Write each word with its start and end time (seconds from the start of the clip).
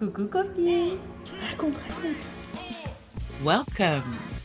Coucou 0.00 0.24
copine 0.28 0.96
Raconte, 1.50 1.74
raconte. 1.76 2.16
Welcome, 3.44 4.02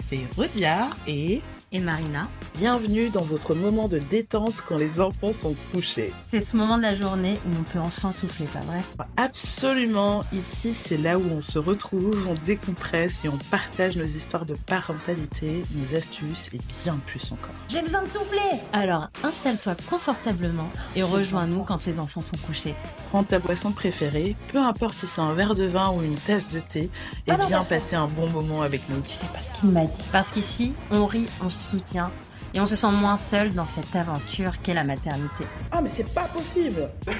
c'est 0.10 0.20
Rodia 0.36 0.90
et 1.08 1.42
Et 1.72 1.80
Marina 1.80 2.28
Bienvenue 2.58 3.10
dans 3.10 3.22
votre 3.22 3.54
moment 3.54 3.90
de 3.90 4.00
détente 4.00 4.54
quand 4.66 4.78
les 4.78 5.02
enfants 5.02 5.34
sont 5.34 5.56
couchés. 5.74 6.14
C'est 6.30 6.40
ce 6.40 6.56
moment 6.56 6.78
de 6.78 6.84
la 6.84 6.96
journée 6.96 7.38
où 7.46 7.50
on 7.60 7.64
peut 7.64 7.80
enfin 7.80 8.14
souffler, 8.14 8.46
pas 8.46 8.62
vrai? 8.62 8.80
Absolument, 9.18 10.24
ici 10.32 10.74
c'est 10.74 10.98
là 10.98 11.18
où 11.20 11.24
on 11.36 11.42
se 11.42 11.60
retrouve, 11.60 12.26
on 12.30 12.36
décompresse 12.46 13.26
et 13.26 13.28
on 13.30 13.38
partage 13.52 13.98
nos 13.98 14.06
histoires 14.06 14.46
de 14.46 14.54
parentalité, 14.68 15.64
nos 15.74 15.98
astuces 15.98 16.50
et 16.54 16.60
bien 16.86 16.98
plus 17.06 17.30
encore. 17.34 17.54
J'ai 17.68 17.82
besoin 17.82 18.04
de 18.04 18.08
souffler 18.08 18.40
Alors 18.72 19.10
installe-toi 19.22 19.76
confortablement 19.90 20.70
et 20.96 21.04
rejoins-nous 21.04 21.64
quand 21.64 21.86
les 21.86 22.00
enfants 22.00 22.22
sont 22.22 22.38
couchés. 22.48 22.74
Prends 23.10 23.24
ta 23.26 23.40
boisson 23.40 23.74
préférée, 23.74 24.38
peu 24.54 24.60
importe 24.60 24.96
si 24.96 25.08
c'est 25.08 25.20
un 25.20 25.34
verre 25.34 25.56
de 25.56 25.66
vin 25.66 25.92
ou 25.92 26.02
une 26.02 26.16
tasse 26.16 26.52
de 26.52 26.62
thé, 26.62 26.84
et 27.28 27.32
Ah 27.32 27.36
viens 27.36 27.50
d'accord. 27.50 27.68
passer 27.68 27.98
un 27.98 28.08
bon 28.08 28.30
moment 28.30 28.62
avec 28.62 28.88
nous. 28.88 29.02
Tu 29.02 29.12
sais 29.12 29.28
pas 29.34 29.40
ce 29.40 29.60
qu'il 29.60 29.70
m'a 29.72 29.84
dit. 29.84 30.04
Parce 30.14 30.30
qu'ici, 30.30 30.72
on 30.90 31.06
rit, 31.06 31.26
on 31.44 31.50
se 31.50 31.72
soutient 31.72 32.12
et 32.56 32.60
on 32.62 32.68
se 32.68 32.78
sent 32.78 32.92
moins 32.92 33.18
seul 33.18 33.54
dans 33.54 33.66
cette 33.66 33.96
aventure 33.96 34.62
qu'est 34.62 34.74
la 34.74 34.86
maternité. 34.86 35.44
Ah 35.72 35.82
mais 35.82 35.92
c'est 35.92 36.12
pas 36.14 36.28
possible 36.30 36.90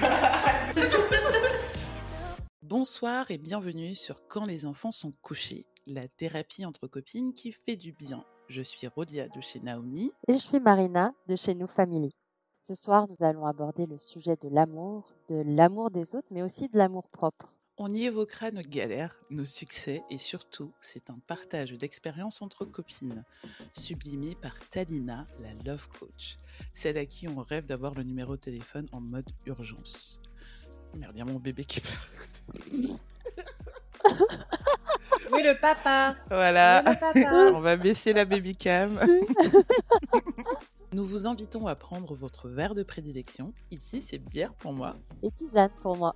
bonsoir 2.62 3.30
et 3.30 3.38
bienvenue 3.38 3.94
sur 3.94 4.26
Quand 4.28 4.46
les 4.46 4.66
enfants 4.66 4.90
sont 4.90 5.12
couchés, 5.22 5.66
la 5.86 6.08
thérapie 6.08 6.64
entre 6.64 6.88
copines 6.88 7.32
qui 7.32 7.52
fait 7.52 7.76
du 7.76 7.92
bien. 7.92 8.24
Je 8.48 8.62
suis 8.62 8.86
Rodia 8.86 9.28
de 9.28 9.40
chez 9.40 9.60
Naomi. 9.60 10.12
Et 10.28 10.32
je 10.32 10.38
suis 10.38 10.60
Marina 10.60 11.12
de 11.28 11.36
chez 11.36 11.54
Nous 11.54 11.66
Family. 11.66 12.10
Ce 12.60 12.74
soir, 12.74 13.06
nous 13.08 13.26
allons 13.26 13.46
aborder 13.46 13.86
le 13.86 13.98
sujet 13.98 14.36
de 14.36 14.48
l'amour, 14.48 15.12
de 15.28 15.42
l'amour 15.46 15.90
des 15.90 16.14
autres, 16.14 16.28
mais 16.30 16.42
aussi 16.42 16.68
de 16.68 16.78
l'amour 16.78 17.08
propre. 17.08 17.55
On 17.78 17.92
y 17.92 18.04
évoquera 18.04 18.50
nos 18.52 18.62
galères, 18.62 19.14
nos 19.28 19.44
succès 19.44 20.02
et 20.08 20.16
surtout, 20.16 20.72
c'est 20.80 21.10
un 21.10 21.18
partage 21.26 21.72
d'expériences 21.72 22.40
entre 22.40 22.64
copines, 22.64 23.22
sublimé 23.74 24.34
par 24.34 24.54
Talina, 24.70 25.26
la 25.40 25.52
Love 25.64 25.86
Coach, 25.98 26.38
celle 26.72 26.96
à 26.96 27.04
qui 27.04 27.28
on 27.28 27.42
rêve 27.42 27.66
d'avoir 27.66 27.94
le 27.94 28.02
numéro 28.02 28.36
de 28.36 28.40
téléphone 28.40 28.86
en 28.92 29.02
mode 29.02 29.28
urgence. 29.44 30.22
Merde, 30.96 31.12
il 31.16 31.18
y 31.18 31.20
a 31.20 31.26
mon 31.26 31.38
bébé 31.38 31.64
qui 31.64 31.80
pleure. 31.80 32.10
Oui, 35.32 35.42
le 35.42 35.58
papa. 35.60 36.14
Voilà. 36.30 36.84
Oui, 36.86 36.92
le 36.92 37.00
papa. 37.00 37.52
On 37.56 37.60
va 37.60 37.76
baisser 37.76 38.12
la 38.12 38.24
babycam. 38.24 39.00
Nous 40.92 41.04
vous 41.04 41.26
invitons 41.26 41.66
à 41.66 41.74
prendre 41.74 42.14
votre 42.14 42.48
verre 42.48 42.76
de 42.76 42.84
prédilection. 42.84 43.52
Ici, 43.72 44.00
c'est 44.00 44.18
bière 44.18 44.54
pour 44.54 44.72
moi. 44.72 44.94
Et 45.24 45.32
tisane 45.32 45.72
pour 45.82 45.96
moi. 45.96 46.14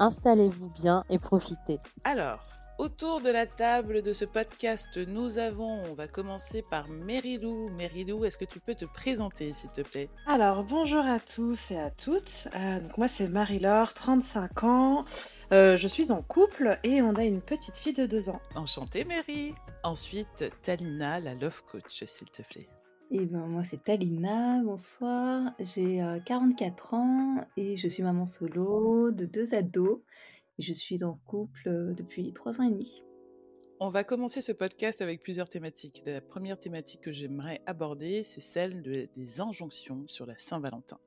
Installez-vous 0.00 0.70
bien 0.70 1.04
et 1.10 1.18
profitez. 1.18 1.78
Alors, 2.04 2.40
autour 2.78 3.20
de 3.20 3.28
la 3.28 3.44
table 3.44 4.00
de 4.00 4.14
ce 4.14 4.24
podcast, 4.24 4.96
nous 4.96 5.36
avons, 5.36 5.82
on 5.84 5.92
va 5.92 6.08
commencer 6.08 6.64
par 6.70 6.88
Merilou. 6.88 7.68
Merilou, 7.68 8.24
est-ce 8.24 8.38
que 8.38 8.46
tu 8.46 8.60
peux 8.60 8.74
te 8.74 8.86
présenter, 8.86 9.52
s'il 9.52 9.70
te 9.70 9.82
plaît? 9.82 10.08
Alors, 10.26 10.64
bonjour 10.64 11.04
à 11.04 11.20
tous 11.20 11.70
et 11.70 11.78
à 11.78 11.90
toutes. 11.90 12.48
Euh, 12.56 12.80
donc 12.80 12.96
moi, 12.96 13.08
c'est 13.08 13.28
Marie-Laure, 13.28 13.92
35 13.92 14.64
ans. 14.64 15.04
Euh, 15.52 15.76
je 15.76 15.86
suis 15.86 16.10
en 16.10 16.22
couple 16.22 16.78
et 16.82 17.02
on 17.02 17.14
a 17.16 17.24
une 17.24 17.42
petite 17.42 17.76
fille 17.76 17.92
de 17.92 18.06
2 18.06 18.30
ans. 18.30 18.40
Enchantée, 18.54 19.04
Mary. 19.04 19.54
Ensuite, 19.84 20.50
Talina, 20.62 21.20
la 21.20 21.34
love 21.34 21.62
coach, 21.70 22.04
s'il 22.04 22.30
te 22.30 22.40
plaît. 22.40 22.68
Et 23.12 23.26
ben 23.26 23.46
moi 23.48 23.64
c'est 23.64 23.82
Talina, 23.82 24.62
bonsoir, 24.62 25.52
j'ai 25.58 26.00
euh, 26.00 26.20
44 26.20 26.94
ans 26.94 27.44
et 27.56 27.76
je 27.76 27.88
suis 27.88 28.04
maman 28.04 28.24
solo 28.24 29.10
de 29.10 29.24
deux 29.24 29.52
ados 29.52 30.00
je 30.60 30.72
suis 30.72 31.02
en 31.02 31.18
couple 31.26 31.68
euh, 31.68 31.92
depuis 31.94 32.32
3 32.32 32.60
ans 32.60 32.64
et 32.64 32.70
demi. 32.70 33.02
On 33.80 33.88
va 33.88 34.04
commencer 34.04 34.42
ce 34.42 34.52
podcast 34.52 35.00
avec 35.00 35.22
plusieurs 35.22 35.48
thématiques. 35.48 36.02
La 36.04 36.20
première 36.20 36.58
thématique 36.58 37.00
que 37.00 37.12
j'aimerais 37.12 37.62
aborder, 37.64 38.22
c'est 38.22 38.42
celle 38.42 38.82
de- 38.82 39.08
des 39.16 39.40
injonctions 39.40 40.04
sur 40.06 40.26
la 40.26 40.36
Saint-Valentin. 40.36 40.98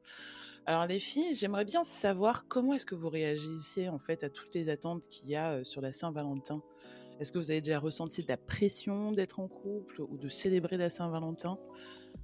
Alors 0.65 0.87
les 0.87 0.99
filles, 0.99 1.35
j'aimerais 1.35 1.65
bien 1.65 1.83
savoir 1.83 2.47
comment 2.47 2.73
est-ce 2.73 2.85
que 2.85 2.95
vous 2.95 3.09
réagissez 3.09 3.89
en 3.89 3.99
fait 3.99 4.23
à 4.23 4.29
toutes 4.29 4.55
les 4.55 4.69
attentes 4.69 5.07
qu'il 5.07 5.29
y 5.29 5.35
a 5.35 5.51
euh, 5.51 5.63
sur 5.63 5.81
la 5.81 5.93
Saint-Valentin? 5.93 6.61
Est-ce 7.19 7.31
que 7.31 7.37
vous 7.37 7.51
avez 7.51 7.61
déjà 7.61 7.79
ressenti 7.79 8.23
de 8.23 8.27
la 8.27 8.37
pression 8.37 9.11
d'être 9.11 9.39
en 9.39 9.47
couple 9.47 10.01
ou 10.01 10.17
de 10.17 10.29
célébrer 10.29 10.77
la 10.77 10.89
Saint-Valentin? 10.89 11.57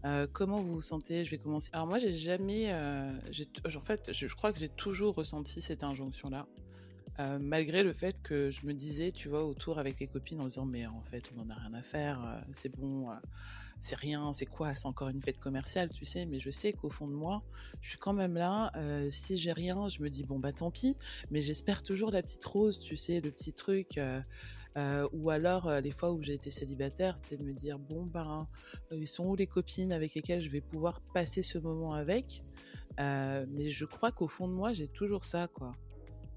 Euh, 0.05 0.27
Comment 0.31 0.57
vous 0.57 0.75
vous 0.75 0.81
sentez? 0.81 1.23
Je 1.23 1.31
vais 1.31 1.37
commencer. 1.37 1.69
Alors 1.73 1.87
moi, 1.87 1.99
j'ai 1.99 2.13
jamais, 2.13 2.71
euh, 2.71 3.11
en 3.65 3.79
fait, 3.79 4.11
je, 4.11 4.27
crois 4.35 4.51
que 4.51 4.59
j'ai 4.59 4.69
toujours 4.69 5.15
ressenti 5.15 5.61
cette 5.61 5.83
injonction-là. 5.83 6.47
Euh, 7.19 7.37
malgré 7.39 7.83
le 7.83 7.91
fait 7.91 8.21
que 8.21 8.49
je 8.49 8.65
me 8.65 8.73
disais, 8.73 9.11
tu 9.11 9.27
vois, 9.27 9.45
autour 9.45 9.77
avec 9.77 9.99
les 9.99 10.07
copines 10.07 10.39
en 10.39 10.45
disant, 10.45 10.65
mais 10.65 10.85
en 10.87 11.03
fait, 11.03 11.29
on 11.33 11.43
n'en 11.43 11.49
a 11.49 11.55
rien 11.55 11.73
à 11.73 11.81
faire, 11.81 12.43
c'est 12.53 12.69
bon, 12.69 13.09
c'est 13.79 13.95
rien, 13.95 14.33
c'est 14.33 14.45
quoi, 14.45 14.75
c'est 14.75 14.87
encore 14.87 15.09
une 15.09 15.21
fête 15.21 15.39
commerciale, 15.39 15.89
tu 15.89 16.05
sais, 16.05 16.25
mais 16.25 16.39
je 16.39 16.51
sais 16.51 16.73
qu'au 16.73 16.89
fond 16.89 17.07
de 17.07 17.13
moi, 17.13 17.43
je 17.81 17.89
suis 17.89 17.97
quand 17.97 18.13
même 18.13 18.35
là, 18.35 18.71
euh, 18.75 19.09
si 19.09 19.37
j'ai 19.37 19.53
rien, 19.53 19.87
je 19.89 20.01
me 20.01 20.09
dis, 20.09 20.23
bon, 20.23 20.39
bah 20.39 20.51
tant 20.51 20.69
pis, 20.69 20.97
mais 21.31 21.41
j'espère 21.41 21.81
toujours 21.81 22.11
la 22.11 22.21
petite 22.21 22.43
rose, 22.43 22.79
tu 22.79 22.97
sais, 22.97 23.21
le 23.21 23.31
petit 23.31 23.53
truc, 23.53 23.97
euh, 23.97 24.21
euh, 24.77 25.07
ou 25.13 25.29
alors 25.29 25.71
les 25.81 25.91
fois 25.91 26.11
où 26.11 26.21
j'ai 26.21 26.33
été 26.33 26.49
célibataire, 26.49 27.15
c'était 27.17 27.37
de 27.37 27.43
me 27.43 27.53
dire, 27.53 27.79
bon, 27.79 28.05
euh, 28.15 28.43
ils 28.91 29.07
sont 29.07 29.25
où 29.25 29.35
les 29.35 29.47
copines 29.47 29.93
avec 29.93 30.13
lesquelles 30.13 30.41
je 30.41 30.49
vais 30.49 30.61
pouvoir 30.61 31.01
passer 31.13 31.41
ce 31.41 31.57
moment 31.57 31.93
avec, 31.93 32.43
mais 32.97 33.69
je 33.69 33.85
crois 33.85 34.11
qu'au 34.11 34.27
fond 34.27 34.47
de 34.47 34.53
moi, 34.53 34.73
j'ai 34.73 34.89
toujours 34.89 35.23
ça, 35.23 35.47
quoi. 35.47 35.71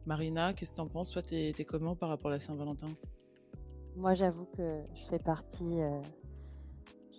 Marina, 0.07 0.53
qu'est-ce 0.53 0.73
que 0.73 0.77
t'en 0.77 0.89
penses? 0.89 1.11
Toi, 1.11 1.23
t'es 1.23 1.65
comment 1.65 1.95
par 1.97 2.09
rapport 2.09 2.31
à 2.31 2.35
la 2.35 2.41
Saint-Valentin? 2.41 2.89
Moi, 3.97 4.15
j'avoue 4.15 4.47
que 4.47 4.81
je 4.95 5.03
fais 5.03 5.19
partie, 5.19 5.81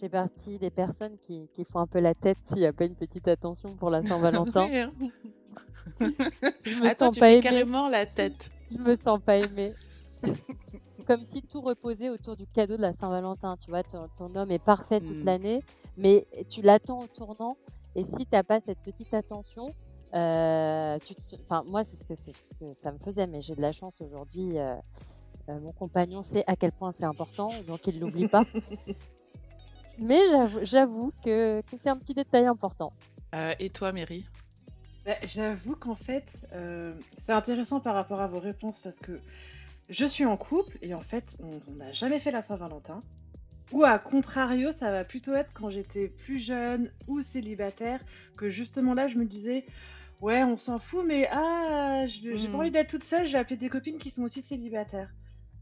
fais 0.03 0.09
partie 0.09 0.59
des 0.59 0.69
personnes 0.69 1.15
qui, 1.25 1.47
qui 1.53 1.63
font 1.63 1.79
un 1.79 1.87
peu 1.87 1.99
la 2.01 2.13
tête 2.13 2.37
s'il 2.45 2.57
n'y 2.57 2.65
a 2.65 2.73
pas 2.73 2.83
une 2.85 2.95
petite 2.95 3.25
attention 3.29 3.73
pour 3.75 3.89
la 3.89 4.03
Saint-Valentin. 4.03 4.67
Hein. 4.73 4.91
Je 6.65 6.75
me 6.79 6.89
sens 6.95 7.11
tu 7.13 7.19
pas 7.19 7.27
fais 7.27 7.31
aimée. 7.33 7.41
carrément 7.41 7.87
la 7.89 8.05
tête. 8.05 8.49
Je 8.71 8.77
me 8.77 8.95
sens 8.95 9.19
pas 9.25 9.37
aimée. 9.37 9.73
Comme 11.07 11.23
si 11.23 11.41
tout 11.41 11.61
reposait 11.61 12.09
autour 12.09 12.35
du 12.35 12.45
cadeau 12.47 12.75
de 12.77 12.81
la 12.81 12.93
Saint-Valentin. 12.93 13.55
Tu 13.57 13.69
vois, 13.69 13.83
ton, 13.83 14.07
ton 14.17 14.33
homme 14.35 14.51
est 14.51 14.63
parfait 14.63 14.99
toute 14.99 15.17
Mm. 15.21 15.25
l'année, 15.25 15.59
mais 15.97 16.25
tu 16.49 16.61
l'attends 16.61 16.99
au 16.99 17.07
tournant. 17.07 17.55
Et 17.95 18.03
si 18.03 18.25
t'as 18.25 18.43
pas 18.43 18.59
cette 18.61 18.79
petite 18.79 19.13
attention, 19.13 19.69
euh, 20.15 20.97
tu 21.05 21.15
te- 21.15 21.35
enfin, 21.43 21.63
moi, 21.67 21.83
c'est 21.83 21.97
ce 21.97 22.05
que, 22.05 22.15
c'est 22.15 22.33
ce 22.33 22.65
que 22.65 22.73
ça 22.75 22.91
me 22.91 22.97
faisait, 22.99 23.27
mais 23.27 23.41
j'ai 23.41 23.55
de 23.55 23.61
la 23.61 23.71
chance 23.71 24.01
aujourd'hui. 24.01 24.57
euh, 24.57 24.75
euh, 25.49 25.59
mon 25.59 25.73
compagnon 25.73 26.23
sait 26.23 26.43
à 26.47 26.55
quel 26.55 26.71
point 26.71 26.91
c'est 26.93 27.03
important, 27.05 27.49
donc 27.67 27.85
il 27.87 27.99
l'oublie 27.99 28.27
pas. 28.29 28.45
Mais 29.97 30.19
j'avoue- 30.63 31.11
que, 31.23 31.61
que 31.61 31.77
c'est 31.77 31.89
un 31.89 31.97
petit 31.97 32.13
détail 32.13 32.45
important. 32.45 32.93
Euh, 33.35 33.53
et 33.59 33.69
toi, 33.69 33.91
Mary? 33.91 34.25
Bah, 35.05 35.15
J'avoue 35.23 35.75
qu'en 35.75 35.95
fait, 35.95 36.25
euh, 36.53 36.93
c'est 37.25 37.31
intéressant 37.33 37.79
par 37.79 37.95
rapport 37.95 38.21
à 38.21 38.27
vos 38.27 38.39
réponses 38.39 38.79
parce 38.81 38.97
que 38.99 39.19
je 39.89 40.05
suis 40.05 40.25
en 40.25 40.37
couple 40.37 40.77
et 40.81 40.93
en 40.93 41.01
fait, 41.01 41.35
on 41.41 41.73
n'a 41.75 41.91
jamais 41.91 42.19
fait 42.19 42.31
la 42.31 42.41
Saint-Valentin. 42.41 42.99
Ou 43.71 43.83
à 43.83 43.97
contrario, 43.97 44.71
ça 44.71 44.91
va 44.91 45.03
plutôt 45.03 45.33
être 45.33 45.51
quand 45.53 45.67
j'étais 45.69 46.07
plus 46.07 46.39
jeune 46.39 46.91
ou 47.07 47.21
célibataire 47.23 47.99
que 48.37 48.49
justement 48.49 48.93
là, 48.93 49.07
je 49.07 49.17
me 49.17 49.25
disais, 49.25 49.65
ouais, 50.21 50.43
on 50.43 50.57
s'en 50.57 50.77
fout, 50.77 51.03
mais 51.07 51.27
ah, 51.31 52.05
je- 52.07 52.35
j'ai 52.37 52.47
pas 52.49 52.57
envie 52.59 52.71
d'être 52.71 52.89
toute 52.89 53.03
seule, 53.03 53.25
je 53.27 53.33
vais 53.33 53.39
appeler 53.39 53.57
des 53.57 53.69
copines 53.69 53.97
qui 53.97 54.11
sont 54.11 54.21
aussi 54.23 54.41
célibataires. 54.43 55.09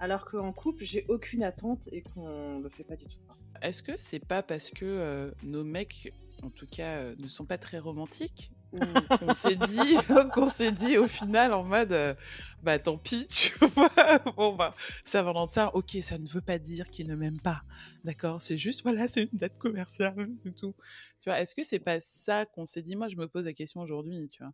Alors 0.01 0.25
qu'en 0.25 0.51
couple, 0.51 0.84
j'ai 0.84 1.06
aucune 1.09 1.44
attente 1.44 1.88
et 1.91 2.01
qu'on 2.01 2.59
le 2.59 2.69
fait 2.69 2.84
pas 2.84 2.95
du 2.95 3.06
tout. 3.06 3.19
Est-ce 3.62 3.84
que 3.84 3.91
c'est 4.00 4.19
pas 4.25 4.41
parce 4.41 4.72
que 4.72 4.84
euh, 4.84 5.31
nos 5.44 5.63
mecs, 5.63 6.12
en 6.41 6.50
tout 6.50 6.66
cas, 6.66 6.97
euh, 6.97 7.16
ne 7.19 7.28
sont 7.28 7.45
pas 7.45 7.59
très 7.59 7.78
romantiques 7.78 8.50
ou 8.72 8.79
qu'on 9.19 9.35
s'est 9.35 9.56
dit, 9.56 9.95
qu'on 10.34 10.50
s'est 10.50 10.72
dit 10.72 10.97
au 10.97 11.07
final 11.07 11.53
en 11.53 11.63
mode, 11.63 11.91
euh, 11.91 12.16
bah 12.63 12.79
tant 12.79 12.97
pis, 12.97 13.28
tu 13.29 13.53
vois, 13.59 14.17
bon 14.36 14.56
bah 14.56 14.74
Saint-Valentin, 15.06 15.69
ok, 15.75 15.95
ça 16.01 16.18
ne 16.18 16.25
veut 16.27 16.42
pas 16.42 16.57
dire 16.57 16.89
qu'il 16.89 17.07
ne 17.07 17.15
m'aime 17.15 17.39
pas, 17.39 17.62
d'accord, 18.04 18.42
c'est 18.42 18.57
juste 18.57 18.81
voilà, 18.81 19.07
c'est 19.07 19.24
une 19.31 19.38
date 19.38 19.59
commerciale, 19.59 20.15
c'est 20.42 20.56
tout. 20.56 20.74
Tu 21.19 21.30
vois, 21.30 21.39
est-ce 21.39 21.54
que 21.54 21.63
c'est 21.63 21.77
pas 21.80 22.00
ça 22.00 22.47
qu'on 22.47 22.65
s'est 22.65 22.81
dit? 22.81 22.95
Moi, 22.95 23.07
je 23.07 23.18
me 23.18 23.27
pose 23.27 23.45
la 23.45 23.54
question 23.54 23.81
aujourd'hui, 23.81 24.27
tu 24.30 24.42
vois. 24.42 24.54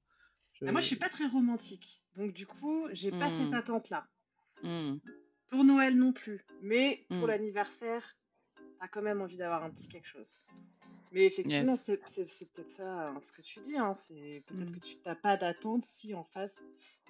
Je- 0.51 0.65
Ah, 0.65 0.73
moi, 0.73 0.81
je 0.81 0.87
suis 0.87 0.97
pas 0.97 1.07
très 1.09 1.27
romantique, 1.27 2.01
donc 2.17 2.33
du 2.33 2.45
coup, 2.45 2.87
j'ai 2.91 3.11
pas 3.11 3.29
Mm. 3.29 3.37
cette 3.37 3.53
attente-là. 3.53 4.05
Hmm. 4.63 4.95
Pour 5.49 5.63
Noël 5.63 5.95
non 5.97 6.11
plus, 6.13 6.45
mais 6.61 7.05
pour 7.09 7.19
Mm. 7.19 7.27
l'anniversaire, 7.27 8.17
t'as 8.79 8.87
quand 8.87 9.01
même 9.01 9.21
envie 9.21 9.37
d'avoir 9.37 9.63
un 9.63 9.69
petit 9.69 9.87
quelque 9.87 10.07
chose. 10.07 10.27
Mais 11.13 11.25
effectivement, 11.25 11.71
Yes. 11.73 11.81
c'est 11.81 12.01
c'est- 12.09 12.27
c'est 12.27 12.51
peut-être 12.51 12.71
ça 12.71 13.09
hein, 13.09 13.19
ce 13.21 13.31
que 13.31 13.41
tu 13.41 13.61
dis. 13.61 13.77
Hein. 13.77 13.95
C'est 14.07 14.43
peut-être 14.45 14.71
Mm. 14.71 14.73
que 14.75 14.79
tu 14.79 14.97
n'as 15.05 15.15
pas 15.15 15.37
d'attente 15.37 15.85
si 15.85 16.13
en 16.13 16.23
face, 16.25 16.61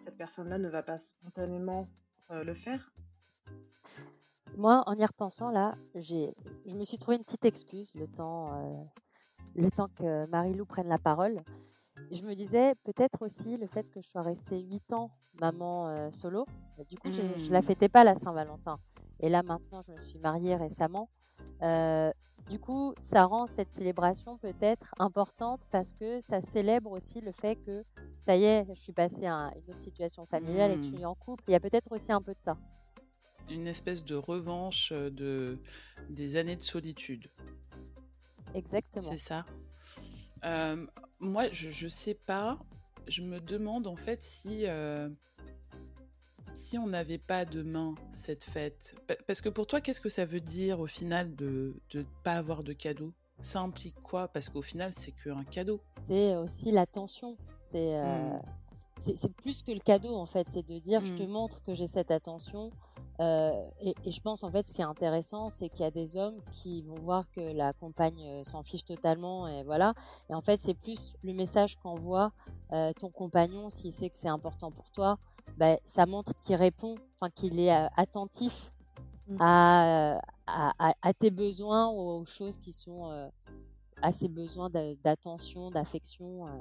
cette 0.06 0.18
personne-là 0.18 0.60
ne 0.60 0.69
va 0.69 0.84
pas 0.84 1.00
spontanément 1.00 1.88
euh, 2.30 2.44
le 2.44 2.54
faire. 2.54 2.92
Moi, 4.56 4.83
en 4.86 4.94
y 4.95 5.06
repensant 5.06 5.50
là, 5.50 5.75
j'ai, 5.95 6.33
je 6.66 6.75
me 6.75 6.83
suis 6.83 6.98
trouvé 6.98 7.18
une 7.18 7.24
petite 7.24 7.45
excuse 7.45 7.94
le 7.95 8.07
temps, 8.07 8.54
euh, 8.54 8.83
le 9.56 9.69
temps 9.72 9.88
que 9.88 10.25
Marie-Lou 10.28 10.66
prenne 10.66 10.88
la 10.90 10.98
parole. 10.98 11.42
Je 12.12 12.22
me 12.24 12.33
disais 12.36 12.75
peut-être 12.83 13.22
aussi 13.25 13.57
le 13.57 13.66
fait 13.68 13.90
que 13.92 14.01
je 14.01 14.07
sois 14.07 14.22
restée 14.24 14.60
8 14.62 14.94
ans 14.94 15.10
maman 15.40 16.12
solo. 16.12 16.45
Du 16.90 16.98
coup, 16.98 17.10
je 17.12 17.22
ne 17.22 17.50
Mmh. 17.50 17.52
la 17.52 17.62
fêtais 17.62 17.90
pas 17.90 18.04
la 18.04 18.16
Saint-Valentin. 18.16 18.80
Et 19.20 19.30
là, 19.30 19.42
maintenant, 19.44 19.82
je 19.88 19.92
me 19.94 20.00
suis 20.00 20.20
mariée 20.20 20.56
récemment. 20.56 21.10
du 22.50 22.60
coup, 22.60 22.94
ça 23.02 23.26
rend 23.26 23.46
cette 23.48 23.74
célébration 23.74 24.38
peut-être 24.38 24.94
importante 25.00 25.62
parce 25.72 25.92
que 25.94 26.22
ça 26.22 26.40
célèbre 26.40 26.92
aussi 26.92 27.20
le 27.20 27.32
fait 27.32 27.56
que 27.56 27.84
ça 28.22 28.36
y 28.38 28.44
est, 28.46 28.66
je 28.70 28.74
suis 28.74 28.94
passée 28.94 29.26
à 29.26 29.52
une 29.56 29.72
autre 29.74 29.82
situation 29.82 30.26
familiale 30.28 30.72
et 30.72 30.76
que 30.78 30.84
je 30.84 30.88
Mmh. 30.90 30.96
suis 30.96 31.06
en 31.06 31.16
couple. 31.16 31.44
Il 31.48 31.52
y 31.52 31.56
a 31.56 31.60
peut-être 31.60 31.92
aussi 31.92 32.12
un 32.12 32.22
peu 32.22 32.34
de 32.34 32.40
ça. 32.42 32.58
Une 33.50 33.68
espèce 33.68 34.04
de 34.04 34.16
revanche 34.16 34.92
de 34.94 35.58
des 36.10 36.36
années 36.38 36.56
de 36.58 36.62
solitude. 36.64 37.30
Exactement. 38.54 39.10
C'est 39.10 39.18
ça. 39.18 39.46
Euh, 40.46 40.86
moi, 41.20 41.46
je, 41.52 41.70
je 41.70 41.88
sais 41.88 42.14
pas. 42.14 42.60
Je 43.08 43.22
me 43.22 43.40
demande 43.40 43.88
en 43.88 43.96
fait 43.96 44.22
si 44.24 44.68
euh, 44.68 45.10
si 46.57 46.77
on 46.77 46.88
n'avait 46.88 47.18
pas 47.19 47.45
demain 47.45 47.94
cette 48.12 48.44
fête. 48.44 48.95
Pa- 49.07 49.15
Parce 49.27 49.42
que 49.42 49.50
pour 49.50 49.68
toi, 49.68 49.80
qu'est-ce 49.80 50.01
que 50.01 50.09
ça 50.09 50.25
veut 50.25 50.42
dire 50.42 50.80
au 50.80 50.88
final 50.88 51.36
de 51.36 51.75
ne 51.94 52.04
pas 52.24 52.33
avoir 52.33 52.63
de 52.63 52.74
cadeau? 52.74 53.13
Ça 53.39 53.62
implique 53.62 53.95
quoi? 54.01 54.27
Parce 54.27 54.50
qu'au 54.50 54.63
final, 54.63 54.92
c'est 54.94 55.12
qu'un 55.12 55.44
cadeau. 55.44 55.80
C'est 56.07 56.36
aussi 56.36 56.71
l'attention. 56.71 57.38
C'est 57.71 57.95
euh, 57.95 58.33
Mm. 58.33 58.42
c'est 59.15 59.33
plus 59.36 59.62
que 59.62 59.71
le 59.71 59.77
cadeau 59.80 60.15
en 60.15 60.25
fait. 60.25 60.48
C'est 60.50 60.65
de 60.68 60.80
dire 60.80 61.06
je 61.06 61.13
te 61.13 61.21
Mm. 61.24 61.27
montre 61.30 61.62
que 61.62 61.75
j'ai 61.75 61.86
cette 61.88 62.09
attention. 62.09 62.71
Euh, 63.19 63.51
et, 63.81 63.95
et 64.06 64.12
je 64.12 64.21
pense 64.21 64.44
en 64.44 64.51
fait 64.51 64.68
ce 64.69 64.74
qui 64.74 64.81
est 64.81 64.86
intéressant, 64.86 65.50
c'est 65.50 65.69
qu'il 65.69 65.81
y 65.81 65.86
a 65.88 65.92
des 65.92 66.18
hommes 66.18 66.39
qui 66.51 66.81
vont 66.83 66.95
voir 66.95 67.30
que 67.31 67.42
la 67.42 67.74
compagne 67.74 68.19
euh, 68.27 68.44
s'en 68.44 68.63
fiche 68.63 68.86
totalement 68.86 69.48
et 69.48 69.63
voilà. 69.63 69.94
Et 70.31 70.33
en 70.33 70.42
fait, 70.42 70.59
c'est 70.59 70.74
plus 70.75 71.13
le 71.21 71.33
message 71.33 71.75
qu'envoie 71.77 72.31
euh, 72.74 72.92
ton 73.00 73.09
compagnon 73.12 73.69
s'il 73.69 73.92
sait 73.94 74.09
que 74.09 74.18
c'est 74.18 74.27
important 74.30 74.71
pour 74.71 74.89
toi. 74.92 75.19
Ben, 75.56 75.78
ça 75.86 76.06
montre 76.06 76.34
qu'il 76.40 76.56
répond, 76.56 76.96
enfin 77.20 77.32
qu'il 77.32 77.60
est 77.60 77.74
euh, 77.74 77.88
attentif 77.96 78.72
Mm. 79.30 79.38
à, 79.42 80.14
euh, 80.16 80.20
à, 80.46 80.94
à- 81.02 81.14
tes 81.14 81.32
besoins 81.32 81.90
ou 81.90 82.00
aux 82.22 82.26
choses 82.26 82.56
qui 82.56 82.72
sont 82.72 83.12
euh, 83.12 83.28
à 84.02 84.14
ses 84.14 84.30
besoins 84.30 84.70
d'a- 84.70 84.96
d'attention, 84.96 85.70
d'affection. 85.70 86.48
euh. 86.48 86.52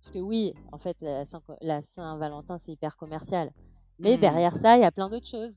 Parce 0.00 0.10
que 0.10 0.18
oui, 0.18 0.52
en 0.72 0.78
fait, 0.78 0.96
la 1.00 1.24
Saint- 1.24 1.42
la 1.60 1.82
Saint-Valentin, 1.82 2.58
c'est 2.58 2.72
hyper 2.72 2.96
commercial. 2.96 3.52
Mais 4.00 4.16
Mm. 4.16 4.20
derrière 4.20 4.56
ça, 4.56 4.76
il 4.76 4.80
y 4.80 4.84
a 4.84 4.90
plein 4.90 5.08
d'autres 5.08 5.28
choses. 5.28 5.54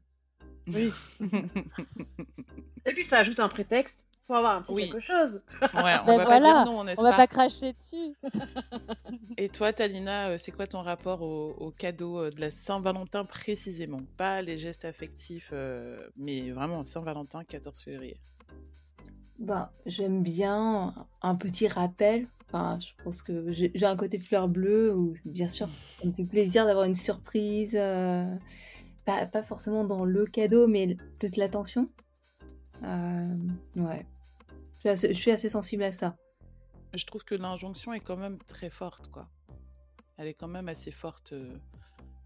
Oui. 0.67 0.91
Et 2.85 2.93
puis 2.93 3.03
ça 3.03 3.19
ajoute 3.19 3.39
un 3.39 3.49
prétexte 3.49 3.99
pour 4.29 4.35
avoir 4.37 4.57
un 4.57 4.61
petit 4.61 4.73
Oui. 4.73 4.83
quelque 4.91 4.99
chose. 4.99 5.41
Ouais, 5.59 5.69
on 6.03 6.05
Ben 6.05 6.17
va 6.17 6.25
pas 6.27 6.39
dire 6.39 6.63
non, 6.63 6.83
n'est-ce 6.83 7.01
On 7.01 7.03
va 7.03 7.13
pas 7.17 7.25
cracher 7.25 7.73
dessus. 7.73 8.13
Et 9.37 9.49
toi, 9.49 9.73
Talina, 9.73 10.27
euh, 10.29 10.37
c'est 10.37 10.51
quoi 10.51 10.67
ton 10.67 10.83
rapport 10.83 11.23
au, 11.23 11.55
au 11.57 11.71
cadeau 11.71 12.19
euh, 12.19 12.29
de 12.29 12.39
la 12.39 12.51
Saint-Valentin 12.51 13.25
précisément? 13.25 14.01
Pas 14.17 14.43
les 14.43 14.59
gestes 14.59 14.85
affectifs, 14.85 15.49
euh, 15.51 16.07
mais 16.15 16.51
vraiment 16.51 16.83
Saint-Valentin, 16.83 17.43
14 17.43 17.81
février. 17.81 18.17
Bah, 19.39 19.71
j'aime 19.87 20.21
bien 20.21 20.93
un 21.23 21.35
petit 21.35 21.67
rappel. 21.67 22.27
Enfin, 22.49 22.77
je 22.79 22.89
pense 23.03 23.23
que 23.23 23.49
j'ai 23.49 23.71
j'ai 23.73 23.85
un 23.87 23.95
côté 23.95 24.19
fleur 24.19 24.47
bleue 24.47 24.93
où, 24.93 25.15
bien 25.25 25.47
sûr, 25.47 25.67
ça 26.01 26.07
me 26.07 26.13
fait 26.13 26.23
plaisir 26.23 26.67
d'avoir 26.67 26.85
une 26.85 26.93
surprise. 26.93 27.75
euh, 27.75 28.31
pas, 29.05 29.25
pas 29.25 29.41
forcément 29.41 29.85
dans 29.85 30.05
le 30.05 30.27
cadeau, 30.27 30.67
mais 30.67 30.97
plus 31.17 31.35
l'attention. 31.35 31.89
Euh, 32.83 33.35
ouais. 33.75 34.05
Je 34.85 35.13
suis, 35.13 35.31
assez, 35.31 35.49
sensible 35.49 35.83
à 35.83 35.91
ça. 35.91 36.15
Je 36.93 37.05
trouve 37.05 37.25
que 37.25 37.35
l'injonction 37.35 37.93
est 37.93 37.99
quand 37.99 38.15
même 38.15 38.37
très 38.47 38.69
forte, 38.69 39.11
quoi. 39.11 39.27
Elle 40.17 40.27
est 40.27 40.33
quand 40.33 40.47
même 40.47 40.69
assez 40.69 40.91
forte, 40.91 41.33
euh, 41.33 41.57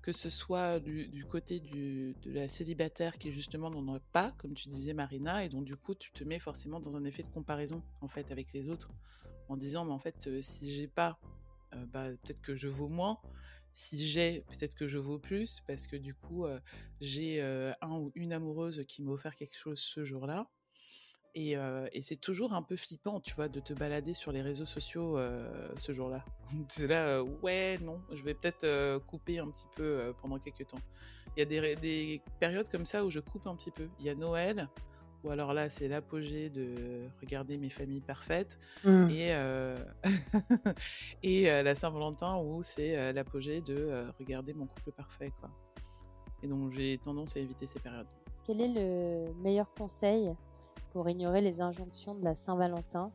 que 0.03 0.11
ce 0.11 0.29
soit 0.29 0.79
du, 0.79 1.25
côté 1.25 1.59
de 1.59 2.31
la 2.31 2.47
célibataire 2.47 3.17
qui 3.17 3.31
justement 3.31 3.71
n'en 3.71 3.95
a 3.95 3.99
pas, 3.99 4.33
comme 4.37 4.53
tu 4.53 4.69
disais 4.69 4.93
Marina, 4.93 5.43
et 5.43 5.49
donc 5.49 5.65
du 5.65 5.75
coup 5.75 5.95
tu 5.95 6.11
te 6.11 6.23
mets 6.23 6.39
forcément 6.39 6.79
dans 6.79 6.95
un 6.95 7.05
effet 7.05 7.23
de 7.23 7.27
comparaison 7.27 7.81
en 8.01 8.07
fait 8.07 8.31
avec 8.31 8.51
les 8.53 8.69
autres, 8.69 8.91
en 9.47 9.57
disant 9.57 9.85
mais 9.85 9.93
en 9.93 9.99
fait 9.99 10.27
euh, 10.27 10.41
si 10.41 10.73
j'ai 10.73 10.87
pas, 10.87 11.19
euh, 11.73 11.85
bah, 11.87 12.09
peut-être 12.09 12.41
que 12.41 12.55
je 12.55 12.67
vaux 12.67 12.89
moins, 12.89 13.19
si 13.73 14.07
j'ai 14.07 14.41
peut-être 14.49 14.75
que 14.75 14.87
je 14.87 14.97
vaux 14.97 15.19
plus, 15.19 15.61
parce 15.67 15.87
que 15.87 15.95
du 15.95 16.13
coup 16.13 16.45
j'ai 16.99 17.41
un 17.41 17.97
ou 17.97 18.11
une 18.15 18.33
amoureuse 18.33 18.83
qui 18.87 19.01
m'a 19.01 19.11
offert 19.11 19.35
quelque 19.35 19.57
chose 19.57 19.79
ce 19.79 20.03
jour-là. 20.03 20.47
Et, 21.35 21.57
euh, 21.57 21.87
et 21.93 22.01
c'est 22.03 22.15
toujours 22.15 22.53
un 22.53 22.61
peu 22.61 22.75
flippant, 22.75 23.19
tu 23.19 23.33
vois, 23.33 23.47
de 23.47 23.59
te 23.59 23.73
balader 23.73 24.13
sur 24.13 24.31
les 24.31 24.41
réseaux 24.41 24.67
sociaux 24.67 25.17
euh, 25.17 25.69
ce 25.77 25.91
jour-là. 25.91 26.23
c'est 26.69 26.87
là, 26.87 27.07
euh, 27.07 27.25
ouais, 27.41 27.79
non, 27.79 27.99
je 28.11 28.23
vais 28.23 28.35
peut-être 28.35 28.63
euh, 28.65 28.99
couper 28.99 29.39
un 29.39 29.49
petit 29.49 29.67
peu 29.75 29.83
euh, 29.83 30.13
pendant 30.21 30.37
quelques 30.37 30.67
temps. 30.67 30.79
Il 31.35 31.39
y 31.39 31.57
a 31.57 31.75
des, 31.75 32.21
périodes 32.39 32.69
comme 32.69 32.85
ça 32.85 33.03
où 33.03 33.09
je 33.09 33.19
coupe 33.19 33.47
un 33.47 33.55
petit 33.55 33.71
peu. 33.71 33.87
Il 33.99 34.05
y 34.05 34.09
a 34.09 34.15
Noël, 34.15 34.69
ou 35.23 35.31
alors 35.31 35.53
là, 35.53 35.69
c'est 35.69 35.87
l'apogée 35.87 36.49
de 36.49 37.07
regarder 37.21 37.57
mes 37.57 37.69
familles 37.69 38.01
parfaites, 38.01 38.59
Mm. 38.83 39.09
et, 39.09 39.33
euh, 39.33 39.77
et 41.23 41.49
euh, 41.49 41.63
la 41.63 41.73
Saint-Valentin 41.75 42.37
où 42.37 42.61
c'est 42.61 42.97
euh, 42.97 43.13
l'apogée 43.13 43.61
de 43.61 43.75
euh, 43.75 44.11
regarder 44.19 44.53
mon 44.53 44.67
couple 44.67 44.91
parfait, 44.91 45.31
quoi. 45.39 45.49
Et 46.43 46.47
donc 46.47 46.73
j'ai 46.73 46.97
tendance 46.97 47.37
à 47.37 47.39
éviter 47.39 47.65
ces 47.67 47.79
périodes. 47.79 48.11
Quel 48.43 48.59
est 48.59 48.67
le 48.67 49.33
meilleur 49.41 49.73
conseil 49.73 50.35
pour 50.93 51.09
ignorer 51.09 51.41
les 51.41 51.59
injonctions 51.59 52.15
de 52.15 52.23
la 52.23 52.35
Saint-Valentin 52.35 53.11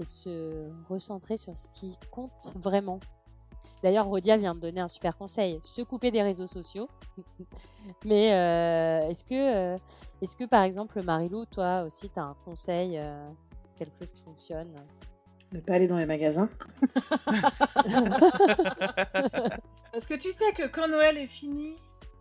et 0.00 0.04
se 0.04 0.70
recentrer 0.88 1.36
sur 1.36 1.54
ce 1.54 1.68
qui 1.74 1.98
compte 2.10 2.54
vraiment 2.56 3.00
D'ailleurs, 3.82 4.06
Rodia 4.06 4.36
vient 4.36 4.54
de 4.54 4.60
donner 4.60 4.80
un 4.80 4.88
super 4.88 5.16
conseil 5.16 5.58
se 5.62 5.82
couper 5.82 6.10
des 6.10 6.22
réseaux 6.22 6.46
sociaux. 6.46 6.88
Mais 8.04 8.32
euh, 8.32 9.08
est-ce 9.08 9.24
que, 9.24 9.74
euh, 9.74 9.78
est-ce 10.20 10.36
que, 10.36 10.44
par 10.44 10.62
exemple, 10.62 11.00
Marilou, 11.02 11.44
toi 11.46 11.82
aussi, 11.82 12.10
tu 12.10 12.18
as 12.18 12.24
un 12.24 12.36
conseil, 12.44 12.98
euh, 12.98 13.28
quelque 13.78 13.96
chose 13.98 14.10
qui 14.10 14.22
fonctionne? 14.22 14.74
Ne 15.52 15.60
pas 15.60 15.74
aller 15.74 15.86
dans 15.86 15.98
les 15.98 16.06
magasins. 16.06 16.48
Parce 19.92 20.06
que 20.06 20.14
tu 20.14 20.32
sais 20.32 20.52
que 20.56 20.66
quand 20.66 20.88
Noël 20.88 21.16
est 21.16 21.28
fini, 21.28 21.76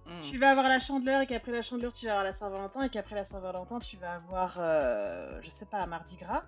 Mm. 0.07 0.31
tu 0.31 0.37
vas 0.37 0.51
avoir 0.51 0.69
la 0.69 0.79
chandeleur 0.79 1.21
et 1.21 1.27
qu'après 1.27 1.51
la 1.51 1.61
chandeleur, 1.61 1.91
tu 1.93 2.05
vas 2.05 2.13
avoir 2.13 2.23
la 2.23 2.33
Saint-Valentin 2.33 2.81
et 2.83 2.89
qu'après 2.89 3.15
la 3.15 3.25
Saint-Valentin, 3.25 3.79
tu 3.79 3.97
vas 3.97 4.13
avoir, 4.15 4.55
euh, 4.57 5.39
je 5.43 5.49
sais 5.49 5.65
pas, 5.65 5.85
Mardi 5.85 6.15
Gras. 6.17 6.43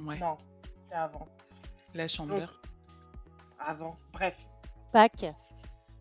Ouais, 0.00 0.18
Non, 0.18 0.36
c'est 0.88 0.96
avant. 0.96 1.28
la 1.94 2.08
chandeleur. 2.08 2.60
Avant. 3.58 3.96
Bref. 4.12 4.34
Pâques 4.92 5.26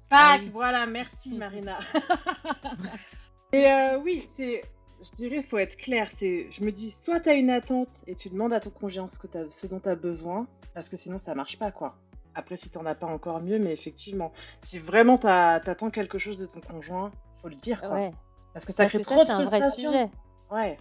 Pâques, 0.09 0.41
oui. 0.41 0.49
voilà, 0.51 0.85
merci 0.87 1.31
Marina. 1.37 1.77
et 3.51 3.65
euh, 3.71 3.99
oui, 3.99 4.25
c'est, 4.35 4.63
je 5.03 5.11
dirais, 5.11 5.43
faut 5.43 5.57
être 5.57 5.77
clair. 5.77 6.09
C'est, 6.15 6.49
je 6.51 6.63
me 6.63 6.71
dis, 6.71 6.91
soit 6.91 7.19
tu 7.19 7.29
as 7.29 7.33
une 7.35 7.49
attente 7.51 7.89
et 8.07 8.15
tu 8.15 8.29
demandes 8.29 8.53
à 8.53 8.59
ton 8.59 8.69
conjoint 8.71 9.07
ce, 9.09 9.17
que 9.19 9.27
t'as- 9.27 9.49
ce 9.51 9.67
dont 9.67 9.79
tu 9.79 9.89
as 9.89 9.95
besoin, 9.95 10.47
parce 10.73 10.89
que 10.89 10.97
sinon 10.97 11.19
ça 11.23 11.35
marche 11.35 11.59
pas, 11.59 11.71
quoi. 11.71 11.95
Après, 12.39 12.55
si 12.57 12.69
t'en 12.69 12.85
as 12.85 12.95
pas 12.95 13.05
encore 13.07 13.41
mieux, 13.41 13.59
mais 13.59 13.73
effectivement, 13.73 14.31
si 14.63 14.79
vraiment 14.79 15.17
t'attends 15.17 15.89
quelque 15.89 16.17
chose 16.17 16.37
de 16.37 16.45
ton 16.45 16.61
conjoint, 16.61 17.11
faut 17.41 17.49
le 17.49 17.55
dire, 17.55 17.79
quoi. 17.81 17.91
Ouais, 17.91 18.11
Parce 18.53 18.65
que 18.65 18.71
ça 18.71 18.83
parce 18.83 18.93
crée 18.93 18.99
que 18.99 19.03
trop 19.03 19.15
ça, 19.17 19.21
de 19.23 19.27
c'est 19.27 19.33
un 19.33 19.43
vrai 19.43 19.59
frustration. 19.61 19.91
sujet. 19.91 20.09
Ouais. 20.49 20.77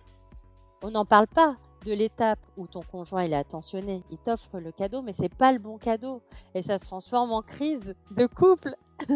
On 0.82 0.90
n'en 0.92 1.04
parle 1.04 1.26
pas 1.26 1.56
de 1.84 1.92
l'étape 1.92 2.38
où 2.56 2.68
ton 2.68 2.82
conjoint 2.82 3.24
il 3.24 3.32
est 3.32 3.36
attentionné, 3.36 4.04
il 4.10 4.18
t'offre 4.18 4.60
le 4.60 4.70
cadeau, 4.70 5.02
mais 5.02 5.12
c'est 5.12 5.34
pas 5.34 5.50
le 5.50 5.58
bon 5.58 5.78
cadeau. 5.78 6.22
Et 6.54 6.62
ça 6.62 6.78
se 6.78 6.84
transforme 6.84 7.32
en 7.32 7.42
crise 7.42 7.94
de 8.12 8.26
couple. 8.26 8.74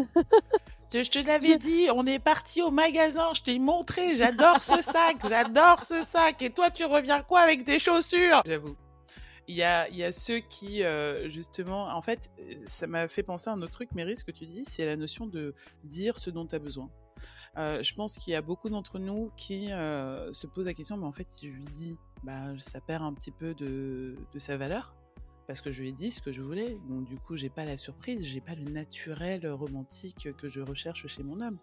Je 0.93 1.01
je 1.03 1.09
te 1.09 1.25
l'avais 1.25 1.57
dit, 1.57 1.87
on 1.95 2.05
est 2.05 2.19
parti 2.19 2.61
au 2.61 2.69
magasin, 2.69 3.33
je 3.33 3.41
t'ai 3.41 3.57
montré, 3.57 4.15
j'adore 4.15 4.61
ce 4.61 4.79
sac, 4.83 5.17
j'adore 5.27 5.81
ce 5.81 6.03
sac, 6.05 6.39
et 6.43 6.51
toi 6.51 6.69
tu 6.69 6.85
reviens 6.85 7.23
quoi 7.23 7.39
avec 7.39 7.63
tes 7.63 7.79
chaussures? 7.79 8.43
J'avoue. 8.45 8.75
Il 9.47 9.55
y 9.55 9.63
a, 9.63 10.11
ceux 10.11 10.39
qui, 10.39 10.83
euh, 10.83 11.27
justement, 11.29 11.87
en 11.93 12.01
fait, 12.01 12.31
ça 12.55 12.87
m'a 12.87 13.07
fait 13.07 13.23
penser 13.23 13.49
à 13.49 13.53
un 13.53 13.61
autre 13.61 13.73
truc, 13.73 13.91
Mary, 13.93 14.15
ce 14.15 14.23
que 14.23 14.31
tu 14.31 14.45
dis, 14.45 14.63
c'est 14.65 14.85
la 14.85 14.95
notion 14.95 15.27
de 15.27 15.53
dire 15.83 16.17
ce 16.17 16.29
dont 16.29 16.45
tu 16.45 16.55
as 16.55 16.59
besoin. 16.59 16.89
Euh, 17.57 17.83
je 17.83 17.93
pense 17.93 18.17
qu'il 18.17 18.31
y 18.31 18.35
a 18.35 18.41
beaucoup 18.41 18.69
d'entre 18.69 18.99
nous 18.99 19.31
qui 19.35 19.71
euh, 19.71 20.31
se 20.33 20.47
posent 20.47 20.65
la 20.65 20.73
question, 20.73 20.97
mais 20.97 21.05
en 21.05 21.11
fait, 21.11 21.27
si 21.29 21.51
je 21.51 21.55
lui 21.55 21.65
dis, 21.73 21.97
bah, 22.23 22.57
ça 22.59 22.79
perd 22.79 23.03
un 23.03 23.13
petit 23.13 23.31
peu 23.31 23.53
de, 23.53 24.15
de 24.33 24.39
sa 24.39 24.55
valeur, 24.57 24.95
parce 25.45 25.59
que 25.59 25.71
je 25.71 25.81
lui 25.81 25.89
ai 25.89 25.91
dit 25.91 26.09
ce 26.09 26.21
que 26.21 26.31
je 26.31 26.41
voulais. 26.41 26.77
Donc 26.87 27.05
du 27.05 27.17
coup, 27.17 27.35
j'ai 27.35 27.49
pas 27.49 27.65
la 27.65 27.77
surprise, 27.77 28.25
j'ai 28.25 28.41
pas 28.41 28.55
le 28.55 28.63
naturel 28.63 29.45
romantique 29.51 30.29
que 30.37 30.47
je 30.47 30.61
recherche 30.61 31.05
chez 31.07 31.21
mon 31.21 31.41
homme. 31.41 31.59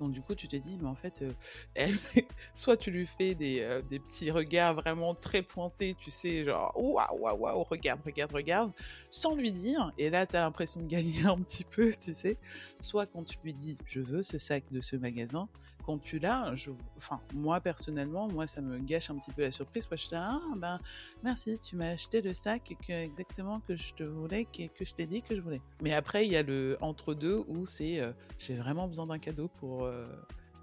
Donc 0.00 0.12
du 0.12 0.20
coup, 0.20 0.34
tu 0.34 0.48
te 0.48 0.56
dis, 0.56 0.78
mais 0.80 0.88
en 0.88 0.94
fait, 0.94 1.22
euh, 1.22 1.86
soit 2.54 2.76
tu 2.76 2.90
lui 2.90 3.06
fais 3.06 3.34
des, 3.34 3.60
euh, 3.60 3.82
des 3.82 3.98
petits 3.98 4.30
regards 4.30 4.74
vraiment 4.74 5.14
très 5.14 5.42
pointés, 5.42 5.94
tu 5.98 6.10
sais, 6.10 6.44
genre 6.44 6.72
waouh 6.76 7.18
waouh 7.18 7.38
waouh, 7.38 7.64
regarde 7.64 8.00
regarde 8.04 8.32
regarde, 8.32 8.72
sans 9.10 9.34
lui 9.34 9.52
dire. 9.52 9.92
Et 9.98 10.10
là, 10.10 10.26
tu 10.26 10.36
as 10.36 10.40
l'impression 10.40 10.80
de 10.80 10.86
gagner 10.86 11.22
un 11.24 11.38
petit 11.38 11.64
peu, 11.64 11.90
tu 11.92 12.12
sais. 12.12 12.36
Soit 12.80 13.06
quand 13.06 13.24
tu 13.24 13.36
lui 13.42 13.54
dis, 13.54 13.76
je 13.86 14.00
veux 14.00 14.22
ce 14.22 14.38
sac 14.38 14.64
de 14.70 14.80
ce 14.80 14.96
magasin, 14.96 15.48
quand 15.86 15.98
tu 15.98 16.18
l'as, 16.18 16.52
je, 16.54 16.70
enfin, 16.96 17.20
moi 17.32 17.60
personnellement, 17.60 18.26
moi, 18.28 18.46
ça 18.46 18.60
me 18.60 18.78
gâche 18.78 19.08
un 19.08 19.16
petit 19.16 19.30
peu 19.30 19.42
la 19.42 19.52
surprise. 19.52 19.88
Moi, 19.88 19.96
je 19.96 20.04
suis 20.04 20.14
là, 20.14 20.40
ah, 20.42 20.54
ben, 20.56 20.80
merci, 21.22 21.58
tu 21.58 21.76
m'as 21.76 21.90
acheté 21.90 22.20
le 22.20 22.34
sac 22.34 22.76
que, 22.86 22.92
exactement 22.92 23.60
que 23.60 23.76
je 23.76 23.94
te 23.94 24.02
voulais, 24.02 24.46
que, 24.46 24.66
que 24.66 24.84
je 24.84 24.94
t'ai 24.94 25.06
dit 25.06 25.22
que 25.22 25.36
je 25.36 25.40
voulais. 25.40 25.62
Mais 25.80 25.94
après, 25.94 26.26
il 26.26 26.32
y 26.32 26.36
a 26.36 26.42
le 26.42 26.76
entre-deux 26.80 27.44
où 27.46 27.64
c'est, 27.66 28.00
euh, 28.00 28.12
j'ai 28.38 28.54
vraiment 28.54 28.88
besoin 28.88 29.06
d'un 29.06 29.20
cadeau 29.20 29.48
pour, 29.48 29.84
euh, 29.84 30.06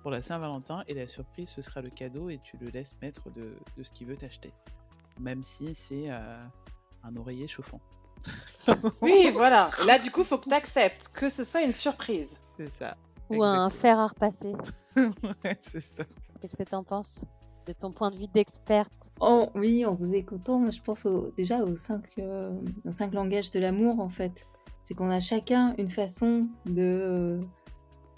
pour 0.01 0.12
la 0.12 0.22
Saint-Valentin 0.22 0.84
et 0.88 0.94
la 0.94 1.08
surprise, 1.08 1.50
ce 1.50 1.62
sera 1.62 1.82
le 1.82 1.89
cadeau 1.89 2.30
et 2.30 2.39
tu 2.39 2.58
le 2.58 2.68
laisses 2.70 2.96
mettre 3.01 3.32
de, 3.32 3.56
de 3.77 3.84
ce 3.84 3.92
qu'il 3.92 4.08
veut 4.08 4.18
t'acheter. 4.18 4.51
Même 5.22 5.42
si 5.42 5.74
c'est 5.74 6.10
euh, 6.10 6.44
un 7.03 7.15
oreiller 7.15 7.48
chauffant. 7.48 7.80
oui, 9.01 9.30
voilà. 9.32 9.70
Et 9.82 9.86
là, 9.86 10.00
du 10.00 10.12
coup, 10.12 10.25
faut 10.25 10.38
que 10.38 10.50
tu 10.50 10.56
acceptes 10.56 11.10
que 11.13 11.30
ce 11.30 11.46
soit 11.46 11.62
une 11.62 11.74
surprise. 11.74 12.36
C'est 12.42 12.70
ça. 12.70 12.98
Ou 13.30 13.42
un 13.42 13.70
fer 13.70 13.98
à 13.98 14.08
repasser. 14.08 14.53
ouais, 15.44 15.58
c'est 15.60 15.82
ça. 15.82 16.04
Qu'est-ce 16.42 16.58
que 16.58 16.64
tu 16.64 16.76
en 16.76 16.84
penses 16.84 17.24
de 17.68 17.74
ton 17.74 17.92
point 17.92 18.12
de 18.12 18.18
vue 18.18 18.28
d'experte? 18.28 18.92
Oh, 19.20 19.48
Oui, 19.56 19.86
en 19.86 19.94
vous 19.94 20.14
écoutant, 20.14 20.70
je 20.70 20.82
pense 20.82 21.08
déjà 21.38 21.64
aux 21.64 21.76
cinq, 21.76 22.04
euh, 22.20 22.52
aux 22.86 22.92
cinq 22.92 23.14
langages 23.14 23.52
de 23.52 23.60
l'amour, 23.60 24.00
en 24.00 24.10
fait. 24.10 24.48
C'est 24.84 24.94
qu'on 24.94 25.10
a 25.10 25.20
chacun 25.20 25.74
une 25.78 25.90
façon 25.90 26.48
de, 26.66 27.40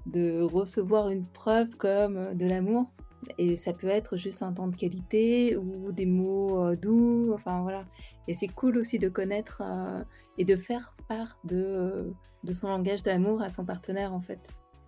de 0.08 0.42
recevoir 0.42 1.10
une 1.10 1.26
preuve 1.26 1.70
comme 1.78 2.34
de 2.34 2.46
l'amour. 2.46 2.90
Et 3.38 3.56
ça 3.56 3.74
peut 3.74 3.88
être 3.88 4.18
juste 4.18 4.44
un 4.44 4.54
temps 4.54 4.68
de 4.68 4.76
qualité 4.76 5.56
ou 5.58 5.92
des 5.92 6.06
mots 6.06 6.64
euh, 6.64 6.76
doux, 6.76 7.32
enfin 7.34 7.62
voilà. 7.62 7.84
Et 8.28 8.34
c'est 8.34 8.48
cool 8.48 8.78
aussi 8.78 9.00
de 9.00 9.10
connaître 9.10 9.62
euh, 9.64 10.04
et 10.38 10.46
de 10.46 10.56
faire 10.56 10.94
part 11.08 11.38
de, 11.44 12.14
de 12.44 12.54
son 12.54 12.68
langage 12.68 13.04
d'amour 13.04 13.42
à 13.42 13.52
son 13.52 13.66
partenaire 13.66 14.14
en 14.14 14.22
fait. 14.22 14.40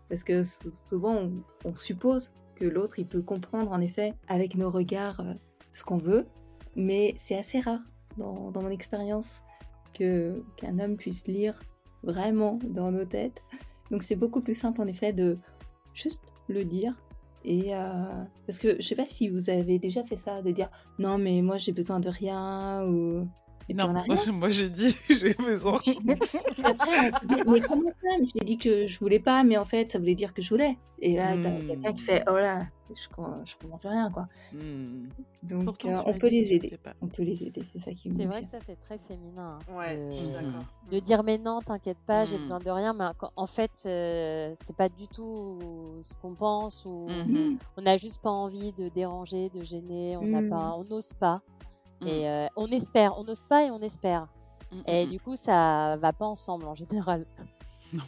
Parce 0.10 0.24
que 0.24 0.44
souvent 0.44 1.30
on, 1.66 1.76
suppose 1.76 2.32
que 2.56 2.66
l'autre 2.66 3.00
il 3.00 3.06
peut 3.06 3.22
comprendre 3.22 3.72
en 3.72 3.82
effet 3.82 4.14
avec 4.28 4.56
nos 4.56 4.70
regards 4.70 5.20
euh, 5.20 5.34
ce 5.72 5.84
qu'on 5.84 5.98
veut, 5.98 6.26
mais 6.76 7.14
c'est 7.18 7.38
assez 7.38 7.60
rare 7.60 7.82
dans, 8.18 8.52
mon 8.56 8.70
expérience 8.70 9.44
qu'un 9.94 10.80
homme 10.80 10.96
puisse 10.96 11.28
lire 11.28 11.60
vraiment 12.04 12.60
dans 12.64 12.92
nos 12.92 13.06
têtes. 13.06 13.44
Donc 13.92 14.04
c'est 14.04 14.16
beaucoup 14.16 14.42
plus 14.42 14.56
simple 14.56 14.82
en 14.82 14.88
effet 14.88 15.14
de 15.14 15.38
juste 15.94 16.22
le 16.48 16.64
dire 16.64 16.94
et 17.44 17.76
euh, 17.76 18.24
parce 18.46 18.60
que 18.60 18.76
je 18.80 18.88
sais 18.88 18.96
pas 18.96 19.06
si 19.06 19.30
vous 19.30 19.50
avez 19.50 19.80
déjà 19.80 20.04
fait 20.04 20.18
ça, 20.18 20.42
de 20.42 20.52
dire 20.52 20.70
non 21.00 21.18
mais 21.18 21.42
moi 21.42 21.58
j'ai 21.58 21.72
besoin 21.72 22.00
de 22.00 22.10
rien 22.10 22.86
ou 22.86 23.28
non, 23.74 23.94
moi 24.34 24.50
j'ai 24.50 24.70
dit 24.70 24.96
j'ai 25.10 25.34
besoin. 25.34 25.80
Après, 26.64 27.10
mais 27.48 27.60
comment 27.60 27.90
ça? 27.90 28.10
Je 28.20 28.44
dit 28.44 28.58
que 28.58 28.88
je 28.88 29.00
voulais 29.00 29.20
pas, 29.20 29.44
mais 29.44 29.58
en 29.58 29.66
fait 29.66 29.92
ça 29.92 30.00
voulait 30.00 30.16
dire 30.16 30.34
que 30.34 30.42
je 30.42 30.50
voulais. 30.50 30.78
Et 31.00 31.16
là, 31.16 31.34
t'as 31.42 31.52
quelqu'un 31.52 31.94
qui 31.94 32.02
fait 32.02 32.24
oh 32.28 32.38
là, 32.38 32.66
je, 32.90 32.96
je 33.46 33.56
comprends 33.60 33.78
plus 33.78 33.90
rien 33.90 34.10
quoi. 34.10 34.28
Hmm. 34.54 35.04
Donc 35.44 35.86
euh, 35.86 36.02
on 36.06 36.14
peut 36.14 36.30
les 36.30 36.54
aider. 36.54 36.80
On 37.02 37.08
peut 37.08 37.24
les 37.24 37.44
aider, 37.44 37.62
c'est 37.64 37.80
ça 37.80 37.92
qui 37.94 38.10
me 38.10 38.18
C'est 38.18 38.26
vrai 38.26 38.44
que 38.44 38.52
ça 38.52 38.60
c'est 38.66 38.80
très 38.82 38.98
féminin. 38.98 39.60
Hein, 39.70 39.78
ouais, 39.78 39.96
de... 39.96 40.96
de... 40.96 41.00
dire 41.00 41.24
mais 41.24 41.38
non, 41.38 41.62
t'inquiète 41.62 42.00
pas, 42.06 42.26
j'ai 42.26 42.38
hmm. 42.38 42.42
besoin 42.42 42.60
de 42.60 42.70
rien, 42.70 42.94
mais 42.94 43.06
en 43.36 43.48
fait 43.48 43.72
euh, 43.86 44.56
c'est 44.62 44.76
pas 44.76 44.90
du 44.90 45.08
tout 45.08 45.60
ce 46.02 46.16
qu'on 46.16 46.34
pense 46.34 46.86
ou 46.86 47.08
hmm. 47.10 47.58
on 47.78 47.82
n'a 47.82 47.98
juste 47.98 48.22
pas 48.22 48.32
envie 48.32 48.72
de 48.74 48.90
déranger, 48.90 49.50
de 49.50 49.64
gêner, 49.64 50.18
on 50.18 50.26
n'a 50.26 50.42
pas, 50.50 50.74
on 50.78 50.84
n'ose 50.84 51.14
pas. 51.14 51.42
Et 52.06 52.24
mmh. 52.24 52.26
euh, 52.26 52.48
on 52.56 52.68
espère, 52.68 53.18
on 53.18 53.24
n'ose 53.24 53.44
pas 53.44 53.66
et 53.66 53.72
on 53.72 53.80
espère. 53.82 54.28
Mmh, 54.72 54.82
et 54.86 55.06
mmh, 55.06 55.10
du 55.10 55.20
coup, 55.20 55.36
ça 55.36 55.98
va 55.98 56.14
pas 56.14 56.26
ensemble 56.26 56.68
en 56.68 56.76
général. 56.76 57.26
Non. 57.94 58.04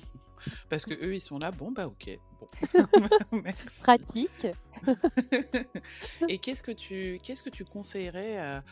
Parce 0.70 0.86
que 0.86 0.94
eux, 0.94 1.16
ils 1.16 1.22
sont 1.22 1.40
là, 1.40 1.52
bon, 1.52 1.72
bah 1.72 1.88
ok. 1.88 2.20
Bon. 2.40 3.42
Pratique. 3.82 4.48
et 6.30 6.38
qu'est-ce 6.38 6.64
que 6.64 6.72
tu, 6.72 7.20
qu'est-ce 7.24 7.44
que 7.44 7.50
tu 7.50 7.66
conseillerais 7.66 8.38
à, 8.38 8.64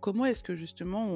Comment 0.00 0.24
est-ce 0.24 0.42
que 0.42 0.54
justement 0.54 1.06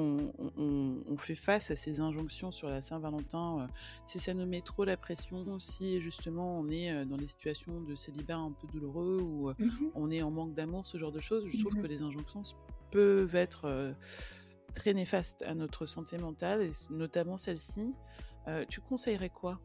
on, 0.57 1.17
fait 1.17 1.33
face 1.33 1.71
à 1.71 1.75
ces 1.75 2.01
injonctions 2.01 2.51
sur 2.51 2.69
la 2.69 2.81
Saint-Valentin 2.81 3.61
euh, 3.61 3.67
Si 4.05 4.19
ça 4.19 4.35
nous 4.35 4.45
met 4.45 4.61
trop 4.61 4.83
la 4.83 4.95
pression, 4.95 5.59
si 5.59 5.99
justement 6.01 6.59
on 6.59 6.69
est 6.69 6.91
euh, 6.91 7.03
dans 7.03 7.17
des 7.17 7.25
situations 7.25 7.81
de 7.81 7.95
célibat 7.95 8.35
un 8.35 8.51
peu 8.51 8.67
douloureux 8.67 9.19
ou 9.23 9.51
on 9.95 10.11
est 10.11 10.21
en 10.21 10.29
manque 10.29 10.53
d'amour, 10.53 10.85
ce 10.85 10.99
genre 10.99 11.11
de 11.11 11.19
choses, 11.19 11.47
je 11.47 11.57
trouve 11.57 11.81
que 11.81 11.87
les 11.87 12.03
injonctions 12.03 12.43
peuvent 12.91 13.35
être 13.35 13.65
euh, 13.65 13.91
très 14.73 14.93
néfastes 14.93 15.41
à 15.41 15.55
notre 15.55 15.85
santé 15.85 16.17
mentale, 16.17 16.61
et 16.61 16.71
notamment 16.89 17.37
celle-ci. 17.37 17.93
Euh, 18.47 18.63
tu 18.69 18.79
conseillerais 18.79 19.29
quoi? 19.29 19.59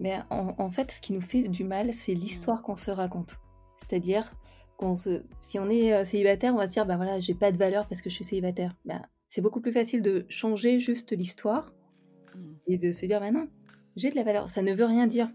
Mais 0.00 0.18
en, 0.30 0.70
fait, 0.70 0.92
ce 0.92 1.00
qui 1.00 1.12
nous 1.12 1.20
fait 1.20 1.42
du 1.42 1.64
mal, 1.64 1.92
c'est 1.92 2.14
l'histoire 2.14 2.62
qu'on 2.62 2.76
se 2.76 2.90
raconte. 2.90 3.38
C'est-à-dire 3.78 4.32
qu'on 4.76 4.94
se, 4.94 5.22
si 5.40 5.58
on 5.58 5.68
est 5.68 5.92
euh, 5.92 6.04
célibataire, 6.04 6.54
on 6.54 6.58
va 6.58 6.68
se 6.68 6.72
dire, 6.72 6.86
bah 6.86 6.96
voilà, 6.96 7.18
j'ai 7.18 7.34
pas 7.34 7.50
de 7.50 7.58
valeur 7.58 7.88
parce 7.88 8.00
que 8.00 8.08
je 8.08 8.14
suis 8.14 8.24
célibataire. 8.24 8.76
Ben, 8.84 9.02
c'est 9.28 9.40
beaucoup 9.40 9.60
plus 9.60 9.72
facile 9.72 10.02
de 10.02 10.24
changer 10.28 10.78
juste 10.78 11.10
l'histoire 11.12 11.72
mmh. 12.34 12.40
et 12.68 12.78
de 12.78 12.92
se 12.92 13.06
dire, 13.06 13.18
bah 13.18 13.32
non, 13.32 13.48
j'ai 13.96 14.10
de 14.10 14.16
la 14.16 14.22
valeur. 14.22 14.48
Ça 14.48 14.62
ne 14.62 14.72
veut 14.72 14.84
rien 14.84 15.08
dire. 15.08 15.28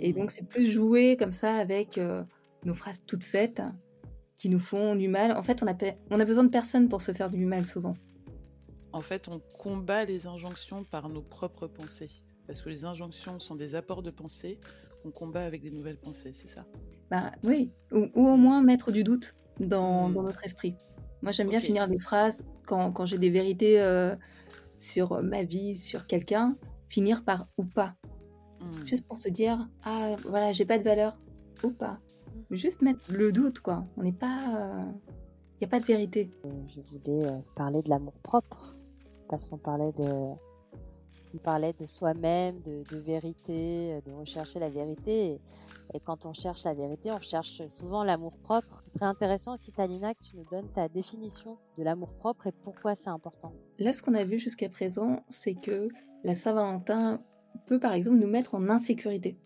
Et 0.00 0.12
mmh. 0.12 0.16
donc, 0.16 0.30
c'est 0.30 0.48
plus 0.48 0.70
jouer 0.70 1.18
comme 1.18 1.32
ça 1.32 1.56
avec 1.56 2.00
nos 2.64 2.74
phrases 2.74 3.02
toutes 3.06 3.24
faites 3.24 3.62
qui 4.36 4.48
nous 4.48 4.58
font 4.58 4.96
du 4.96 5.08
mal. 5.08 5.32
En 5.32 5.42
fait, 5.42 5.62
on 5.62 5.66
a, 5.66 5.74
on 6.10 6.18
a 6.18 6.24
besoin 6.24 6.44
de 6.44 6.48
personne 6.48 6.88
pour 6.88 7.02
se 7.02 7.12
faire 7.12 7.28
du 7.28 7.44
mal 7.44 7.66
souvent. 7.66 7.94
En 8.92 9.02
fait, 9.02 9.28
on 9.28 9.40
combat 9.58 10.06
les 10.06 10.26
injonctions 10.26 10.84
par 10.84 11.10
nos 11.10 11.22
propres 11.22 11.66
pensées. 11.66 12.10
Parce 12.50 12.62
que 12.62 12.68
les 12.68 12.84
injonctions 12.84 13.38
sont 13.38 13.54
des 13.54 13.76
apports 13.76 14.02
de 14.02 14.10
pensée 14.10 14.58
qu'on 15.04 15.12
combat 15.12 15.44
avec 15.44 15.62
des 15.62 15.70
nouvelles 15.70 15.98
pensées, 15.98 16.32
c'est 16.32 16.48
ça? 16.48 16.66
Bah 17.08 17.30
oui, 17.44 17.70
ou, 17.92 18.08
au 18.16 18.36
moins 18.36 18.60
mettre 18.60 18.90
du 18.90 19.04
doute 19.04 19.36
dans, 19.60 20.08
hmm. 20.08 20.14
notre 20.14 20.44
esprit. 20.44 20.74
Moi, 21.22 21.30
j'aime 21.30 21.48
bien 21.48 21.60
finir 21.60 21.86
des 21.86 22.00
phrases 22.00 22.44
quand, 22.66 22.90
quand 22.90 23.06
j'ai 23.06 23.18
des 23.18 23.30
vérités 23.30 23.80
euh, 23.80 24.16
sur 24.80 25.22
ma 25.22 25.44
vie, 25.44 25.76
sur 25.76 26.08
quelqu'un, 26.08 26.56
finir 26.88 27.22
par 27.24 27.46
ou 27.56 27.62
pas. 27.62 27.94
Hmm. 28.58 28.84
Juste 28.84 29.06
pour 29.06 29.18
se 29.18 29.28
dire, 29.28 29.68
ah 29.84 30.16
voilà, 30.24 30.50
j'ai 30.50 30.64
pas 30.64 30.76
de 30.78 30.82
valeur, 30.82 31.16
ou 31.62 31.70
pas 31.70 32.00
juste 32.50 32.82
mettre 32.82 33.12
le 33.12 33.30
doute, 33.30 33.60
quoi. 33.60 33.84
On 33.96 34.02
n'est 34.02 34.10
pas. 34.10 34.38
Il 35.54 35.60
n'y 35.60 35.66
a 35.66 35.68
pas 35.68 35.78
de 35.78 35.84
vérité. 35.84 36.32
Je 36.66 36.80
voulais 36.80 37.26
euh, 37.26 37.38
parler 37.54 37.80
de 37.80 37.90
l'amour 37.90 38.14
propre, 38.24 38.74
parce 39.28 39.46
qu'on 39.46 39.58
parlait 39.58 39.92
de. 39.92 40.34
On 41.34 41.38
parlait 41.38 41.72
de 41.72 41.86
soi-même, 41.86 42.60
de, 42.62 42.96
vérité, 42.96 43.92
euh, 43.92 44.00
de 44.04 44.12
rechercher 44.12 44.58
la 44.58 44.68
vérité. 44.68 45.40
Et, 45.94 46.00
quand 46.00 46.26
on 46.26 46.32
cherche 46.32 46.64
la 46.64 46.74
vérité, 46.74 47.10
on 47.10 47.20
cherche 47.20 47.66
souvent 47.68 48.04
l'amour 48.04 48.36
propre. 48.38 48.80
Ce 48.84 48.90
serait 48.94 49.06
intéressant 49.06 49.54
aussi, 49.54 49.72
Talina, 49.72 50.14
que 50.14 50.22
tu 50.22 50.36
nous 50.36 50.44
donnes 50.44 50.68
ta 50.74 50.88
définition 50.88 51.58
de 51.76 51.82
l'amour 51.82 52.12
propre 52.14 52.48
et 52.48 52.52
pourquoi 52.52 52.94
c'est 52.94 53.10
important. 53.10 53.52
Là, 53.78 53.92
ce 53.92 54.02
qu'on 54.02 54.14
a 54.14 54.24
vu 54.24 54.38
jusqu'à 54.38 54.68
présent, 54.68 55.22
c'est 55.28 55.54
que 55.54 55.88
la 56.24 56.34
Saint-Valentin 56.34 57.20
peut, 57.66 57.78
par 57.78 57.92
exemple, 57.92 58.18
nous 58.18 58.28
mettre 58.28 58.54
en 58.54 58.68
insécurité 58.68 59.36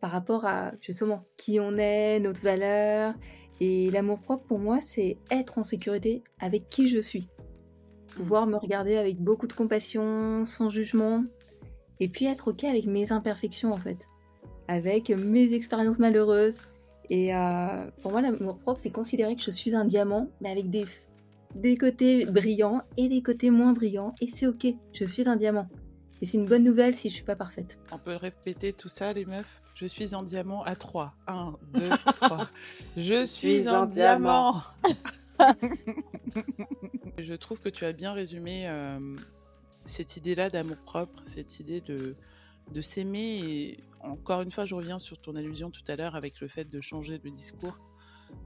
par 0.00 0.10
rapport 0.10 0.44
à 0.44 0.72
justement 0.80 1.24
qui 1.36 1.60
on 1.60 1.76
est, 1.78 2.18
notre 2.20 2.42
valeur. 2.42 3.14
Et 3.60 3.90
l'amour 3.90 4.18
propre 4.18 4.44
pour 4.44 4.58
moi, 4.58 4.80
c'est 4.80 5.16
être 5.30 5.58
en 5.58 5.62
sécurité 5.62 6.24
avec 6.40 6.68
qui 6.68 6.88
je 6.88 7.00
suis. 7.00 7.28
Pouvoir 8.16 8.46
me 8.46 8.56
regarder 8.56 8.96
avec 8.96 9.18
beaucoup 9.18 9.46
de 9.46 9.52
compassion, 9.52 10.44
sans 10.46 10.68
jugement. 10.68 11.24
Et 12.00 12.08
puis 12.08 12.26
être 12.26 12.48
OK 12.48 12.64
avec 12.64 12.86
mes 12.86 13.12
imperfections 13.12 13.72
en 13.72 13.76
fait. 13.76 13.98
Avec 14.68 15.10
mes 15.10 15.52
expériences 15.54 15.98
malheureuses. 15.98 16.58
Et 17.10 17.34
euh, 17.34 17.86
pour 18.00 18.12
moi, 18.12 18.22
l'amour 18.22 18.58
propre, 18.58 18.80
c'est 18.80 18.90
considérer 18.90 19.36
que 19.36 19.42
je 19.42 19.50
suis 19.50 19.74
un 19.74 19.84
diamant, 19.84 20.28
mais 20.40 20.50
avec 20.50 20.70
des, 20.70 20.84
des 21.54 21.76
côtés 21.76 22.24
brillants 22.26 22.82
et 22.96 23.08
des 23.08 23.22
côtés 23.22 23.50
moins 23.50 23.72
brillants. 23.72 24.14
Et 24.20 24.28
c'est 24.28 24.46
OK, 24.46 24.66
je 24.92 25.04
suis 25.04 25.28
un 25.28 25.36
diamant. 25.36 25.68
Et 26.22 26.26
c'est 26.26 26.38
une 26.38 26.46
bonne 26.46 26.62
nouvelle 26.62 26.94
si 26.94 27.08
je 27.08 27.14
suis 27.14 27.24
pas 27.24 27.34
parfaite. 27.34 27.78
On 27.90 27.98
peut 27.98 28.14
répéter 28.14 28.72
tout 28.72 28.88
ça, 28.88 29.12
les 29.12 29.24
meufs? 29.24 29.60
Je 29.74 29.86
suis 29.86 30.14
en 30.14 30.22
diamant 30.22 30.62
à 30.62 30.76
3. 30.76 31.14
1, 31.26 31.56
2, 31.74 31.90
3. 32.16 32.48
Je 32.96 33.24
suis 33.24 33.68
en 33.68 33.86
diamant 33.86 34.62
Je 37.18 37.34
trouve 37.34 37.60
que 37.60 37.68
tu 37.68 37.84
as 37.84 37.92
bien 37.92 38.12
résumé 38.12 38.68
euh, 38.68 39.14
cette 39.84 40.16
idée-là 40.16 40.50
d'amour-propre, 40.50 41.22
cette 41.26 41.60
idée 41.60 41.80
de, 41.80 42.16
de 42.70 42.80
s'aimer. 42.80 43.40
Et 43.42 43.84
encore 44.00 44.42
une 44.42 44.50
fois, 44.50 44.66
je 44.66 44.74
reviens 44.74 44.98
sur 44.98 45.20
ton 45.20 45.36
allusion 45.36 45.70
tout 45.70 45.84
à 45.88 45.96
l'heure 45.96 46.16
avec 46.16 46.40
le 46.40 46.48
fait 46.48 46.64
de 46.64 46.80
changer 46.80 47.20
le 47.22 47.30
discours. 47.30 47.78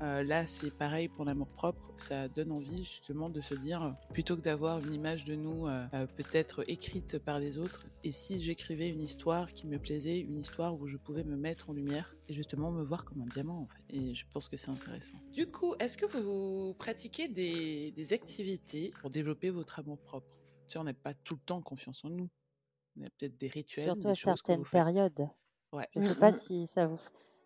Euh, 0.03 0.23
là, 0.23 0.47
c'est 0.47 0.71
pareil 0.71 1.09
pour 1.09 1.25
l'amour 1.25 1.51
propre. 1.51 1.91
Ça 1.97 2.29
donne 2.29 2.53
envie 2.53 2.85
justement 2.85 3.31
de 3.31 3.41
se 3.41 3.55
dire, 3.55 3.95
plutôt 4.13 4.37
que 4.37 4.43
d'avoir 4.43 4.85
une 4.85 4.93
image 4.93 5.25
de 5.25 5.35
nous 5.35 5.67
euh, 5.67 5.87
euh, 5.95 6.07
peut-être 6.07 6.65
écrite 6.69 7.19
par 7.19 7.39
les 7.39 7.59
autres, 7.59 7.87
et 8.05 8.13
si 8.13 8.43
j'écrivais 8.43 8.89
une 8.89 9.03
histoire 9.03 9.53
qui 9.53 9.67
me 9.67 9.79
plaisait, 9.79 10.21
une 10.21 10.39
histoire 10.39 10.79
où 10.79 10.87
je 10.87 10.97
pouvais 10.97 11.25
me 11.25 11.37
mettre 11.37 11.71
en 11.71 11.73
lumière 11.73 12.15
et 12.29 12.35
justement 12.35 12.71
me 12.71 12.83
voir 12.83 13.05
comme 13.05 13.23
un 13.23 13.27
diamant 13.27 13.61
en 13.61 13.67
fait. 13.67 13.85
Et 13.89 14.15
je 14.15 14.25
pense 14.33 14.49
que 14.49 14.57
c'est 14.57 14.71
intéressant. 14.71 15.19
Du 15.33 15.47
coup, 15.47 15.75
est-ce 15.79 15.97
que 15.97 16.07
vous 16.07 16.75
pratiquez 16.75 17.29
des, 17.29 18.13
activités 18.13 18.93
pour 19.01 19.11
développer 19.11 19.51
votre 19.51 19.79
amour 19.79 19.99
propre? 19.99 20.39
Tu 20.67 20.73
sais, 20.73 20.79
on 20.79 20.85
n'a 20.85 20.95
pas 20.95 21.15
tout 21.15 21.35
le 21.35 21.41
temps 21.41 21.61
confiance 21.61 22.05
en 22.05 22.11
nous. 22.11 22.29
On 22.99 23.03
a 23.03 23.11
peut-être 23.11 23.37
des 23.37 23.49
rituels, 23.49 23.87
Surtout 23.87 24.01
des 24.01 24.09
à 24.11 24.15
certaines 24.15 24.65
périodes. 24.65 25.29
Ouais. 25.73 25.89
Je 25.95 26.01
ne 26.01 26.07
sais 26.07 26.15
pas 26.15 26.33
si 26.33 26.67
ça 26.67 26.87
vous 26.87 26.99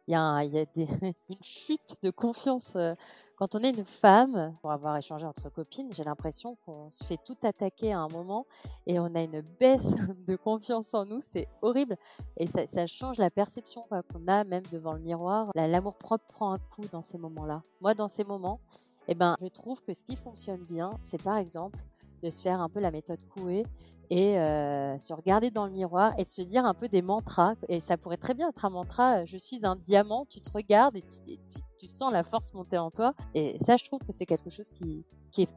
il 0.08 0.12
y 0.12 0.16
a, 0.16 0.42
une 1.28 1.42
chute 1.42 1.96
de 2.02 2.10
confiance. 2.10 2.74
euh, 2.76 2.92
Quand 3.36 3.54
on 3.54 3.60
est 3.62 3.70
une 3.70 3.84
femme, 3.84 4.52
pour 4.62 4.72
avoir 4.72 4.96
échangé 4.96 5.26
entre 5.26 5.50
copines, 5.50 5.92
j'ai 5.92 6.04
l'impression 6.04 6.56
qu'on 6.66 6.90
se 6.90 7.04
fait 7.04 7.18
tout 7.24 7.36
attaquer 7.42 7.92
à 7.92 8.00
un 8.00 8.08
moment 8.08 8.46
et 8.86 8.98
on 9.00 9.14
a 9.14 9.22
une 9.22 9.42
baisse 9.60 9.84
de 10.28 10.36
confiance 10.36 10.94
en 10.94 11.04
nous. 11.06 11.20
C'est 11.32 11.48
horrible 11.62 11.96
et 12.36 12.46
ça, 12.46 12.86
change 12.86 13.18
la 13.18 13.30
perception 13.30 13.82
qu'on 13.88 14.26
a 14.28 14.44
même 14.44 14.64
devant 14.70 14.92
le 14.94 15.00
miroir. 15.00 15.50
La- 15.54 15.68
L'amour 15.68 15.96
propre 15.96 16.24
prend 16.32 16.52
un 16.52 16.58
coup 16.58 16.86
dans 16.90 17.02
ces 17.02 17.18
moments-là. 17.18 17.62
Moi, 17.80 17.94
dans 17.94 18.08
ces 18.08 18.24
moments, 18.24 18.60
eh 19.08 19.14
ben, 19.14 19.36
je 19.42 19.48
trouve 19.48 19.82
que 19.82 19.94
ce 19.94 20.02
qui 20.04 20.16
fonctionne 20.16 20.64
bien, 20.64 20.90
c'est 21.02 21.22
par 21.22 21.36
exemple 21.36 21.78
de 22.22 22.30
se 22.30 22.42
faire 22.42 22.60
un 22.60 22.68
peu 22.68 22.80
la 22.80 22.90
méthode 22.90 23.22
Coué 23.28 23.62
et 24.10 24.38
euh, 24.38 24.98
se 24.98 25.12
regarder 25.12 25.50
dans 25.50 25.66
le 25.66 25.72
miroir 25.72 26.12
et 26.18 26.24
de 26.24 26.28
se 26.28 26.42
dire 26.42 26.64
un 26.64 26.74
peu 26.74 26.88
des 26.88 27.02
mantras. 27.02 27.54
Et 27.68 27.80
ça 27.80 27.96
pourrait 27.96 28.16
très 28.16 28.34
bien 28.34 28.48
être 28.48 28.64
un 28.64 28.70
mantra, 28.70 29.18
euh, 29.20 29.22
je 29.26 29.36
suis 29.36 29.60
un 29.64 29.76
diamant, 29.76 30.26
tu 30.28 30.40
te 30.40 30.50
regardes 30.52 30.96
et 30.96 31.02
tu, 31.02 31.32
et 31.32 31.36
tu- 31.52 31.60
tu 31.78 31.88
sens 31.88 32.12
la 32.12 32.22
force 32.24 32.52
monter 32.52 32.76
en 32.78 32.90
toi. 32.90 33.14
Et 33.34 33.56
ça, 33.64 33.76
je 33.76 33.84
trouve 33.84 34.00
que 34.00 34.12
c'est 34.12 34.26
quelque 34.26 34.50
chose 34.50 34.70
qui, 34.72 35.04
qui 35.30 35.42
est... 35.42 35.48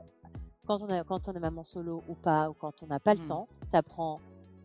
Quand 0.65 0.82
on, 0.82 0.89
a, 0.89 1.03
quand 1.03 1.27
on 1.27 1.34
est 1.34 1.39
maman 1.39 1.63
solo 1.65 2.01
ou 2.08 2.15
pas, 2.15 2.50
ou 2.50 2.53
quand 2.53 2.82
on 2.84 2.88
n'a 2.88 3.00
pas 3.00 3.13
le 3.15 3.20
Mhm. 3.22 3.27
temps, 3.27 3.48
ça 3.65 3.84
prend 3.84 4.15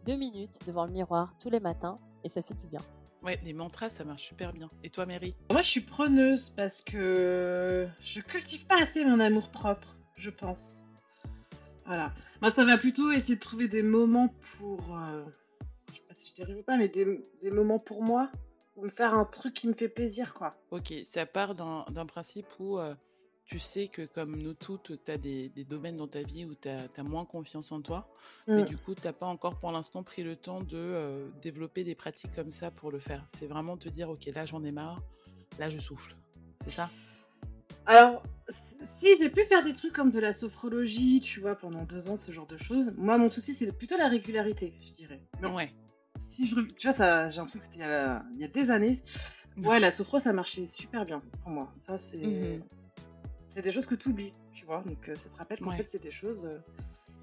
deux 0.06 0.14
minutes 0.16 0.58
devant 0.66 0.84
le 0.86 0.92
miroir 0.92 1.34
tous 1.40 1.50
les 1.50 1.58
matins 1.60 1.96
et 2.22 2.28
ça 2.28 2.42
fait 2.42 2.54
du 2.54 2.66
bien. 2.68 2.80
Ouais, 3.22 3.40
les 3.42 3.52
mantras, 3.52 3.88
ça 3.88 4.04
marche 4.04 4.22
super 4.28 4.52
bien. 4.52 4.68
Et 4.84 4.90
toi, 4.90 5.04
Mary? 5.06 5.34
Moi, 5.50 5.62
je 5.62 5.68
suis 5.68 5.80
preneuse 5.80 6.50
parce 6.50 6.82
que 6.82 7.88
je 8.00 8.20
cultive 8.20 8.64
pas 8.66 8.80
assez 8.82 9.04
mon 9.04 9.18
amour 9.18 9.48
propre, 9.50 9.96
je 10.16 10.30
pense. 10.30 10.80
Voilà. 11.88 12.12
Moi, 12.42 12.50
ça 12.50 12.64
va 12.64 12.76
plutôt 12.78 13.10
essayer 13.10 13.34
de 13.36 13.40
trouver 13.40 13.66
des 13.66 13.82
moments 13.82 14.32
pour. 14.58 14.78
euh, 14.96 15.24
je 15.90 15.96
sais 15.96 16.02
pas 16.06 16.14
si 16.14 16.28
je 16.30 16.34
dérive 16.42 16.58
ou 16.58 16.62
pas, 16.62 16.76
mais 16.76 16.88
des, 16.88 17.20
des 17.42 17.50
moments 17.50 17.78
pour 17.78 18.02
moi. 18.04 18.30
Ou 18.76 18.84
me 18.84 18.90
faire 18.90 19.14
un 19.14 19.24
truc 19.24 19.54
qui 19.54 19.66
me 19.66 19.72
fait 19.74 19.88
plaisir, 19.88 20.34
quoi. 20.34 20.50
Ok, 20.70 20.92
ça 21.04 21.26
part 21.26 21.54
d'un 21.56 21.84
d'un 21.90 22.06
principe 22.06 22.46
où 22.60 22.78
euh, 22.78 22.94
tu 23.46 23.58
sais 23.58 23.88
que 23.88 24.02
comme 24.06 24.36
nous 24.36 24.52
toutes, 24.54 25.02
tu 25.02 25.10
as 25.10 25.16
des, 25.18 25.48
des 25.48 25.64
domaines 25.64 25.96
dans 25.96 26.06
ta 26.06 26.22
vie 26.22 26.44
où 26.44 26.52
tu 26.54 26.68
as, 26.68 27.02
moins 27.02 27.24
confiance 27.24 27.72
en 27.72 27.80
toi. 27.80 28.06
Mais 28.46 28.62
Mm. 28.62 28.66
du 28.66 28.76
coup, 28.76 28.94
tu 28.94 29.02
n'as 29.04 29.12
pas 29.14 29.26
encore 29.26 29.58
pour 29.58 29.72
l'instant 29.72 30.02
pris 30.04 30.22
le 30.22 30.36
temps 30.36 30.60
de 30.60 30.76
euh, 30.76 31.28
développer 31.42 31.82
des 31.84 31.94
pratiques 31.96 32.32
comme 32.36 32.52
ça 32.52 32.70
pour 32.70 32.92
le 32.92 32.98
faire. 33.00 33.24
C'est 33.34 33.46
vraiment 33.46 33.76
te 33.78 33.88
dire, 33.88 34.10
ok, 34.10 34.26
là 34.34 34.44
j'en 34.46 34.62
ai 34.62 34.70
marre, 34.70 35.00
là 35.58 35.70
je 35.70 35.78
souffle. 35.78 36.14
C'est 36.62 36.70
ça? 36.70 36.90
Alors, 37.86 38.22
si 38.48 39.16
j'ai 39.18 39.28
pu 39.28 39.44
faire 39.44 39.62
des 39.64 39.72
trucs 39.74 39.92
comme 39.92 40.10
de 40.10 40.18
la 40.20 40.32
sophrologie, 40.32 41.20
tu 41.20 41.40
vois, 41.40 41.54
pendant 41.56 41.84
deux 41.84 42.08
ans, 42.08 42.16
ce 42.16 42.32
genre 42.32 42.46
de 42.46 42.56
choses, 42.56 42.92
moi, 42.96 43.18
mon 43.18 43.28
souci, 43.30 43.54
c'est 43.54 43.76
plutôt 43.76 43.96
la 43.96 44.08
régularité, 44.08 44.74
je 44.86 44.92
dirais. 44.92 45.20
Mais 45.40 45.50
Ouais. 45.50 45.70
si 46.20 46.46
je, 46.48 46.60
tu 46.60 46.86
vois, 46.86 46.96
ça, 46.96 47.30
j'ai 47.30 47.36
l'impression 47.38 47.58
que 47.58 47.64
c'était 47.66 47.76
il, 47.78 47.80
y 47.80 47.84
a- 47.84 48.24
il 48.34 48.40
y 48.40 48.44
a 48.44 48.48
des 48.48 48.70
années. 48.70 49.02
Ouais, 49.58 49.80
la 49.80 49.90
sophro, 49.90 50.20
ça 50.20 50.32
marchait 50.32 50.66
super 50.66 51.04
bien 51.04 51.20
pour 51.42 51.50
moi. 51.50 51.72
Ça, 51.80 51.98
c'est, 51.98 52.18
Mhm. 52.24 52.62
c'est 53.50 53.62
des 53.62 53.72
choses 53.72 53.86
que 53.86 53.96
tu 53.96 54.08
oublies, 54.10 54.32
tu 54.52 54.64
vois. 54.64 54.82
Donc, 54.86 55.08
euh, 55.08 55.14
ça 55.16 55.28
te 55.28 55.36
rappelle 55.36 55.58
qu'en 55.60 55.70
Ouais. 55.70 55.76
fait, 55.76 55.88
c'est 55.88 56.02
des 56.02 56.12
choses 56.12 56.44
euh, 56.44 56.58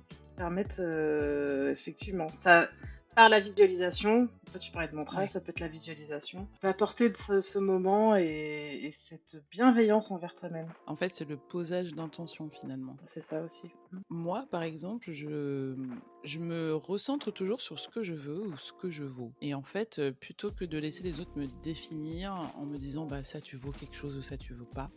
qui 0.09 0.17
permettent, 0.35 0.79
euh, 0.79 1.71
effectivement, 1.71 2.27
ça, 2.37 2.69
par 3.15 3.29
la 3.29 3.39
visualisation. 3.39 4.27
Toi, 4.51 4.59
tu 4.59 4.71
parlais 4.71 4.87
de 4.87 4.95
mantra, 4.95 5.21
Ouais. 5.21 5.27
ça 5.27 5.39
peut 5.41 5.49
être 5.51 5.59
la 5.59 5.67
visualisation. 5.67 6.47
Ça 6.53 6.59
peut 6.61 6.67
apporter 6.67 7.11
ce, 7.27 7.41
ce 7.41 7.57
moment 7.59 8.15
et, 8.15 8.23
et 8.23 8.95
cette 9.09 9.41
bienveillance 9.49 10.11
envers 10.11 10.35
toi-même. 10.35 10.67
En 10.87 10.95
fait, 10.95 11.09
c'est 11.09 11.27
le 11.27 11.37
posage 11.37 11.93
d'intention 11.93 12.49
finalement. 12.49 12.95
C'est 13.13 13.21
ça 13.23 13.41
aussi. 13.41 13.71
Moi, 14.09 14.45
par 14.51 14.63
exemple, 14.63 15.11
je, 15.13 15.75
je 16.23 16.39
me 16.39 16.73
recentre 16.75 17.31
toujours 17.31 17.61
sur 17.61 17.79
ce 17.79 17.87
que 17.89 18.03
je 18.03 18.13
veux 18.13 18.41
ou 18.41 18.57
ce 18.57 18.71
que 18.73 18.89
je 18.91 19.03
vaux. 19.03 19.31
Et 19.41 19.53
en 19.53 19.63
fait, 19.63 19.99
euh, 19.99 20.11
plutôt 20.11 20.51
que 20.51 20.65
de 20.65 20.77
laisser 20.77 21.03
les 21.03 21.19
autres 21.19 21.31
me 21.37 21.47
définir 21.63 22.33
en 22.57 22.65
me 22.65 22.77
disant 22.77 23.05
bah 23.05 23.23
ça 23.23 23.41
tu 23.41 23.55
vaux 23.55 23.71
quelque 23.71 23.95
chose 23.95 24.15
ou 24.17 24.21
ça 24.21 24.37
tu 24.37 24.53
vaux 24.53 24.65
pas, 24.65 24.89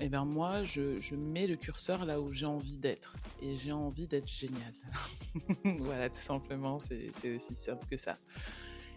et 0.00 0.08
ben 0.08 0.24
moi 0.24 0.62
je, 0.64 1.14
mets 1.14 1.46
le 1.46 1.56
curseur 1.56 2.04
là 2.04 2.20
où 2.20 2.32
j'ai 2.32 2.46
envie 2.46 2.76
d'être. 2.76 3.16
Et 3.42 3.56
j'ai 3.56 3.72
envie 3.72 4.06
d'être 4.06 4.28
génial. 4.28 4.74
voilà, 5.80 6.08
tout 6.08 6.20
simplement, 6.20 6.78
c'est 6.78 7.10
aussi 7.34 7.54
simple 7.54 7.86
que 7.90 7.96
ça. 7.96 8.18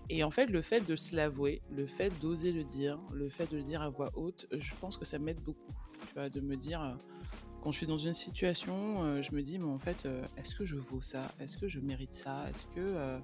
Et 0.09 0.23
en 0.23 0.31
fait, 0.31 0.47
le 0.47 0.61
fait 0.61 0.81
de 0.81 0.95
se 0.95 1.15
l'avouer, 1.15 1.61
le 1.69 1.85
fait 1.85 2.17
d'oser 2.21 2.51
le 2.51 2.63
dire, 2.63 2.97
le 3.11 3.29
fait 3.29 3.51
de 3.51 3.57
le 3.57 3.63
dire 3.63 3.81
à 3.81 3.89
voix 3.89 4.09
haute, 4.15 4.47
je 4.51 4.73
pense 4.79 4.95
que 4.95 5.03
ça 5.03 5.19
m'aide 5.19 5.41
beaucoup. 5.41 5.73
Tu 6.07 6.13
vois, 6.13 6.29
de 6.29 6.39
me 6.39 6.55
dire, 6.55 6.81
euh, 6.81 6.93
quand 7.61 7.71
je 7.71 7.77
suis 7.77 7.87
dans 7.87 7.97
une 7.97 8.13
situation, 8.13 9.03
euh, 9.03 9.21
je 9.21 9.35
me 9.35 9.41
dis, 9.41 9.59
mais 9.59 9.65
en 9.65 9.79
fait, 9.79 10.05
euh, 10.05 10.25
est-ce 10.37 10.55
que 10.55 10.63
je 10.63 10.75
vaux 10.75 11.01
ça? 11.01 11.23
Est-ce 11.41 11.57
que 11.57 11.67
je 11.67 11.79
mérite 11.79 12.13
ça? 12.13 12.45
Est-ce 12.49 12.65
que 12.67 13.19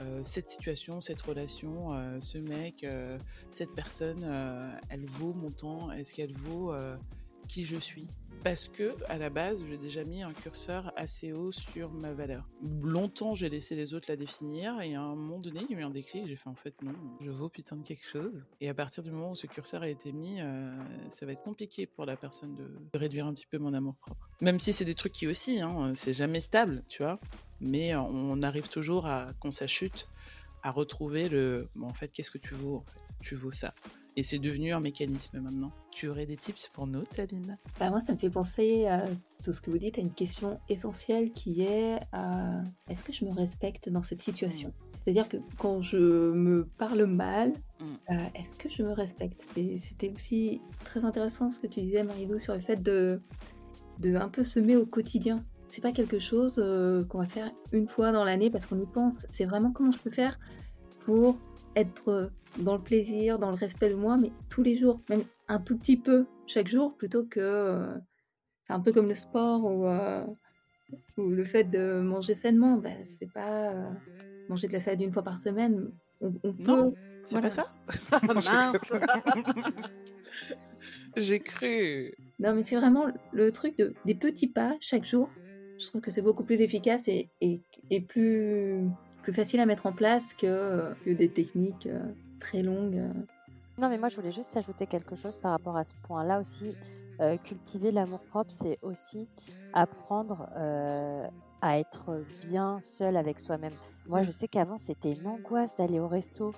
euh, 0.00 0.20
cette 0.24 0.48
situation, 0.48 1.00
cette 1.00 1.22
relation, 1.22 1.94
euh, 1.94 2.20
ce 2.20 2.38
mec, 2.38 2.84
euh, 2.84 3.18
cette 3.50 3.74
personne, 3.74 4.24
elle 4.88 5.06
vaut 5.06 5.32
mon 5.32 5.50
temps 5.50 5.90
Est-ce 5.92 6.14
qu'elle 6.14 6.32
vaut 6.32 6.74
qui 7.48 7.64
je 7.64 7.76
suis? 7.76 8.08
Parce 8.44 8.68
que 8.68 8.94
à 9.08 9.18
la 9.18 9.30
base, 9.30 9.62
j'ai 9.68 9.78
déjà 9.78 10.04
mis 10.04 10.22
un 10.22 10.32
curseur 10.32 10.92
assez 10.96 11.32
haut 11.32 11.52
sur 11.52 11.90
ma 11.92 12.12
valeur. 12.12 12.48
Longtemps, 12.82 13.34
j'ai 13.34 13.48
laissé 13.48 13.74
les 13.74 13.94
autres 13.94 14.06
la 14.08 14.16
définir 14.16 14.80
et 14.80 14.94
à 14.94 15.00
un 15.00 15.14
moment 15.14 15.38
donné, 15.38 15.60
il 15.68 15.74
y 15.74 15.78
a 15.78 15.80
eu 15.80 15.84
un. 15.84 15.92
J'ai 15.94 16.36
fait 16.36 16.48
en 16.48 16.54
fait 16.54 16.80
non, 16.82 16.92
je 17.20 17.30
vaux 17.30 17.48
putain 17.48 17.76
de 17.76 17.82
quelque 17.82 18.06
chose. 18.06 18.44
Et 18.60 18.68
à 18.68 18.74
partir 18.74 19.02
du 19.02 19.10
moment 19.10 19.32
où 19.32 19.36
ce 19.36 19.46
curseur 19.46 19.82
a 19.82 19.88
été 19.88 20.12
mis, 20.12 20.38
ça 21.08 21.26
va 21.26 21.32
être 21.32 21.42
compliqué 21.42 21.86
pour 21.86 22.04
la 22.04 22.16
personne 22.16 22.54
de, 22.54 22.64
de 22.64 22.98
réduire 22.98 23.26
un 23.26 23.34
petit 23.34 23.46
peu 23.46 23.58
mon 23.58 23.74
amour 23.74 23.96
propre. 23.96 24.28
Même 24.40 24.60
si 24.60 24.72
c'est 24.72 24.84
des 24.84 24.94
trucs 24.94 25.12
qui 25.12 25.26
aussi, 25.26 25.60
hein, 25.60 25.92
c'est 25.94 26.12
jamais 26.12 26.40
stable, 26.40 26.84
tu 26.88 27.02
vois. 27.02 27.18
Mais 27.60 27.94
euh, 27.94 28.00
on 28.00 28.42
arrive 28.42 28.68
toujours 28.68 29.06
à, 29.06 29.28
quand 29.40 29.50
ça 29.50 29.66
chute, 29.66 30.08
à 30.62 30.70
retrouver 30.70 31.28
le. 31.28 31.68
Bon, 31.74 31.86
en 31.88 31.94
fait, 31.94 32.08
qu'est-ce 32.08 32.30
que 32.30 32.38
tu 32.38 32.54
vaux 32.54 32.76
en 32.76 32.84
fait? 32.90 32.98
Tu 33.20 33.34
vaux 33.34 33.50
ça. 33.52 33.74
Et 34.18 34.22
c'est 34.22 34.38
devenu 34.38 34.72
un 34.72 34.80
mécanisme 34.80 35.40
maintenant. 35.40 35.72
Tu 35.90 36.08
aurais 36.08 36.24
des 36.24 36.36
tips 36.36 36.68
pour 36.68 36.86
nous, 36.86 37.02
Taline 37.04 37.58
Bah, 37.78 37.90
moi, 37.90 38.00
ça 38.00 38.12
me 38.14 38.18
fait 38.18 38.30
penser 38.30 38.86
à 38.86 39.04
tout 39.42 39.52
ce 39.52 39.60
que 39.60 39.70
vous 39.70 39.76
dites 39.78 39.98
à 39.98 40.00
une 40.00 40.12
question 40.12 40.58
essentielle 40.70 41.32
qui 41.32 41.62
est 41.62 42.00
euh, 42.14 42.62
est-ce 42.88 43.04
que 43.04 43.12
je 43.12 43.24
me 43.26 43.32
respecte 43.32 43.90
dans 43.90 44.02
cette 44.02 44.22
situation? 44.22 44.72
C'est-à-dire 45.04 45.28
que 45.28 45.36
quand 45.58 45.82
je 45.82 45.98
me 46.32 46.66
parle 46.78 47.04
mal, 47.04 47.52
Mm. 47.78 47.84
euh, 48.12 48.18
est-ce 48.34 48.54
que 48.54 48.70
je 48.70 48.82
me 48.82 48.92
respecte? 48.92 49.44
Et 49.58 49.78
c'était 49.78 50.10
aussi 50.10 50.62
très 50.82 51.04
intéressant 51.04 51.50
ce 51.50 51.60
que 51.60 51.66
tu 51.66 51.82
disais, 51.82 52.02
Marilou, 52.02 52.38
sur 52.38 52.54
le 52.54 52.60
fait 52.60 52.82
de, 52.82 53.20
de 53.98 54.14
un 54.16 54.30
peu 54.30 54.44
semer 54.44 54.76
au 54.76 54.86
quotidien. 54.86 55.44
C'est 55.68 55.82
pas 55.82 55.92
quelque 55.92 56.18
chose 56.18 56.62
euh, 56.62 57.04
qu'on 57.04 57.18
va 57.18 57.26
faire 57.26 57.50
une 57.72 57.88
fois 57.88 58.12
dans 58.12 58.24
l'année 58.24 58.50
parce 58.50 58.66
qu'on 58.66 58.80
y 58.80 58.86
pense. 58.86 59.26
C'est 59.30 59.44
vraiment 59.44 59.72
comment 59.72 59.90
je 59.90 59.98
peux 59.98 60.10
faire 60.10 60.38
pour 61.04 61.38
être 61.74 62.30
dans 62.58 62.76
le 62.76 62.82
plaisir, 62.82 63.38
dans 63.38 63.50
le 63.50 63.56
respect 63.56 63.90
de 63.90 63.94
moi, 63.94 64.16
mais 64.16 64.32
tous 64.48 64.62
les 64.62 64.74
jours, 64.74 65.00
même 65.08 65.22
un 65.48 65.60
tout 65.60 65.76
petit 65.76 65.96
peu 65.96 66.26
chaque 66.46 66.68
jour, 66.68 66.96
plutôt 66.96 67.24
que 67.24 67.40
euh, 67.40 67.94
c'est 68.66 68.72
un 68.72 68.80
peu 68.80 68.92
comme 68.92 69.08
le 69.08 69.14
sport 69.14 69.64
ou, 69.64 69.86
euh, 69.86 70.24
ou 71.16 71.28
le 71.28 71.44
fait 71.44 71.64
de 71.64 72.00
manger 72.00 72.34
sainement. 72.34 72.76
Bah, 72.76 72.90
c'est 73.18 73.30
pas 73.32 73.70
euh, 73.70 73.90
manger 74.48 74.68
de 74.68 74.72
la 74.72 74.80
salade 74.80 75.02
une 75.02 75.12
fois 75.12 75.22
par 75.22 75.38
semaine. 75.38 75.90
On, 76.20 76.32
on 76.42 76.52
peut. 76.52 76.62
Non, 76.62 76.94
c'est 77.24 77.38
voilà. 77.38 77.48
pas 77.48 77.50
ça 77.50 78.20
Mince. 78.34 78.76
J'ai 81.16 81.40
cru. 81.40 82.14
Non, 82.38 82.54
mais 82.54 82.62
c'est 82.62 82.76
vraiment 82.76 83.06
le 83.32 83.50
truc 83.52 83.78
de 83.78 83.94
des 84.04 84.14
petits 84.14 84.48
pas 84.48 84.76
chaque 84.80 85.04
jour. 85.04 85.30
Je 85.78 85.86
trouve 85.86 86.00
que 86.00 86.10
c'est 86.10 86.22
beaucoup 86.22 86.44
plus 86.44 86.60
efficace 86.60 87.08
et, 87.08 87.30
plus, 88.08 88.88
facile 89.32 89.60
à 89.60 89.66
mettre 89.66 89.86
en 89.86 89.92
place 89.92 90.34
que, 90.34 90.94
des 91.06 91.28
techniques 91.28 91.86
euh, 91.86 92.00
très 92.40 92.62
longues. 92.62 93.02
Non, 93.78 93.88
mais 93.88 93.98
moi, 93.98 94.08
je 94.08 94.16
voulais 94.16 94.32
juste 94.32 94.56
ajouter 94.56 94.86
quelque 94.86 95.16
chose 95.16 95.36
par 95.36 95.50
rapport 95.50 95.76
à 95.76 95.84
ce 95.84 95.92
point-là 96.04 96.40
aussi. 96.40 96.72
Euh, 97.20 97.36
cultiver 97.36 97.92
l'amour-propre, 97.92 98.50
c'est 98.50 98.78
aussi 98.82 99.28
apprendre 99.72 100.48
euh, 100.56 101.26
à 101.60 101.78
être 101.78 102.24
bien 102.48 102.78
seul 102.80 103.16
avec 103.16 103.38
soi-même. 103.38 103.74
Moi, 104.06 104.22
je 104.22 104.30
sais 104.30 104.48
qu'avant, 104.48 104.78
c'était 104.78 105.12
une 105.12 105.26
angoisse 105.26 105.76
d'aller 105.76 105.98
au 105.98 106.08
resto 106.08 106.54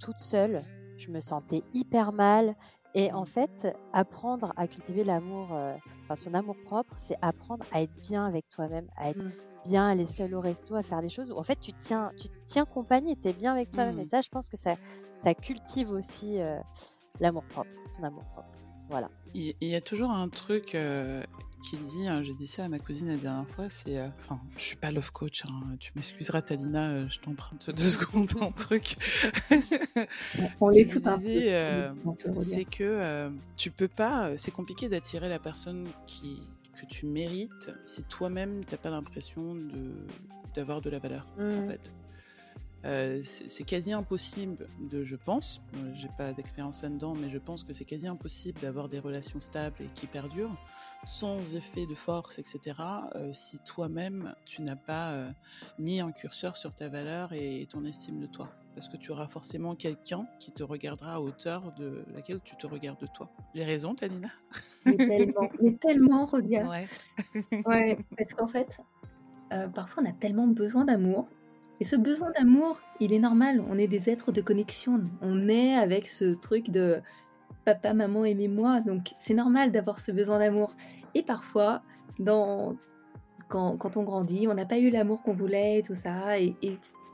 toute 0.00 0.18
seule. 0.18 0.62
Je 0.96 1.10
me 1.10 1.20
sentais 1.20 1.62
hyper 1.74 2.12
mal. 2.12 2.54
Et 2.94 3.12
en 3.12 3.24
fait, 3.24 3.68
apprendre 3.92 4.52
à 4.56 4.66
cultiver 4.66 5.04
l'amour, 5.04 5.52
euh, 5.52 5.74
enfin 6.04 6.16
son 6.16 6.34
amour 6.34 6.56
propre, 6.64 6.94
c'est 6.98 7.16
apprendre 7.22 7.64
à 7.72 7.82
être 7.82 7.92
bien 8.02 8.26
avec 8.26 8.48
toi-même, 8.48 8.88
à 8.96 9.10
être 9.10 9.18
Mm. 9.18 9.30
bien 9.64 9.88
aller 9.88 10.06
seul 10.06 10.34
au 10.34 10.40
resto, 10.40 10.74
à 10.74 10.82
faire 10.82 11.02
des 11.02 11.08
choses 11.08 11.30
où 11.30 11.36
en 11.36 11.42
fait 11.42 11.58
tu 11.60 11.72
tiens, 11.74 12.12
tu 12.18 12.28
tiens 12.46 12.64
compagnie, 12.64 13.16
tu 13.16 13.28
es 13.28 13.32
bien 13.32 13.52
avec 13.52 13.70
toi-même. 13.70 13.98
Et 13.98 14.04
ça, 14.06 14.20
je 14.22 14.28
pense 14.30 14.48
que 14.48 14.56
ça, 14.56 14.74
ça 15.22 15.34
cultive 15.34 15.90
aussi 15.90 16.40
euh, 16.40 16.58
l'amour 17.20 17.44
propre, 17.44 17.70
son 17.96 18.02
amour 18.04 18.24
propre. 18.32 18.48
Voilà. 18.88 19.10
Il 19.34 19.54
il 19.60 19.68
y 19.68 19.74
a 19.74 19.82
toujours 19.82 20.10
un 20.10 20.28
truc 20.30 20.74
euh, 20.74 21.22
qui 21.70 21.76
dit, 21.76 22.08
hein, 22.08 22.22
j'ai 22.22 22.34
dit 22.34 22.46
ça 22.46 22.64
à 22.64 22.68
ma 22.68 22.78
cousine 22.78 23.08
la 23.08 23.16
dernière 23.16 23.48
fois, 23.48 23.68
c'est, 23.68 23.98
euh, 23.98 24.08
enfin, 24.18 24.36
je 24.56 24.62
suis 24.62 24.76
pas 24.76 24.90
love 24.90 25.10
coach, 25.12 25.42
hein, 25.48 25.76
tu 25.80 25.90
m'excuseras 25.96 26.40
Talina, 26.42 26.90
euh, 26.90 27.08
je 27.08 27.18
t'emprunte 27.18 27.70
deux 27.76 27.88
secondes 27.90 28.30
un 28.40 28.50
truc. 28.52 28.96
On, 30.60 30.68
que 30.68 30.88
tout 30.88 31.02
un 31.08 31.18
euh, 31.24 31.92
c'est 32.38 32.64
que 32.64 32.82
euh, 32.84 33.30
tu 33.56 33.70
peux 33.70 33.88
pas, 33.88 34.28
euh, 34.28 34.34
c'est 34.36 34.50
compliqué 34.50 34.88
d'attirer 34.88 35.28
la 35.28 35.38
personne 35.38 35.86
qui 36.06 36.40
que 36.80 36.86
tu 36.86 37.06
mérites 37.06 37.70
si 37.84 38.04
toi-même 38.04 38.64
t'as 38.64 38.76
pas 38.76 38.90
l'impression 38.90 39.54
de 39.56 40.06
d'avoir 40.54 40.80
de 40.80 40.90
la 40.90 40.98
valeur 41.00 41.26
en 41.38 41.42
Mm. 41.42 41.66
fait. 41.68 41.92
Euh, 42.84 43.20
c'est 43.24 43.64
quasi 43.64 43.92
impossible 43.92 44.68
de, 44.78 45.02
je 45.02 45.16
pense, 45.16 45.60
euh, 45.74 45.90
j'ai 45.94 46.08
pas 46.16 46.32
d'expérience 46.32 46.82
là-dedans, 46.82 47.14
mais 47.14 47.28
je 47.28 47.38
pense 47.38 47.64
que 47.64 47.72
c'est 47.72 47.84
quasi 47.84 48.06
impossible 48.06 48.60
d'avoir 48.60 48.88
des 48.88 49.00
relations 49.00 49.40
stables 49.40 49.76
et 49.80 49.88
qui 49.94 50.06
perdurent 50.06 50.56
sans 51.04 51.56
effet 51.56 51.86
de 51.86 51.94
force, 51.94 52.38
etc. 52.38 52.76
euh, 53.16 53.32
si 53.32 53.58
toi-même 53.58 54.34
tu 54.44 54.62
n'as 54.62 54.76
pas 54.76 55.10
euh, 55.10 55.30
mis 55.78 56.00
un 56.00 56.12
curseur 56.12 56.56
sur 56.56 56.74
ta 56.74 56.88
valeur 56.88 57.32
et 57.32 57.66
ton 57.68 57.84
estime 57.84 58.20
de 58.20 58.26
toi. 58.26 58.48
Parce 58.76 58.88
que 58.88 58.96
tu 58.96 59.10
auras 59.10 59.26
forcément 59.26 59.74
quelqu'un 59.74 60.28
qui 60.38 60.52
te 60.52 60.62
regardera 60.62 61.14
à 61.14 61.20
hauteur 61.20 61.74
de 61.74 62.04
laquelle 62.14 62.40
tu 62.44 62.56
te 62.56 62.66
regardes 62.68 63.12
toi. 63.12 63.28
J'ai 63.54 63.64
raison, 63.64 63.96
Talina? 63.96 64.28
Mais 64.86 64.96
tellement, 64.96 65.50
mais 65.60 65.72
tellement, 65.74 66.26
regarde. 66.26 66.68
Ouais. 66.68 66.86
Ouais, 67.66 67.98
parce 68.16 68.34
qu'en 68.34 68.46
fait, 68.46 68.78
parfois 69.74 70.04
on 70.04 70.06
a 70.08 70.12
tellement 70.12 70.46
besoin 70.46 70.84
d'amour. 70.84 71.28
Et 71.80 71.84
ce 71.84 71.96
besoin 71.96 72.30
d'amour, 72.32 72.80
il 73.00 73.12
est 73.12 73.18
normal. 73.18 73.62
On 73.68 73.78
est 73.78 73.86
des 73.86 74.10
êtres 74.10 74.32
de 74.32 74.40
connexion. 74.40 75.02
On 75.20 75.48
est 75.48 75.74
avec 75.74 76.08
ce 76.08 76.34
truc 76.34 76.70
de 76.70 77.00
papa, 77.64 77.94
maman, 77.94 78.24
aimez-moi. 78.24 78.80
Donc 78.80 79.14
c'est 79.18 79.34
normal 79.34 79.70
d'avoir 79.70 80.00
ce 80.00 80.10
besoin 80.10 80.38
d'amour. 80.38 80.72
Et 81.14 81.22
parfois, 81.22 81.82
quand, 83.48 83.96
on 83.96 84.02
grandit, 84.02 84.48
on 84.48 84.54
n'a 84.54 84.66
pas 84.66 84.78
eu 84.78 84.90
l'amour 84.90 85.22
qu'on 85.22 85.34
voulait 85.34 85.78
et 85.78 85.82
tout 85.82 85.94
ça. 85.94 86.40
Et, 86.40 86.54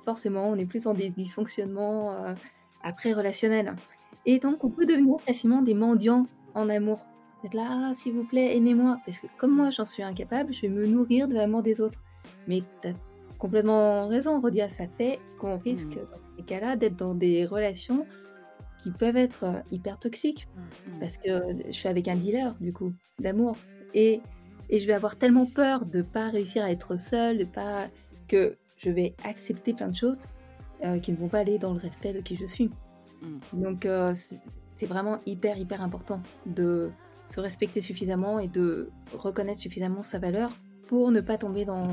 forcément, 0.04 0.48
on 0.48 0.56
est 0.56 0.66
plus 0.66 0.82
dans 0.82 0.92
des 0.92 1.08
dysfonctionnements 1.08 2.12
euh, 2.12 2.34
après 2.82 3.12
relationnels. 3.12 3.74
Et 4.26 4.38
donc, 4.38 4.62
on 4.62 4.70
peut 4.70 4.84
devenir 4.84 5.18
facilement 5.20 5.62
des 5.62 5.74
mendiants 5.74 6.26
en 6.54 6.68
amour. 6.68 7.06
Être 7.44 7.54
là, 7.54 7.88
ah, 7.88 7.94
s'il 7.94 8.14
vous 8.14 8.24
plaît, 8.24 8.56
aimez-moi. 8.56 8.98
Parce 9.04 9.20
que 9.20 9.26
comme 9.38 9.54
moi, 9.54 9.70
j'en 9.70 9.84
suis 9.84 10.02
incapable, 10.02 10.52
je 10.52 10.62
vais 10.62 10.68
me 10.68 10.86
nourrir 10.86 11.28
de 11.28 11.34
l'amour 11.34 11.62
des 11.62 11.80
autres. 11.80 12.02
Mais 12.46 12.62
tu 12.80 12.88
as 12.88 12.92
complètement 13.44 14.08
raison, 14.08 14.40
Rodia. 14.40 14.70
Ça 14.70 14.88
fait 14.88 15.18
qu'on 15.38 15.58
risque, 15.58 15.96
Mhm. 15.96 16.06
dans 16.10 16.36
ces 16.38 16.42
cas-là, 16.44 16.76
d'être 16.76 16.96
dans 16.96 17.14
des 17.14 17.44
relations 17.44 18.06
qui 18.82 18.90
peuvent 18.90 19.18
être 19.18 19.44
euh, 19.44 19.60
hyper 19.70 19.98
toxiques. 19.98 20.48
Mm. 20.56 20.98
Parce 21.00 21.18
que 21.18 21.30
je 21.66 21.72
suis 21.72 21.88
avec 21.88 22.08
un 22.08 22.16
dealer, 22.16 22.54
du 22.58 22.72
coup, 22.72 22.94
d'amour. 23.18 23.56
Et, 23.92 24.22
et 24.70 24.80
je 24.80 24.86
vais 24.86 24.94
avoir 24.94 25.16
tellement 25.16 25.44
peur 25.44 25.84
de 25.84 26.00
pas 26.00 26.30
réussir 26.30 26.64
à 26.64 26.70
être 26.70 26.98
seule, 26.98 27.36
de 27.36 27.44
pas 27.44 27.88
que 28.28 28.56
je 28.78 28.88
vais 28.88 29.14
accepter 29.24 29.74
plein 29.74 29.88
de 29.88 29.96
choses 29.96 30.20
euh, 30.82 30.98
qui 30.98 31.12
ne 31.12 31.18
vont 31.18 31.28
pas 31.28 31.40
aller 31.40 31.58
dans 31.58 31.74
le 31.74 31.80
respect 31.80 32.14
de 32.14 32.20
qui 32.20 32.36
je 32.36 32.46
suis. 32.46 32.70
Mm. 33.20 33.60
Donc 33.62 33.84
euh, 33.84 34.14
c'est 34.76 34.86
vraiment 34.86 35.18
hyper 35.26 35.58
hyper 35.58 35.82
important 35.82 36.20
de 36.46 36.90
se 37.28 37.40
respecter 37.40 37.82
suffisamment 37.82 38.38
et 38.38 38.48
de 38.48 38.88
reconnaître 39.12 39.60
suffisamment 39.60 40.00
sa 40.00 40.18
valeur 40.18 40.50
pour 40.86 41.10
ne 41.10 41.20
pas 41.20 41.38
tomber 41.38 41.64
dans, 41.64 41.88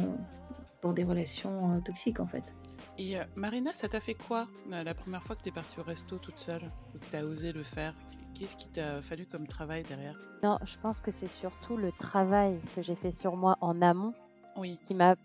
dans 0.82 0.94
des 0.94 1.04
relations 1.04 1.74
euh, 1.76 1.80
toxiques 1.80 2.20
en 2.20 2.28
fait. 2.28 2.56
Et 2.98 3.18
euh, 3.18 3.24
Marina, 3.36 3.74
ça 3.74 3.88
t'a 3.88 4.00
fait 4.00 4.16
quoi 4.16 4.48
la, 4.70 4.84
la 4.84 4.94
première 4.94 5.24
fois 5.24 5.36
que 5.36 5.42
t'es 5.42 5.52
partie 5.52 5.80
au 5.80 5.84
resto 5.84 6.18
toute 6.18 6.40
seule 6.40 6.64
ou 6.96 7.00
que 7.00 7.06
t'as 7.12 7.24
osé 7.24 7.54
le 7.54 7.64
faire? 7.64 7.94
Qu'est-ce 8.34 8.56
qui 8.56 8.70
t'a 8.70 9.02
fallu 9.02 9.26
comme 9.26 9.46
travail 9.48 9.84
derrière? 9.84 10.16
Non, 10.44 10.58
je 10.64 10.78
pense 10.82 11.02
que 11.02 11.12
c'est 11.12 11.28
surtout 11.28 11.78
le 11.78 11.92
travail 11.92 12.60
que 12.76 12.82
j'ai 12.82 12.96
fait 12.96 13.12
sur 13.12 13.36
moi 13.36 13.58
en 13.62 13.82
amont 13.82 14.14
Oui. 14.58 14.80
qui 14.86 14.94
m'a 14.96 15.16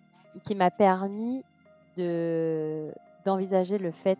qui 0.44 0.54
m'a 0.54 0.70
permis 0.70 1.42
de 1.96 2.92
d'envisager 3.24 3.78
le 3.78 3.90
fait 3.90 4.18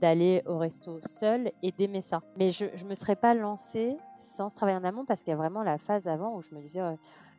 d'aller 0.00 0.42
au 0.46 0.58
resto 0.58 1.00
seule 1.06 1.50
et 1.62 1.72
d'aimer 1.72 2.00
ça. 2.02 2.22
Mais 2.36 2.50
je 2.50 2.64
ne 2.64 2.88
me 2.88 2.94
serais 2.94 3.16
pas 3.16 3.34
lancée 3.34 3.96
sans 4.14 4.48
ce 4.48 4.54
travail 4.54 4.76
en 4.76 4.84
amont 4.84 5.04
parce 5.04 5.22
qu'il 5.22 5.30
y 5.32 5.34
a 5.34 5.36
vraiment 5.36 5.62
la 5.62 5.76
phase 5.76 6.06
avant 6.06 6.36
où 6.36 6.42
je 6.42 6.54
me 6.54 6.60
disais, 6.60 6.80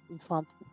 il 0.10 0.14
me 0.14 0.20
faut 0.20 0.36
un 0.36 0.44
peu- 0.44 0.66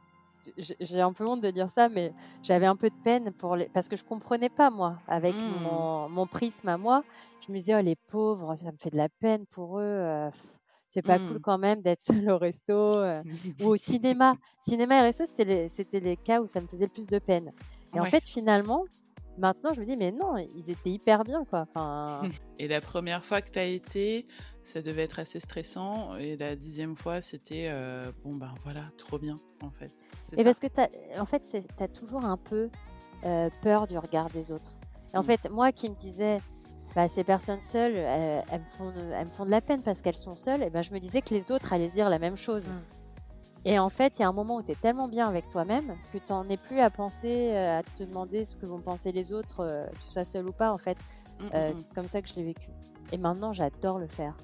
j'ai- 0.57 1.01
un 1.01 1.13
peu 1.13 1.27
honte 1.27 1.41
de 1.43 1.51
dire 1.51 1.71
ça, 1.71 1.89
mais 1.89 2.15
j'avais 2.43 2.67
un 2.67 2.77
peu 2.77 2.89
de 2.91 2.95
peine 3.03 3.33
pour 3.35 3.57
les... 3.57 3.69
parce 3.71 3.89
que 3.89 3.97
je 3.97 4.05
comprenais 4.05 4.51
pas 4.51 4.71
moi 4.71 5.01
avec 5.07 5.37
Mm. 5.37 5.47
mon, 5.47 6.09
mon 6.09 6.27
prisme 6.27 6.69
à 6.69 6.79
moi. 6.79 7.05
Je 7.41 7.53
me 7.53 7.59
disais 7.59 7.75
oh 7.77 7.83
les 7.83 7.97
pauvres, 7.97 8.57
ça 8.57 8.73
me 8.73 8.77
fait 8.79 8.91
de 8.91 8.97
la 8.97 9.09
peine 9.09 9.47
pour 9.47 9.79
eux. 9.81 9.83
euh, 9.83 10.31
c'est 10.89 11.03
pas 11.03 11.19
cool 11.19 11.39
Mm. 11.39 11.41
quand 11.41 11.59
même 11.59 11.83
d'être 11.83 12.03
seul 12.25 12.31
au 12.31 12.39
resto 12.39 12.73
euh, 12.75 13.23
ou 13.59 13.69
au 13.71 13.77
cinéma. 13.77 14.37
Cinéma 14.59 14.99
et 14.99 15.03
resto, 15.03 15.27
c'était 15.27 15.45
les, 15.45 15.71
les 16.01 16.17
cas 16.19 16.41
où 16.41 16.47
ça 16.47 16.61
me 16.61 16.67
faisait 16.69 16.85
le 16.87 16.91
plus 16.91 17.09
de 17.09 17.19
peine. 17.19 17.53
Et 17.95 18.01
en 18.01 18.07
fait, 18.07 18.27
finalement, 18.27 18.85
maintenant, 19.39 19.73
je 19.75 19.81
me 19.81 19.87
dis, 19.87 19.97
mais 19.97 20.13
non, 20.13 20.37
ils 20.37 20.71
étaient 20.71 20.91
hyper 20.91 21.25
bien, 21.25 21.45
quoi. 21.45 21.67
Enfin, 21.75 22.23
Et 22.59 22.69
la 22.69 22.81
première 22.81 23.25
fois 23.25 23.43
que 23.43 23.51
t'as 23.51 23.65
été, 23.67 24.27
ça 24.65 24.83
devait 24.83 25.03
être 25.03 25.19
assez 25.19 25.41
stressant. 25.41 26.17
Et 26.17 26.37
la 26.37 26.57
dixième 26.57 26.97
fois, 26.97 27.21
c'était 27.21 27.69
euh, 27.71 28.11
bon 28.25 28.35
ben 28.35 28.55
voilà, 28.65 28.83
trop 28.97 29.19
bien 29.19 29.39
en 29.63 29.71
fait. 29.71 29.95
Et 30.33 30.39
ça 30.39 30.45
parce 30.45 30.59
que, 30.61 30.67
en 31.21 31.27
fait, 31.27 31.43
tu 31.45 31.83
as 31.83 31.89
toujours 31.89 32.25
un 32.25 32.37
peu 32.37 32.71
euh, 33.25 33.51
peur 33.63 33.87
du 33.87 33.99
regard 33.99 34.29
des 34.31 34.53
autres. 34.53 34.73
Et 35.15 35.17
en 35.19 35.23
Mm. 35.23 35.27
fait, 35.27 35.51
moi 35.51 35.73
qui 35.73 35.89
me 35.91 35.95
disais, 35.95 36.39
bah, 36.95 37.09
ces 37.09 37.25
personnes 37.25 37.61
seules, 37.61 37.97
elles, 37.97 38.45
elles 38.51 38.61
me 38.61 38.67
font, 38.79 38.93
elles 39.15 39.27
me 39.27 39.33
font 39.33 39.45
de 39.45 39.51
la 39.51 39.61
peine 39.61 39.83
parce 39.83 40.01
qu'elles 40.01 40.17
sont 40.17 40.37
seules, 40.37 40.63
et 40.63 40.71
ben, 40.71 40.83
je 40.83 40.93
me 40.93 40.99
disais 40.99 41.21
que 41.23 41.35
les 41.35 41.53
autres 41.53 41.73
allaient 41.73 41.91
dire 41.91 42.09
la 42.09 42.19
même 42.19 42.37
chose. 42.37 42.69
Mm. 42.71 42.81
Et 43.69 43.81
en 43.81 43.89
fait, 43.89 44.19
il 44.19 44.23
y 44.23 44.25
a 44.25 44.29
un 44.29 44.33
moment 44.33 44.59
où 44.59 44.63
tu 44.63 44.71
es 44.71 44.77
tellement 44.77 45.09
bien 45.09 45.27
avec 45.27 45.49
toi-même 45.49 45.97
que 46.13 46.19
tu 46.19 46.33
n'en 46.33 46.49
es 46.49 46.57
plus 46.57 46.79
à 46.79 46.89
penser, 46.89 47.51
euh, 47.53 47.81
à 47.81 47.83
te 47.83 48.05
demander 48.05 48.45
ce 48.45 48.57
que 48.57 48.65
vont 48.65 48.81
penser 48.81 49.11
les 49.11 49.33
autres, 49.33 49.61
euh, 49.61 49.87
que 49.89 49.99
tu 50.05 50.07
sois 50.13 50.25
seul 50.25 50.47
ou 50.49 50.53
pas, 50.53 50.71
en 50.71 50.79
fait. 50.79 50.97
Mm, 51.41 51.45
mm, 51.45 51.51
Euh, 51.53 51.73
mm. 51.73 51.77
c'est 51.77 51.95
comme 51.95 52.09
ça 52.09 52.23
que 52.23 52.29
je 52.29 52.37
l'ai 52.37 52.45
vécu. 52.45 52.71
Et 53.11 53.19
maintenant, 53.19 53.53
j'adore 53.53 53.99
le 53.99 54.07
faire. 54.07 54.37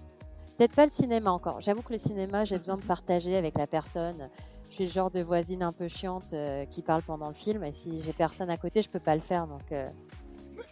Peut-être 0.58 0.74
pas 0.74 0.86
le 0.86 0.90
cinéma 0.90 1.30
encore. 1.30 1.60
J'avoue 1.60 1.82
que 1.82 1.92
le 1.92 2.00
cinéma, 2.00 2.44
j'ai 2.44 2.58
besoin 2.58 2.76
de 2.76 2.84
partager 2.84 3.36
avec 3.36 3.56
la 3.56 3.68
personne. 3.68 4.28
Je 4.68 4.74
suis 4.74 4.84
le 4.86 4.90
genre 4.90 5.10
de 5.12 5.20
voisine 5.22 5.62
un 5.62 5.72
peu 5.72 5.86
chiante 5.86 6.32
euh, 6.32 6.64
qui 6.66 6.82
parle 6.82 7.02
pendant 7.02 7.28
le 7.28 7.34
film. 7.34 7.62
Et 7.62 7.70
si 7.70 8.00
j'ai 8.00 8.12
personne 8.12 8.50
à 8.50 8.56
côté, 8.56 8.82
je 8.82 8.90
peux 8.90 9.00
pas 9.00 9.14
le 9.14 9.20
faire. 9.20 9.46
Donc, 9.46 9.70
euh, 9.70 9.86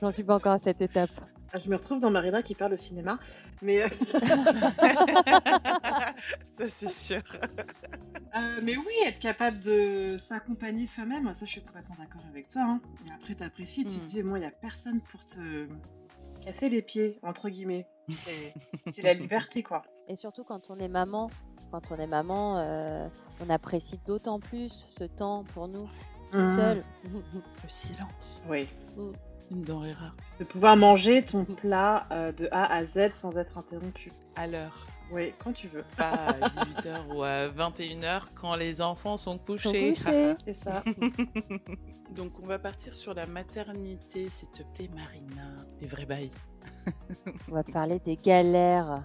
j'en 0.02 0.10
suis 0.10 0.24
pas 0.24 0.34
encore 0.34 0.52
à 0.54 0.58
cette 0.58 0.82
étape. 0.82 1.10
Ah, 1.52 1.58
Je 1.62 1.68
me 1.68 1.76
retrouve 1.76 2.00
dans 2.00 2.10
Marina 2.10 2.42
qui 2.42 2.54
parle 2.54 2.74
au 2.74 2.76
cinéma, 2.76 3.18
mais, 3.62 3.82
euh, 3.82 3.88
ça 6.52 6.68
c'est 6.68 6.88
sûr. 6.90 7.22
euh, 8.36 8.60
mais 8.62 8.76
oui, 8.76 8.92
être 9.06 9.18
capable 9.18 9.58
de 9.60 10.16
s'accompagner 10.28 10.86
soi-même, 10.86 11.26
ça 11.34 11.44
je 11.46 11.50
suis 11.50 11.62
complètement 11.62 11.96
d'accord 11.98 12.22
avec 12.30 12.48
toi. 12.48 12.62
hein. 12.62 12.80
Et 13.06 13.10
après, 13.12 13.34
t'apprécies, 13.34 13.84
tu 13.84 13.98
te 13.98 14.06
dis, 14.06 14.22
moi, 14.22 14.38
il 14.38 14.42
n'y 14.42 14.46
a 14.46 14.50
personne 14.52 15.00
pour 15.10 15.24
te 15.26 15.66
casser 16.44 16.68
les 16.68 16.82
pieds, 16.82 17.18
entre 17.22 17.48
guillemets. 17.48 17.86
C'est 18.90 19.02
la 19.02 19.14
liberté, 19.14 19.62
quoi. 19.62 19.82
Et 20.08 20.16
surtout 20.16 20.44
quand 20.44 20.70
on 20.70 20.78
est 20.78 20.88
maman, 20.88 21.30
quand 21.70 21.92
on 21.92 21.96
est 21.96 22.06
maman, 22.06 22.58
euh, 22.58 23.06
on 23.44 23.50
apprécie 23.50 23.98
d'autant 24.06 24.40
plus 24.40 24.86
ce 24.88 25.04
temps 25.04 25.44
pour 25.44 25.68
nous, 25.68 25.88
Mm. 26.32 26.46
seul. 26.46 26.84
Le 27.12 27.68
silence, 27.68 28.40
Oui. 28.48 28.68
Une 29.50 29.62
denrée 29.62 29.92
rare. 29.92 30.14
De 30.38 30.44
pouvoir 30.44 30.76
manger 30.76 31.24
ton 31.24 31.44
plat 31.44 32.06
euh, 32.12 32.32
de 32.32 32.48
A 32.52 32.72
à 32.72 32.84
Z 32.84 33.12
sans 33.14 33.36
être 33.36 33.58
interrompu. 33.58 34.10
À 34.36 34.46
l'heure, 34.46 34.86
Oui, 35.12 35.32
quand 35.42 35.52
tu 35.52 35.66
veux. 35.66 35.84
pas 35.96 36.10
à 36.10 36.48
18h 36.48 37.14
ou 37.14 37.22
à 37.22 37.48
21h 37.48 38.22
quand 38.34 38.54
les 38.56 38.80
enfants 38.80 39.16
sont 39.16 39.32
Ils 39.48 39.58
sont 39.58 39.70
couchés. 39.72 39.92
couchés. 39.92 40.34
C'est 40.44 40.54
ça. 40.54 40.82
Donc 42.16 42.32
on 42.42 42.46
va 42.46 42.58
partir 42.58 42.92
sur 42.94 43.14
la 43.14 43.26
maternité, 43.26 44.28
s'il 44.28 44.50
te 44.50 44.62
plaît, 44.74 44.88
Marina. 44.94 45.54
Des 45.78 45.86
vrais 45.86 46.06
bails. 46.06 46.30
On 47.48 47.54
va 47.54 47.62
parler 47.62 47.98
des 48.00 48.16
galères 48.16 49.04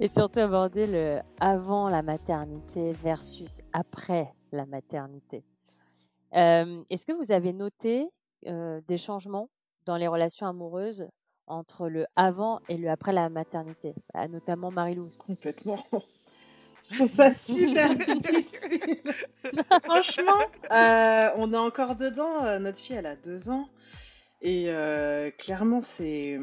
et 0.00 0.08
surtout 0.08 0.40
aborder 0.40 0.86
le 0.86 1.18
avant 1.40 1.88
la 1.88 2.02
maternité 2.02 2.92
versus 2.92 3.60
après 3.72 4.26
la 4.52 4.66
maternité. 4.66 5.44
Euh, 6.34 6.82
Est-ce 6.90 7.06
que 7.06 7.12
vous 7.12 7.30
avez 7.32 7.52
noté 7.52 8.08
des 8.44 8.98
changements 8.98 9.48
dans 9.86 9.96
les 9.96 10.08
relations 10.08 10.46
amoureuses 10.46 11.08
entre 11.46 11.88
le 11.88 12.06
avant 12.16 12.60
et 12.68 12.76
le 12.76 12.90
après 12.90 13.12
la 13.12 13.28
maternité, 13.30 13.94
Ah, 14.14 14.28
notamment 14.28 14.70
Marie-Lou 14.70 15.08
Complètement. 15.18 15.82
Je 16.90 16.94
trouve 16.96 17.10
ça 17.10 17.34
super 17.34 17.88
difficile. 17.94 19.00
Franchement, 19.84 20.38
euh, 20.72 21.28
on 21.36 21.52
est 21.52 21.56
encore 21.56 21.96
dedans. 21.96 22.44
euh, 22.44 22.58
Notre 22.58 22.78
fille, 22.78 22.96
elle 22.96 23.06
a 23.06 23.16
deux 23.16 23.50
ans. 23.50 23.68
Et 24.40 24.66
euh, 24.68 25.30
clairement, 25.32 25.80
c'est. 25.82 26.38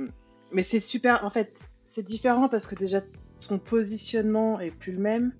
Mais 0.51 0.61
c'est 0.61 0.79
super. 0.79 1.23
En 1.25 1.29
fait, 1.31 1.67
c'est 1.89 2.03
différent 2.03 2.47
parce 2.49 2.67
que 2.67 2.75
déjà, 2.75 3.01
ton 3.47 3.57
positionnement 3.57 4.59
est 4.59 4.71
plus 4.71 4.91
le 4.91 4.99
même. 4.99 5.33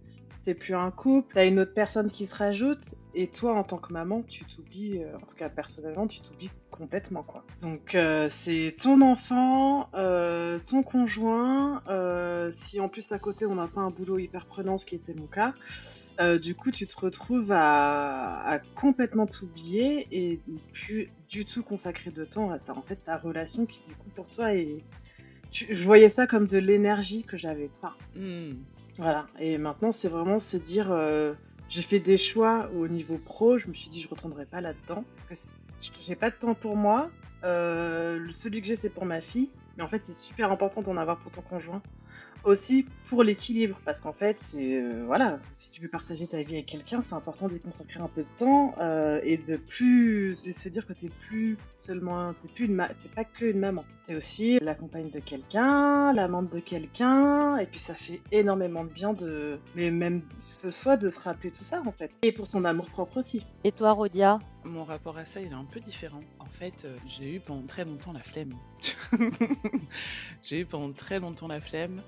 T'es 0.43 0.55
plus 0.55 0.75
un 0.75 0.91
couple. 0.91 1.33
T'as 1.35 1.45
une 1.47 1.59
autre 1.59 1.73
personne 1.73 2.09
qui 2.11 2.25
se 2.27 2.33
rajoute. 2.35 2.81
Et 3.17 3.28
toi, 3.28 3.54
en 3.56 3.63
tant 3.63 3.78
que 3.78 3.93
maman, 3.93 4.23
tu 4.28 4.43
t'oublies. 4.45 5.01
euh, 5.01 5.15
en 5.15 5.25
tout 5.25 5.36
cas, 5.38 5.47
personnellement, 5.49 6.06
tu 6.06 6.19
t'oublies 6.21 6.51
complètement, 6.69 7.23
quoi. 7.23 7.45
Donc, 7.62 7.95
euh, 7.95 8.28
c'est 8.30 8.75
ton 8.78 8.99
enfant, 9.01 9.89
euh, 9.93 10.60
ton 10.60 10.84
conjoint. 10.84 11.82
si 12.58 12.80
en 12.82 12.89
plus 12.89 13.10
à 13.13 13.19
côté, 13.19 13.45
on 13.45 13.56
n'a 13.56 13.67
pas 13.67 13.82
un 13.82 13.89
boulot 13.89 14.19
hyper 14.19 14.45
prenant, 14.45 14.78
ce 14.78 14.86
qui 14.86 14.95
était 14.95 15.13
mon 15.13 15.28
cas. 15.28 15.54
Du 16.41 16.56
coup, 16.56 16.71
tu 16.71 16.88
te 16.88 16.97
retrouves 16.99 17.51
à, 17.51 18.41
à 18.45 18.60
complètement 18.75 19.28
t'oublier 19.28 20.08
et 20.12 20.39
plus 20.73 21.10
du 21.30 21.45
tout 21.45 21.62
consacrer 21.63 22.12
de 22.12 22.23
temps 22.25 22.51
à 22.51 22.60
ta, 22.60 22.73
en 22.73 22.82
fait, 22.82 22.97
ta 22.97 23.17
relation 23.17 23.65
qui, 23.65 23.80
du 23.88 23.95
coup, 23.95 24.10
pour 24.15 24.28
toi, 24.28 24.54
est... 24.54 24.84
tu- 25.51 25.73
je 25.73 25.84
voyais 25.84 26.10
ça 26.10 26.25
comme 26.28 26.47
de 26.47 26.58
l'énergie 26.58 27.23
que 27.23 27.38
j'avais 27.38 27.69
pas. 27.82 27.95
Hmm. 28.15 28.54
Voilà. 28.97 29.25
Et 29.39 29.58
maintenant, 29.58 29.91
c'est 29.91 30.08
vraiment 30.08 30.39
se 30.39 30.56
dire, 30.58 30.89
j'ai 31.69 31.82
fait 31.82 31.99
des 31.99 32.17
choix 32.17 32.69
au 32.75 32.88
niveau 32.88 33.17
pro, 33.17 33.58
je 33.58 33.67
me 33.67 33.73
suis 33.73 33.89
dit, 33.89 34.01
je 34.01 34.08
retournerai 34.08 34.45
pas 34.45 34.62
là-dedans. 34.62 35.04
Parce 35.28 35.89
que 35.89 35.97
j'ai 36.06 36.15
pas 36.15 36.30
de 36.30 36.36
temps 36.36 36.54
pour 36.54 36.75
moi. 36.75 37.10
Euh, 37.43 38.28
celui 38.34 38.62
que 38.62 38.67
j'ai, 38.67 38.75
c'est 38.75 38.89
pour 38.89 39.06
ma 39.06 39.21
fille. 39.21 39.49
Mais 39.78 39.84
en 39.84 39.88
fait, 39.88 40.04
c'est 40.06 40.15
super 40.15 40.51
important 40.51 40.82
d'en 40.82 40.97
avoir 40.97 41.17
pour 41.17 41.32
ton 41.32 41.41
conjoint 41.41 41.82
aussi 42.45 42.86
pour 43.08 43.23
l'équilibre, 43.23 43.79
parce 43.86 43.99
qu'en 43.99 44.13
fait, 44.13 44.38
c'est 44.51 44.81
euh, 44.81 45.03
voilà, 45.05 45.39
si 45.55 45.69
tu 45.69 45.81
veux 45.81 45.88
partager 45.88 46.27
ta 46.27 46.41
vie 46.41 46.55
avec 46.55 46.65
quelqu'un, 46.65 47.03
c'est 47.08 47.13
important 47.15 47.47
d'y 47.47 47.60
consacrer 47.60 47.99
un 47.99 48.08
peu 48.08 48.21
de 48.21 48.38
temps 48.38 48.73
euh, 48.79 49.19
et 49.23 49.38
de 49.38 49.58
plus 49.58 50.36
se 50.36 50.69
dire 50.69 50.86
que 50.86 50.93
t'es 50.93 51.10
plus 51.27 51.58
seulement, 51.75 52.34
t'es 52.34 52.47
plus 52.47 52.65
une 52.65 52.77
t'es 53.03 53.10
pas 53.10 53.23
que 53.23 53.45
une 53.45 53.60
maman, 53.60 53.86
t'es 54.08 54.15
aussi 54.15 54.58
la 54.60 54.73
compagne 54.73 55.12
de 55.12 55.19
quelqu'un, 55.19 56.13
l'amante 56.13 56.51
de 56.51 56.60
quelqu'un, 56.60 57.58
et 57.58 57.65
puis 57.65 57.79
ça 57.79 57.93
fait 57.93 58.21
énormément 58.31 58.84
de 58.84 58.89
bien 58.89 59.13
de, 59.13 59.60
mais 59.75 59.91
même 59.91 60.21
ce 60.39 60.71
soit 60.71 60.97
de 60.97 61.10
se 61.10 61.19
rappeler 61.19 61.51
tout 61.51 61.63
ça 61.63 61.81
en 61.86 61.91
fait, 61.91 62.12
et 62.23 62.31
pour 62.31 62.47
son 62.47 62.65
amour 62.65 62.88
propre 62.89 63.17
aussi. 63.17 63.41
Et 63.63 63.71
toi, 63.71 63.91
Rodia? 63.91 64.39
Mon 64.63 64.84
rapport 64.84 65.17
à 65.17 65.25
ça, 65.25 65.41
il 65.41 65.51
est 65.51 65.53
un 65.53 65.65
peu 65.65 65.79
différent. 65.79 66.21
En 66.39 66.45
fait, 66.45 66.86
euh, 66.86 66.97
j'ai 67.05 67.36
eu 67.36 67.39
pendant 67.39 67.67
très 67.67 67.86
longtemps 67.86 68.13
la 68.13 68.23
flemme. 68.23 68.55
j'ai 70.41 70.62
eu 70.62 70.65
pendant 70.65 70.91
très 70.91 71.19
longtemps 71.19 71.47
la 71.47 71.62
flemme. 71.62 72.01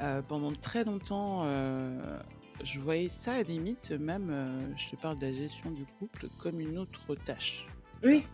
Euh, 0.00 0.22
pendant 0.22 0.52
très 0.52 0.84
longtemps, 0.84 1.42
euh, 1.44 2.18
je 2.64 2.80
voyais 2.80 3.08
ça 3.08 3.34
à 3.34 3.42
limite, 3.42 3.92
même, 3.92 4.30
euh, 4.30 4.76
je 4.76 4.90
te 4.90 4.96
parle 4.96 5.18
de 5.18 5.26
la 5.26 5.32
gestion 5.32 5.70
du 5.70 5.84
couple, 5.98 6.28
comme 6.38 6.60
une 6.60 6.78
autre 6.78 7.14
tâche. 7.14 7.66
Oui. 8.02 8.24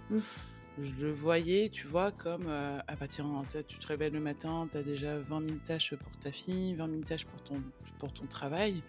Je 0.80 0.92
le 1.04 1.10
voyais, 1.10 1.68
tu 1.70 1.86
vois, 1.86 2.12
comme 2.12 2.46
ah 2.48 2.96
bah 3.00 3.08
tiens, 3.08 3.26
tu 3.66 3.78
te 3.78 3.86
réveilles 3.88 4.12
le 4.12 4.20
matin, 4.20 4.68
tu 4.70 4.78
as 4.78 4.84
déjà 4.84 5.18
20 5.18 5.48
000 5.48 5.60
tâches 5.64 5.94
pour 5.96 6.12
ta 6.20 6.30
fille, 6.30 6.74
20 6.74 6.88
000 6.88 7.00
tâches 7.02 7.26
pour 7.26 7.42
ton, 7.42 7.60
pour 7.98 8.12
ton 8.12 8.26
travail. 8.26 8.82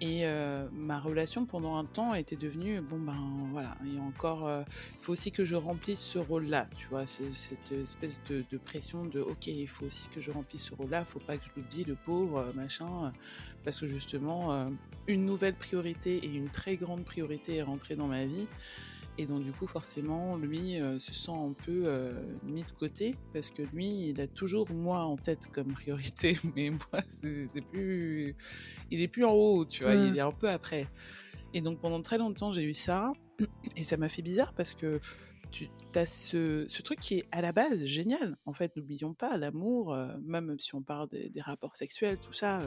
Et 0.00 0.26
euh, 0.26 0.66
ma 0.72 0.98
relation 0.98 1.46
pendant 1.46 1.76
un 1.76 1.84
temps 1.84 2.14
était 2.14 2.36
devenue 2.36 2.80
bon 2.80 2.98
ben 2.98 3.16
voilà. 3.52 3.76
Il 3.84 3.94
y 3.94 3.98
a 3.98 4.02
encore 4.02 4.50
il 4.50 5.00
faut 5.00 5.12
aussi 5.12 5.30
que 5.30 5.44
je 5.44 5.54
remplisse 5.54 6.00
ce 6.00 6.18
rôle-là 6.18 6.68
tu 6.76 6.88
vois. 6.88 7.06
Cette 7.06 7.72
espèce 7.72 8.20
de, 8.28 8.44
de, 8.50 8.58
pression 8.58 9.04
de 9.04 9.20
ok 9.20 9.46
il 9.46 9.68
faut 9.68 9.86
aussi 9.86 10.08
que 10.08 10.20
je 10.20 10.30
remplisse 10.30 10.64
ce 10.64 10.74
rôle-là. 10.74 11.04
Faut 11.04 11.20
pas 11.20 11.38
que 11.38 11.44
je 11.46 11.50
l'oublie 11.56 11.84
le 11.84 11.94
pauvre 11.94 12.52
machin 12.54 13.12
parce 13.62 13.80
que 13.80 13.86
justement 13.86 14.68
une 15.06 15.24
nouvelle 15.24 15.54
priorité 15.54 16.16
et 16.16 16.28
une 16.28 16.50
très 16.50 16.76
grande 16.76 17.04
priorité 17.04 17.56
est 17.56 17.62
rentrée 17.62 17.96
dans 17.96 18.08
ma 18.08 18.24
vie 18.24 18.48
et 19.16 19.26
donc 19.26 19.44
du 19.44 19.52
coup 19.52 19.66
forcément 19.66 20.36
lui 20.36 20.80
euh, 20.80 20.98
se 20.98 21.14
sent 21.14 21.32
un 21.32 21.52
peu 21.52 21.84
euh, 21.86 22.12
mis 22.42 22.62
de 22.62 22.72
côté 22.72 23.14
parce 23.32 23.48
que 23.48 23.62
lui 23.62 24.08
il 24.08 24.20
a 24.20 24.26
toujours 24.26 24.68
moi 24.70 25.04
en 25.04 25.16
tête 25.16 25.48
comme 25.52 25.72
priorité 25.72 26.36
mais 26.56 26.70
moi 26.70 27.00
c'est 27.06 27.48
plus 27.70 28.34
il 28.90 29.00
est 29.00 29.08
plus 29.08 29.24
en 29.24 29.32
haut 29.32 29.64
tu 29.64 29.84
vois 29.84 29.94
il 29.94 30.12
mmh. 30.12 30.16
est 30.16 30.20
un 30.20 30.32
peu 30.32 30.48
après. 30.48 30.88
Et 31.52 31.60
donc 31.60 31.80
pendant 31.80 32.02
très 32.02 32.18
longtemps 32.18 32.52
j'ai 32.52 32.64
eu 32.64 32.74
ça. 32.74 33.12
Et 33.76 33.84
ça 33.84 33.96
m'a 33.96 34.08
fait 34.08 34.22
bizarre 34.22 34.52
parce 34.54 34.74
que 34.74 35.00
tu 35.50 35.68
as 35.94 36.06
ce, 36.06 36.66
ce, 36.68 36.82
truc 36.82 36.98
qui 36.98 37.18
est 37.18 37.26
à 37.30 37.40
la 37.40 37.52
base 37.52 37.84
génial. 37.84 38.36
En 38.44 38.52
fait 38.52 38.74
n'oublions 38.76 39.14
pas 39.14 39.36
l'amour 39.36 39.94
euh, 39.94 40.08
même 40.24 40.56
si 40.58 40.74
on 40.74 40.82
parle 40.82 41.08
des, 41.10 41.30
des, 41.30 41.40
rapports 41.40 41.76
sexuels 41.76 42.18
tout 42.18 42.32
ça 42.32 42.60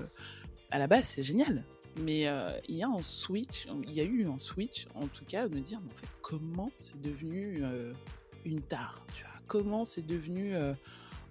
à 0.72 0.80
la 0.80 0.88
base 0.88 1.06
c'est 1.06 1.24
génial 1.24 1.66
mais 2.00 2.28
euh, 2.28 2.52
il 2.68 2.76
y 2.76 2.84
a 2.84 2.88
un 2.88 3.02
switch, 3.02 3.68
il 3.88 3.94
y 3.94 4.02
a 4.02 4.04
eu 4.04 4.28
un 4.28 4.38
switch, 4.38 4.88
en 4.96 5.08
tout 5.08 5.26
cas, 5.26 5.48
de 5.48 5.56
me 5.56 5.62
dire, 5.62 5.80
mais 5.82 5.92
en 5.92 5.96
fait, 5.96 6.08
comment 6.22 6.72
c'est 6.78 7.02
devenu 7.02 7.60
euh, 7.64 7.94
une 8.46 8.62
tare 8.62 9.06
tu 9.14 9.24
vois? 9.24 9.34
Comment 9.48 9.86
c'est 9.86 10.06
devenu, 10.06 10.56
euh, 10.56 10.74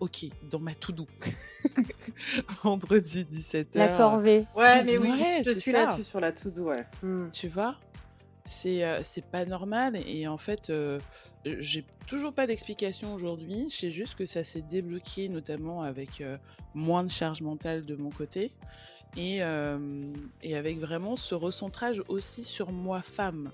ok, 0.00 0.26
dans 0.50 0.60
ma 0.60 0.74
to-do 0.74 1.06
Vendredi 2.62 3.24
17h. 3.30 3.76
La 3.76 3.96
corvée. 3.96 4.46
Ouais, 4.56 4.82
mais 4.84 4.98
oui, 4.98 5.22
je 5.44 5.50
suis 5.50 5.72
là, 5.72 5.98
sur 6.02 6.20
la 6.20 6.32
to-do, 6.32 6.64
ouais. 6.64 6.86
Hmm. 7.02 7.30
Tu 7.30 7.48
vois? 7.48 7.76
C'est 8.48 8.84
c'est 9.02 9.28
pas 9.28 9.44
normal 9.44 9.96
et 10.06 10.28
en 10.28 10.38
fait 10.38 10.72
j'ai 11.44 11.84
toujours 12.06 12.32
pas 12.32 12.46
d'explication 12.46 13.12
aujourd'hui 13.12 13.66
je 13.70 13.76
sais 13.76 13.90
juste 13.90 14.14
que 14.14 14.24
ça 14.24 14.44
s'est 14.44 14.62
débloqué 14.62 15.28
notamment 15.28 15.82
avec 15.82 16.22
moins 16.72 17.02
de 17.02 17.10
charge 17.10 17.42
mentale 17.42 17.84
de 17.84 17.96
mon 17.96 18.10
côté 18.10 18.52
et, 19.16 19.40
et 20.42 20.56
avec 20.56 20.78
vraiment 20.78 21.16
ce 21.16 21.34
recentrage 21.34 22.02
aussi 22.08 22.44
sur 22.44 22.72
moi 22.72 23.02
femme. 23.02 23.50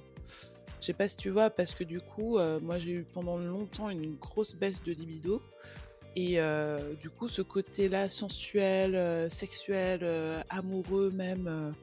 Je 0.80 0.86
sais 0.86 0.92
pas 0.92 1.06
si 1.06 1.16
tu 1.16 1.30
vois, 1.30 1.50
parce 1.50 1.74
que 1.74 1.84
du 1.84 2.00
coup, 2.00 2.38
moi 2.60 2.78
j'ai 2.78 2.90
eu 2.92 3.04
pendant 3.04 3.36
longtemps 3.38 3.88
une 3.88 4.16
grosse 4.16 4.54
baisse 4.54 4.82
de 4.82 4.92
libido. 4.92 5.42
Et 6.16 6.38
du 7.00 7.10
coup, 7.10 7.28
ce 7.28 7.42
côté-là 7.42 8.08
sensuel, 8.08 9.30
sexuel, 9.30 10.04
amoureux 10.50 11.10
même, 11.10 11.74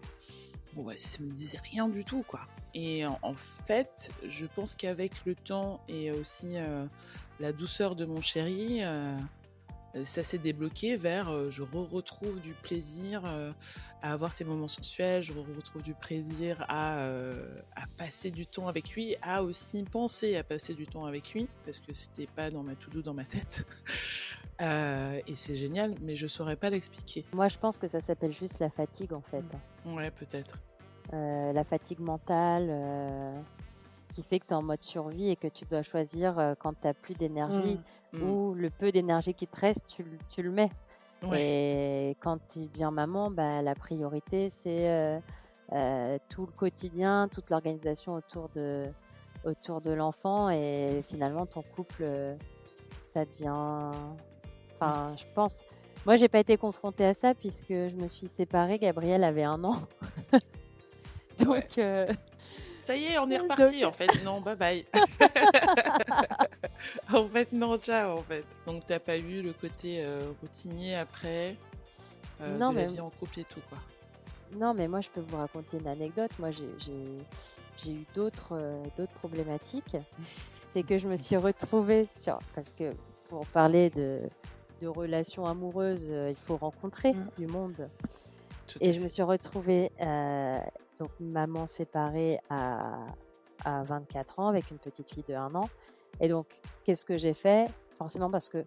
bon, 0.74 0.84
ouais, 0.84 0.98
ça 0.98 1.24
me 1.24 1.32
disait 1.32 1.60
rien 1.72 1.88
du 1.88 2.04
tout, 2.04 2.24
quoi. 2.28 2.42
Et 2.76 3.06
en, 3.06 3.34
fait, 3.34 4.12
je 4.28 4.46
pense 4.46 4.76
qu'avec 4.76 5.26
le 5.26 5.34
temps 5.34 5.82
et 5.88 6.12
aussi 6.12 6.58
la 7.40 7.54
douceur 7.54 7.96
de 7.96 8.06
mon 8.06 8.22
chéri, 8.22 8.80
euh, 8.82 9.18
ça 10.04 10.24
s'est 10.24 10.38
débloqué 10.38 10.96
vers 10.96 11.30
euh, 11.30 11.50
je 11.50 11.64
retrouve 11.64 12.40
du 12.42 12.54
plaisir 12.54 13.24
euh, 13.26 13.52
à 14.02 14.14
avoir 14.14 14.34
ces 14.34 14.44
moments 14.46 14.68
sensuels, 14.68 15.24
je 15.24 15.34
retrouve 15.34 15.82
du 15.82 15.94
plaisir 15.94 16.64
à, 16.70 17.00
à 17.76 17.88
passer 17.98 18.32
du 18.32 18.46
temps 18.46 18.68
avec 18.68 18.92
lui, 18.92 19.16
à 19.22 19.44
aussi 19.44 19.84
penser 19.84 20.38
à 20.38 20.44
passer 20.44 20.74
du 20.74 20.86
temps 20.86 21.06
avec 21.06 21.34
lui, 21.34 21.48
parce 21.66 21.80
que 21.80 21.92
c'était 21.94 22.28
pas 22.28 22.50
dans 22.50 22.64
ma 22.64 22.76
tout 22.76 22.90
doux 22.90 23.02
dans 23.02 23.14
ma 23.14 23.26
tête. 23.26 23.66
et 24.62 25.36
c'est 25.36 25.56
génial, 25.56 25.96
mais 26.02 26.16
je 26.16 26.28
saurais 26.28 26.56
pas 26.56 26.70
l'expliquer. 26.70 27.26
Moi, 27.34 27.50
je 27.50 27.58
pense 27.58 27.78
que 27.78 27.90
ça 27.90 28.00
s'appelle 28.00 28.34
juste 28.34 28.60
la 28.60 28.70
fatigue 28.70 29.12
en 29.12 29.22
fait. 29.22 29.44
Ouais, 29.86 30.12
peut-être. 30.12 30.58
la 31.12 31.64
fatigue 31.66 32.00
mentale 32.00 33.44
qui 34.14 34.24
fait 34.24 34.40
que 34.40 34.46
tu 34.48 34.54
es 34.54 34.56
en 34.56 34.64
mode 34.64 34.82
survie 34.82 35.30
et 35.30 35.36
que 35.36 35.48
tu 35.48 35.66
dois 35.66 35.84
choisir 35.84 36.56
quand 36.60 36.74
tu 36.74 36.88
n'as 36.88 36.94
plus 36.94 37.16
d'énergie. 37.16 37.76
Mmh. 37.76 37.84
Mmh. 38.14 38.24
ou 38.24 38.54
le 38.56 38.70
peu 38.70 38.92
d'énergie 38.92 39.34
qui 39.34 39.46
te 39.46 39.60
reste, 39.60 39.86
tu, 39.86 40.04
tu 40.30 40.42
le 40.42 40.52
mets. 40.52 40.72
Et 41.36 42.16
quand 42.22 42.40
tu 42.48 42.62
deviens 42.68 42.92
maman, 42.92 43.30
bah, 43.30 43.62
la 43.62 43.76
priorité, 43.76 44.50
c'est 44.50 44.90
euh, 44.90 45.20
euh, 45.74 46.18
tout 46.30 46.46
le 46.46 46.52
quotidien, 46.52 47.28
toute 47.28 47.50
l'organisation 47.50 48.16
autour 48.16 48.50
de, 48.56 48.86
autour 49.44 49.82
de 49.82 49.92
l'enfant. 49.92 50.50
Et 50.50 51.04
finalement, 51.08 51.46
ton 51.46 51.62
couple, 51.62 52.06
ça 53.14 53.26
devient. 53.26 53.92
Enfin, 54.76 55.14
je 55.18 55.26
pense. 55.36 55.62
Moi, 56.06 56.16
j'ai 56.16 56.30
pas 56.30 56.40
été 56.40 56.56
confrontée 56.56 57.06
à 57.06 57.14
ça 57.14 57.34
puisque 57.36 57.68
je 57.68 57.96
me 57.96 58.08
suis 58.08 58.28
séparée. 58.28 58.80
Gabriel 58.80 59.26
avait 59.26 59.44
un 59.44 59.62
an. 59.66 59.76
Donc. 61.40 61.78
Euh, 61.78 62.08
ça 62.90 62.96
y 62.96 63.06
est, 63.06 63.20
on 63.20 63.30
est 63.30 63.38
reparti. 63.38 63.86
En 63.86 63.92
fait, 63.92 64.10
non, 64.24 64.42
bye 64.42 64.56
bye. 64.56 64.84
en 67.14 67.28
fait, 67.28 67.52
non, 67.52 67.78
ciao, 67.78 68.18
en 68.18 68.24
fait. 68.24 68.44
Donc, 68.66 68.88
t'as 68.88 68.98
pas 68.98 69.16
eu 69.16 69.44
le 69.44 69.54
côté 69.54 70.04
euh, 70.04 70.32
routinier 70.42 70.96
après 70.96 71.56
euh, 72.42 72.58
non, 72.58 72.72
de 72.72 72.78
mais... 72.78 72.86
la 72.86 72.88
vie 72.88 73.00
en 73.00 73.12
couple 73.12 73.42
et 73.42 73.44
tout, 73.44 73.60
quoi. 73.70 73.78
Non, 74.58 74.74
mais 74.74 74.88
moi, 74.88 75.02
je 75.02 75.10
peux 75.10 75.22
vous 75.22 75.38
raconter 75.38 75.78
une 75.78 75.88
anecdote. 75.88 76.32
Moi, 76.40 76.50
j'ai 76.50 77.92
eu 77.92 78.06
d'autres 78.16 78.58
euh, 78.60 78.84
d'autres 78.98 79.14
problématiques. 79.14 79.96
C'est 80.72 80.82
que 80.82 80.98
je 80.98 81.08
me 81.08 81.18
suis 81.18 81.38
retrouvée 81.38 82.08
sur... 82.18 82.40
Parce 82.56 82.74
que 82.74 82.96
pour 83.30 83.46
parler 83.46 83.92
de, 83.92 84.22
de 84.82 84.88
relations 84.88 85.46
amoureuses, 85.46 86.10
il 86.10 86.36
faut 86.36 86.58
rencontrer 86.58 87.14
mmh. 87.14 87.30
du 87.38 87.46
monde. 87.46 87.88
et 88.82 88.94
je 88.94 89.00
me 89.00 89.10
suis 89.10 89.24
retrouvée 89.24 89.92
donc 91.00 91.10
maman 91.20 91.66
séparée 91.66 92.40
à, 92.50 93.06
à 93.66 93.84
24 93.84 94.40
ans 94.40 94.48
avec 94.48 94.70
une 94.72 94.78
petite 94.78 95.10
fille 95.10 95.24
de 95.28 95.34
1 95.34 95.56
an. 95.56 95.70
Et 96.20 96.28
donc, 96.28 96.62
qu'est-ce 96.84 97.06
que 97.06 97.18
j'ai 97.18 97.34
fait? 97.34 97.70
Forcément 97.98 98.30
parce 98.30 98.50
que 98.50 98.64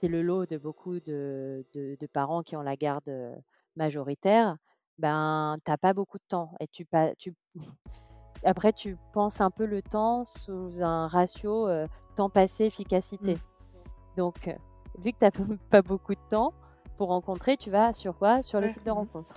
c'est 0.00 0.08
le 0.08 0.22
lot 0.22 0.46
de 0.46 0.58
beaucoup 0.58 1.00
de, 1.00 1.64
de, 1.74 2.06
parents 2.12 2.42
qui 2.42 2.56
ont 2.56 2.62
la 2.62 2.76
garde 2.76 3.08
euh, 3.08 3.34
majoritaire. 3.76 4.56
Ben, 4.98 5.56
t'as 5.64 5.76
pas 5.76 5.92
beaucoup 5.92 6.18
de 6.18 6.24
temps 6.28 6.52
et 6.60 6.68
tu, 6.68 6.86
tu 7.18 7.34
après 8.44 8.72
tu 8.72 8.96
penses 9.12 9.40
un 9.40 9.50
peu 9.50 9.66
le 9.66 9.82
temps 9.82 10.24
sous 10.24 10.82
un 10.82 11.08
ratio 11.08 11.66
euh, 11.66 11.88
temps 12.14 12.30
passé 12.30 12.64
efficacité. 12.64 13.34
Mmh. 13.34 14.16
Donc, 14.16 14.48
euh, 14.48 14.54
vu 14.98 15.12
que 15.12 15.18
tu 15.18 15.24
n'as 15.24 15.56
pas 15.70 15.82
beaucoup 15.82 16.14
de 16.14 16.28
temps 16.30 16.52
pour 16.96 17.08
rencontrer, 17.08 17.56
tu 17.56 17.70
vas 17.70 17.92
sur 17.92 18.16
quoi? 18.16 18.42
Sur 18.42 18.60
le 18.60 18.68
site 18.68 18.84
de 18.84 18.90
rencontre. 18.90 19.34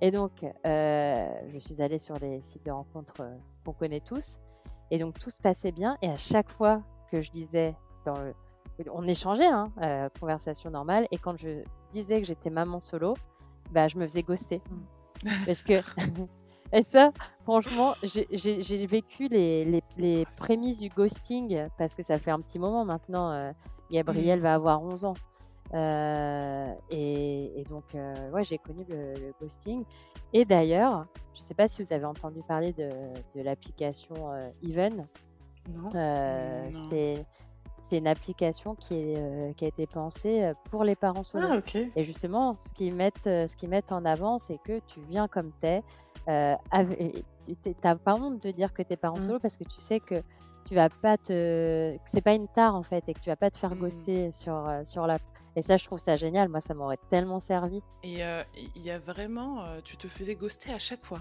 Et 0.00 0.10
donc, 0.10 0.44
euh, 0.66 1.28
je 1.52 1.58
suis 1.58 1.80
allée 1.80 1.98
sur 1.98 2.18
les 2.18 2.40
sites 2.42 2.64
de 2.64 2.70
rencontres 2.70 3.20
euh, 3.20 3.36
qu'on 3.64 3.72
connaît 3.72 4.00
tous. 4.00 4.38
Et 4.90 4.98
donc, 4.98 5.18
tout 5.18 5.30
se 5.30 5.40
passait 5.40 5.72
bien. 5.72 5.96
Et 6.02 6.08
à 6.08 6.16
chaque 6.16 6.50
fois 6.50 6.82
que 7.10 7.20
je 7.20 7.30
disais, 7.30 7.74
dans 8.04 8.18
le... 8.18 8.34
on 8.92 9.06
échangeait, 9.06 9.46
hein, 9.46 9.72
euh, 9.82 10.08
conversation 10.20 10.70
normale. 10.70 11.06
Et 11.10 11.18
quand 11.18 11.36
je 11.36 11.62
disais 11.92 12.20
que 12.20 12.26
j'étais 12.26 12.50
maman 12.50 12.80
solo, 12.80 13.14
bah, 13.70 13.88
je 13.88 13.98
me 13.98 14.06
faisais 14.06 14.22
ghoster. 14.22 14.60
Mmh. 14.70 15.30
Parce 15.46 15.62
que. 15.62 15.74
et 16.72 16.82
ça, 16.82 17.12
franchement, 17.44 17.94
j'ai 18.02 18.86
vécu 18.86 19.28
les, 19.28 19.64
les, 19.64 19.82
les, 19.96 20.26
prémices 20.36 20.80
du 20.80 20.88
ghosting 20.88 21.68
parce 21.78 21.94
que 21.94 22.02
ça 22.02 22.18
fait 22.18 22.32
un 22.32 22.40
petit 22.40 22.58
moment 22.58 22.84
maintenant. 22.84 23.52
Gabriel 23.90 24.40
mmh. 24.40 24.42
va 24.42 24.54
avoir 24.54 24.82
11 24.82 25.04
ans. 25.04 25.14
Euh, 25.72 26.72
et, 26.90 27.64
donc, 27.68 27.94
euh, 27.94 28.30
ouais, 28.30 28.44
j'ai 28.44 28.58
connu 28.58 28.84
le, 28.88 29.32
ghosting. 29.40 29.84
Et 30.32 30.44
d'ailleurs, 30.44 31.06
je 31.34 31.42
ne 31.42 31.46
sais 31.46 31.54
pas 31.54 31.68
si 31.68 31.82
vous 31.82 31.92
avez 31.92 32.04
entendu 32.04 32.40
parler 32.46 32.72
de, 32.72 33.42
l'application 33.42 34.32
euh, 34.32 34.48
Even. 34.62 35.06
Non. 35.68 35.90
Non. 35.92 36.70
c'est 36.90 37.24
c'est 37.90 37.98
une 37.98 38.06
application 38.06 38.74
qui, 38.74 38.94
est, 38.94 39.54
qui 39.56 39.66
a 39.66 39.68
été 39.68 39.86
pensée 39.86 40.52
pour 40.70 40.84
les 40.84 40.96
parents 40.96 41.22
solo. 41.22 41.48
Ah, 41.50 41.56
ok. 41.58 41.76
Et 41.96 42.04
justement, 42.04 42.56
ce 42.56 42.72
qu'ils 42.72 42.94
mettent, 42.94 43.24
ce 43.24 43.54
qu'ils 43.56 43.68
mettent 43.68 43.92
en 43.92 44.06
avant, 44.06 44.38
c'est 44.38 44.58
que 44.64 44.78
tu 44.86 45.00
viens 45.02 45.28
comme 45.28 45.52
t'es. 45.60 45.82
Avec- 46.26 47.24
t'as 47.82 47.94
pas 47.96 48.14
honte 48.14 48.42
de 48.42 48.50
dire 48.50 48.72
que 48.72 48.82
t'es 48.82 48.96
parent 48.96 49.18
Mm. 49.18 49.26
solo 49.26 49.38
parce 49.38 49.56
que 49.56 49.64
tu 49.64 49.80
sais 49.80 50.00
que 50.00 50.22
tu 50.66 50.74
vas 50.74 50.88
pas 50.88 51.18
te, 51.18 51.94
que 51.96 52.10
c'est 52.12 52.22
pas 52.22 52.32
une 52.32 52.48
tare 52.48 52.74
en 52.74 52.82
fait 52.82 53.04
et 53.06 53.14
que 53.14 53.20
tu 53.20 53.28
vas 53.28 53.36
pas 53.36 53.50
te 53.50 53.58
faire 53.58 53.74
Mm. 53.74 53.80
ghoster 53.80 54.32
sur 54.32 54.80
sur 54.84 55.06
la. 55.06 55.18
Et 55.56 55.62
ça, 55.62 55.76
je 55.76 55.84
trouve 55.84 55.98
ça 55.98 56.16
génial. 56.16 56.48
Moi, 56.48 56.60
ça 56.60 56.74
m'aurait 56.74 56.98
tellement 57.10 57.40
servi. 57.40 57.82
Et 58.02 58.24
euh, 58.24 58.42
il 58.74 58.82
y 58.82 58.90
a 58.90 58.98
vraiment, 58.98 59.62
euh, 59.62 59.80
tu 59.84 59.96
te 59.96 60.08
faisais 60.08 60.34
ghoster 60.34 60.72
à 60.72 60.78
chaque 60.78 61.04
fois. 61.04 61.20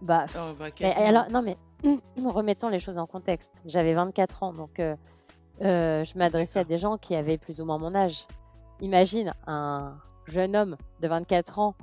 Bah, 0.00 0.26
Oh, 0.36 0.54
bah, 0.58 0.66
Mais 0.80 0.94
alors, 0.94 1.28
non, 1.30 1.42
mais 1.42 1.58
remettons 2.16 2.68
les 2.68 2.80
choses 2.80 2.98
en 2.98 3.06
contexte. 3.06 3.50
J'avais 3.66 3.94
24 3.94 4.42
ans, 4.42 4.52
donc 4.52 4.80
euh, 4.80 4.94
je 5.60 6.18
m'adressais 6.18 6.60
à 6.60 6.64
des 6.64 6.78
gens 6.78 6.98
qui 6.98 7.14
avaient 7.14 7.38
plus 7.38 7.60
ou 7.60 7.64
moins 7.64 7.78
mon 7.78 7.94
âge. 7.94 8.26
Imagine 8.80 9.34
un 9.46 9.96
jeune 10.26 10.54
homme 10.54 10.76
de 11.00 11.08
24 11.08 11.58
ans 11.58 11.74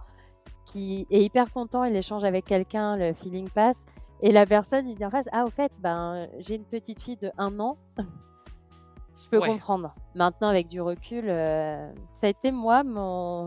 qui 0.66 1.06
est 1.12 1.22
hyper 1.22 1.52
content, 1.52 1.84
il 1.84 1.96
échange 1.96 2.24
avec 2.24 2.46
quelqu'un, 2.46 2.96
le 2.96 3.14
feeling 3.14 3.50
passe, 3.50 3.84
et 4.22 4.32
la 4.32 4.46
personne 4.46 4.86
lui 4.86 4.96
dit 4.96 5.06
en 5.06 5.10
face 5.10 5.26
Ah, 5.32 5.44
au 5.46 5.50
fait, 5.50 5.72
ben, 5.80 6.28
j'ai 6.40 6.56
une 6.56 6.64
petite 6.64 7.00
fille 7.02 7.18
de 7.18 7.32
1 7.38 7.60
an. 7.60 7.78
Je 9.24 9.30
peux 9.30 9.40
Ouais. 9.40 9.48
comprendre. 9.48 9.94
Maintenant, 10.16 10.50
avec 10.50 10.68
du 10.68 10.82
recul, 10.82 11.26
euh, 11.30 11.92
ça 12.22 12.28
a 12.28 12.28
été 12.28 12.52
moi, 12.52 12.84
mon. 12.84 13.46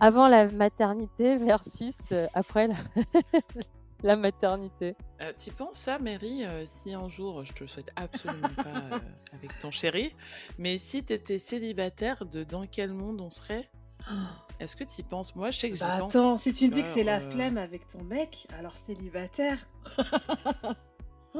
Avant 0.00 0.28
la 0.28 0.46
maternité 0.48 1.36
versus 1.38 1.94
euh, 2.12 2.26
après 2.34 2.68
la... 2.68 2.76
la 4.04 4.14
maternité. 4.14 4.94
Euh, 5.20 5.32
tu 5.36 5.50
penses 5.50 5.74
ça, 5.74 5.98
Mary, 5.98 6.44
euh, 6.44 6.62
si 6.66 6.94
un 6.94 7.08
jour, 7.08 7.44
je 7.44 7.52
te 7.52 7.64
le 7.64 7.68
souhaite 7.68 7.90
absolument 7.96 8.46
pas 8.56 8.62
euh, 8.94 8.98
avec 9.32 9.58
ton 9.58 9.72
chéri, 9.72 10.14
mais 10.56 10.78
si 10.78 11.04
tu 11.04 11.12
étais 11.12 11.38
célibataire, 11.38 12.24
de 12.24 12.44
dans 12.44 12.64
quel 12.66 12.92
monde 12.92 13.20
on 13.20 13.30
serait? 13.30 13.68
Est-ce 14.60 14.76
que 14.76 14.84
tu 14.84 15.00
y 15.00 15.02
penses? 15.02 15.34
Moi, 15.34 15.50
je 15.50 15.58
sais 15.58 15.70
que 15.70 15.74
j'y 15.76 15.82
Bah 15.82 15.96
pense. 15.98 16.14
attends, 16.14 16.38
si 16.38 16.52
tu 16.52 16.66
me 16.68 16.72
dis 16.72 16.82
que 16.82 16.88
c'est 16.88 17.02
la 17.04 17.18
flemme 17.18 17.58
avec 17.58 17.88
ton 17.88 18.02
mec, 18.04 18.46
alors 18.56 18.74
célibataire. 18.86 19.58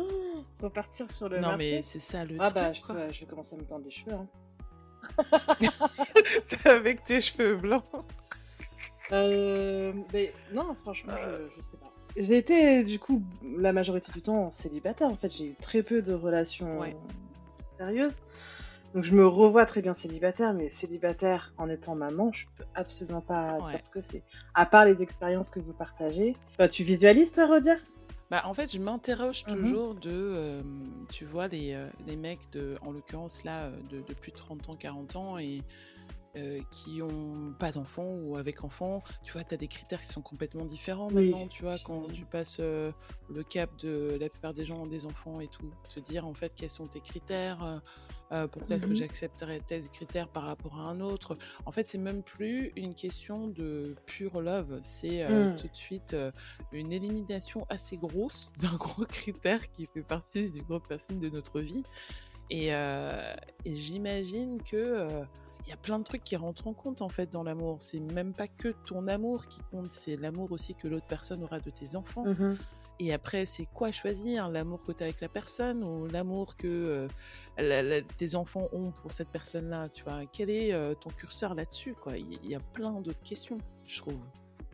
Faut 0.61 0.70
partir 0.70 1.11
sur 1.12 1.28
le 1.28 1.37
Non, 1.38 1.48
marché. 1.48 1.76
mais 1.76 1.82
c'est 1.82 1.98
ça 2.00 2.24
le 2.24 2.37
Ah 2.40 2.46
truc, 2.46 2.54
bah 2.54 2.72
je, 2.72 2.82
quoi. 2.82 3.12
je 3.12 3.20
vais 3.20 3.26
commencer 3.26 3.54
à 3.54 3.58
me 3.58 3.64
tendre 3.64 3.84
les 3.84 3.90
cheveux. 3.90 4.12
Hein. 4.14 4.26
avec 6.64 7.04
tes 7.04 7.20
cheveux 7.20 7.56
blancs. 7.56 7.84
Euh, 9.11 9.94
mais 10.12 10.34
non, 10.52 10.74
franchement, 10.82 11.14
je, 11.16 11.30
je 11.56 11.62
sais 11.62 11.76
pas. 11.78 11.90
J'ai 12.14 12.37
été 12.37 12.84
du 12.84 12.98
coup 12.98 13.22
la 13.56 13.72
majorité 13.72 14.12
du 14.12 14.20
temps 14.20 14.52
célibataire. 14.52 15.08
En 15.08 15.16
fait, 15.16 15.30
j'ai 15.34 15.46
eu 15.46 15.54
très 15.54 15.82
peu 15.82 16.02
de 16.02 16.12
relations 16.12 16.78
Ouais. 16.78 16.94
sérieuses. 17.78 18.20
Donc 18.94 19.04
je 19.04 19.14
me 19.14 19.26
revois 19.26 19.64
très 19.64 19.80
bien 19.80 19.94
célibataire, 19.94 20.52
mais 20.52 20.68
célibataire 20.68 21.54
en 21.56 21.70
étant 21.70 21.94
maman, 21.94 22.30
je 22.34 22.44
peux 22.58 22.64
absolument 22.74 23.22
pas 23.22 23.54
Ouais. 23.62 23.70
dire 23.70 23.80
ce 23.82 23.90
que 23.90 24.02
c'est. 24.02 24.22
À 24.52 24.66
part 24.66 24.84
les 24.84 25.00
expériences 25.02 25.48
que 25.48 25.61
vous 25.61 25.72
partagez. 25.72 26.37
Bah, 26.58 26.68
tu 26.68 26.82
visualises 26.84 27.32
toi, 27.32 27.46
Rodia? 27.46 27.76
Bah, 28.30 28.42
en 28.44 28.52
fait, 28.52 28.70
je 28.72 28.78
m'interroge 28.78 29.44
Mhm. 29.46 29.56
toujours 29.56 29.94
de, 29.94 30.10
euh, 30.12 30.62
tu 31.10 31.24
vois, 31.24 31.48
les, 31.48 31.72
euh, 31.72 31.88
les 32.06 32.16
mecs, 32.16 32.50
de, 32.52 32.76
en 32.82 32.92
l'occurrence 32.92 33.42
là, 33.42 33.64
euh, 33.64 33.80
de, 33.90 34.00
de 34.02 34.14
plus 34.14 34.32
de 34.32 34.36
30 34.36 34.68
ans, 34.68 34.76
40 34.76 35.16
ans, 35.16 35.38
et 35.38 35.62
euh, 36.36 36.60
qui 36.70 37.00
ont 37.00 37.54
pas 37.58 37.72
d'enfants 37.72 38.16
ou 38.22 38.36
avec 38.36 38.62
enfants, 38.64 39.02
tu 39.24 39.32
vois, 39.32 39.44
tu 39.44 39.54
as 39.54 39.56
des 39.56 39.66
critères 39.66 40.00
qui 40.02 40.08
sont 40.08 40.20
complètement 40.20 40.66
différents 40.66 41.10
Oui, 41.10 41.30
maintenant, 41.30 41.48
tu 41.48 41.62
vois, 41.62 41.78
quand 41.78 42.06
tu 42.12 42.26
passes 42.26 42.58
euh, 42.60 42.92
le 43.30 43.42
cap 43.42 43.74
de 43.78 44.18
la 44.20 44.28
plupart 44.28 44.52
des 44.52 44.66
gens 44.66 44.82
ont 44.82 44.86
des 44.86 45.06
enfants 45.06 45.40
et 45.40 45.48
tout, 45.48 45.70
te 45.88 45.98
dire 45.98 46.26
en 46.26 46.34
fait 46.34 46.52
quels 46.54 46.68
sont 46.70 46.86
tes 46.86 47.00
critères, 47.00 47.80
euh, 48.32 48.46
pourquoi 48.48 48.76
est-ce 48.76 48.86
que 48.86 48.94
Mhm. 48.94 48.96
j'accepterais 48.96 49.60
tel 49.60 49.88
critère 49.90 50.28
par 50.28 50.44
rapport 50.44 50.78
à 50.80 50.82
un 50.84 51.00
autre? 51.00 51.36
En 51.66 51.70
fait, 51.72 51.86
c'est 51.86 51.98
même 51.98 52.22
plus 52.22 52.72
une 52.76 52.94
question 52.94 53.48
de 53.48 53.96
pure 54.06 54.40
love, 54.40 54.80
c'est 54.82 55.22
euh, 55.24 55.46
Mm. 55.46 55.56
tout 55.56 55.68
de 55.68 55.76
suite 55.76 56.14
euh, 56.14 56.30
une 56.72 56.92
élimination 56.92 57.64
assez 57.68 57.96
grosse 57.96 58.52
d'un 58.60 58.76
gros 58.76 59.04
critère 59.06 59.70
qui 59.72 59.86
fait 59.86 60.02
partie 60.02 60.50
d'une 60.50 60.64
grande 60.64 60.86
partie 60.86 61.14
de 61.16 61.28
notre 61.30 61.60
vie. 61.60 61.82
Et, 62.50 62.68
et 62.68 63.74
j'imagine 63.74 64.62
que 64.62 65.22
il 65.66 65.70
y 65.70 65.72
a 65.74 65.76
plein 65.76 65.98
de 65.98 66.04
trucs 66.04 66.24
qui 66.24 66.34
rentrent 66.36 66.66
en 66.66 66.72
compte 66.72 67.02
en 67.02 67.10
fait 67.10 67.28
dans 67.30 67.42
l'amour. 67.42 67.76
C'est 67.80 68.00
même 68.00 68.32
pas 68.32 68.48
que 68.48 68.68
ton 68.86 69.06
amour 69.06 69.46
qui 69.48 69.60
compte, 69.70 69.92
c'est 69.92 70.16
l'amour 70.16 70.50
aussi 70.52 70.74
que 70.74 70.88
l'autre 70.88 71.06
personne 71.06 71.42
aura 71.42 71.60
de 71.60 71.68
tes 71.70 71.94
enfants. 71.94 72.30
Mhm. 72.30 72.58
Et 73.00 73.12
après, 73.12 73.46
c'est 73.46 73.66
quoi 73.66 73.92
choisir? 73.92 74.48
L'amour 74.48 74.82
que 74.84 74.90
tu 74.92 75.02
as 75.02 75.06
avec 75.06 75.20
la 75.20 75.28
personne 75.28 75.84
ou 75.84 76.06
l'amour 76.08 76.56
que 76.56 76.66
euh, 76.66 77.08
la- 77.56 77.82
la- 77.82 78.02
tes 78.02 78.34
enfants 78.34 78.66
ont 78.72 78.90
pour 78.90 79.12
cette 79.12 79.28
personne-là? 79.28 79.88
Tu 79.90 80.02
vois, 80.02 80.22
quel 80.32 80.50
est 80.50 80.72
euh, 80.72 80.94
ton 80.94 81.11
curseur 81.11 81.54
là-dessus 81.54 81.94
quoi? 81.94 82.16
Il 82.16 82.44
y 82.50 82.54
a 82.56 82.61
plein 82.61 82.90
d'autres 83.00 83.22
questions, 83.22 83.58
je 83.87 83.98
trouve, 83.98 84.18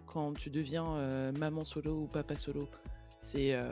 quand 0.07 0.33
tu 0.33 0.49
deviens 0.49 0.97
euh, 0.97 1.33
maman 1.39 1.65
solo 1.65 1.93
ou 2.03 2.07
papa 2.07 2.37
solo. 2.37 2.67
C'est, 3.21 3.55
euh, 3.55 3.71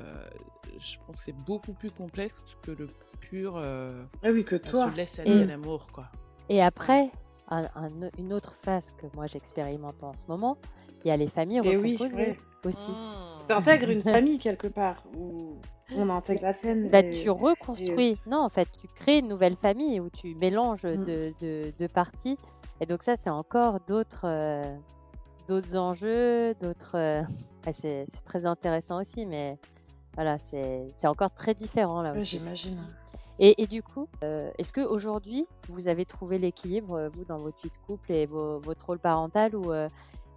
je 0.79 0.97
pense, 1.07 1.17
que 1.19 1.23
c'est 1.25 1.37
beaucoup 1.45 1.73
plus 1.75 1.91
complexe 1.91 2.43
que 2.63 2.71
le 2.73 2.89
pur. 3.21 3.55
euh, 3.57 4.03
Ah 4.23 4.31
oui, 4.31 4.45
que 4.45 4.57
on 4.57 4.59
toi. 4.71 4.91
se 4.91 4.97
laisse 4.97 5.19
aller 5.19 5.39
Et- 5.39 5.43
à 5.43 5.47
l'amour, 5.47 5.87
quoi. 5.93 6.09
Et 6.51 6.63
après, 6.63 7.11
un- 7.49 7.69
un- 7.75 8.11
une 8.19 8.33
autre 8.35 8.53
phase 8.55 8.91
que 8.93 9.07
moi 9.15 9.27
j'expérimente 9.27 10.03
en 10.03 10.15
ce 10.17 10.25
moment, 10.27 10.59
il 11.05 11.09
y 11.09 11.11
a 11.11 11.17
les 11.17 11.29
familles 11.29 11.61
Et 11.65 11.77
oui, 11.77 11.97
recomposées 11.97 12.15
ouais. 12.31 12.39
aussi. 12.65 12.91
Mmh. 12.91 13.32
Tu 13.49 13.53
intègres 13.55 13.91
une 13.91 14.03
famille 14.03 14.39
quelque 14.39 14.67
part 14.69 15.03
où 15.17 15.57
on 15.95 16.09
intègre 16.11 16.43
la 16.43 16.55
tienne. 16.55 16.89
Bah, 16.91 17.01
et- 17.01 17.11
tu 17.23 17.31
reconstruis. 17.31 18.19
Non, 18.27 18.39
en 18.41 18.49
fait, 18.49 18.69
tu 18.81 18.87
crées 18.89 19.19
une 19.19 19.29
nouvelle 19.29 19.57
famille 19.57 20.01
où 20.01 20.09
tu 20.11 20.35
mélanges 20.37 20.85
Mm. 20.85 21.05
de, 21.05 21.33
de, 21.41 21.73
de 21.79 21.87
parties. 21.87 22.39
Et 22.81 22.87
donc 22.87 23.03
ça, 23.03 23.17
c'est 23.17 23.31
encore 23.31 23.79
d'autres 23.87 24.23
euh, 24.25 24.75
d'autres 25.49 25.77
enjeux, 25.77 26.55
d'autres... 26.61 26.97
euh, 26.97 27.23
c'est 27.73 28.07
très 28.25 28.47
intéressant 28.47 29.01
aussi, 29.01 29.27
mais 29.27 29.57
voilà, 30.15 30.39
c'est 30.39 30.87
encore 31.07 31.31
très 31.31 31.55
différent 31.55 32.03
là 32.03 32.13
aussi. 32.13 32.39
J'imagine. 32.39 32.79
Et, 33.39 33.63
et 33.63 33.67
du 33.67 33.83
coup, 33.83 34.09
euh, 34.25 34.51
est-ce 34.59 34.73
qu'aujourd'hui, 34.73 35.47
vous 35.69 35.89
avez 35.89 36.05
trouvé 36.05 36.39
l'équilibre, 36.39 37.11
vous, 37.15 37.25
dans 37.25 37.39
votre 37.39 37.61
vie 37.63 37.71
de 37.71 37.87
couple 37.87 38.13
et 38.13 38.27
vos- 38.27 38.59
votre 38.61 38.87
rôle 38.87 38.99
parental 38.99 39.57
Ou 39.57 39.73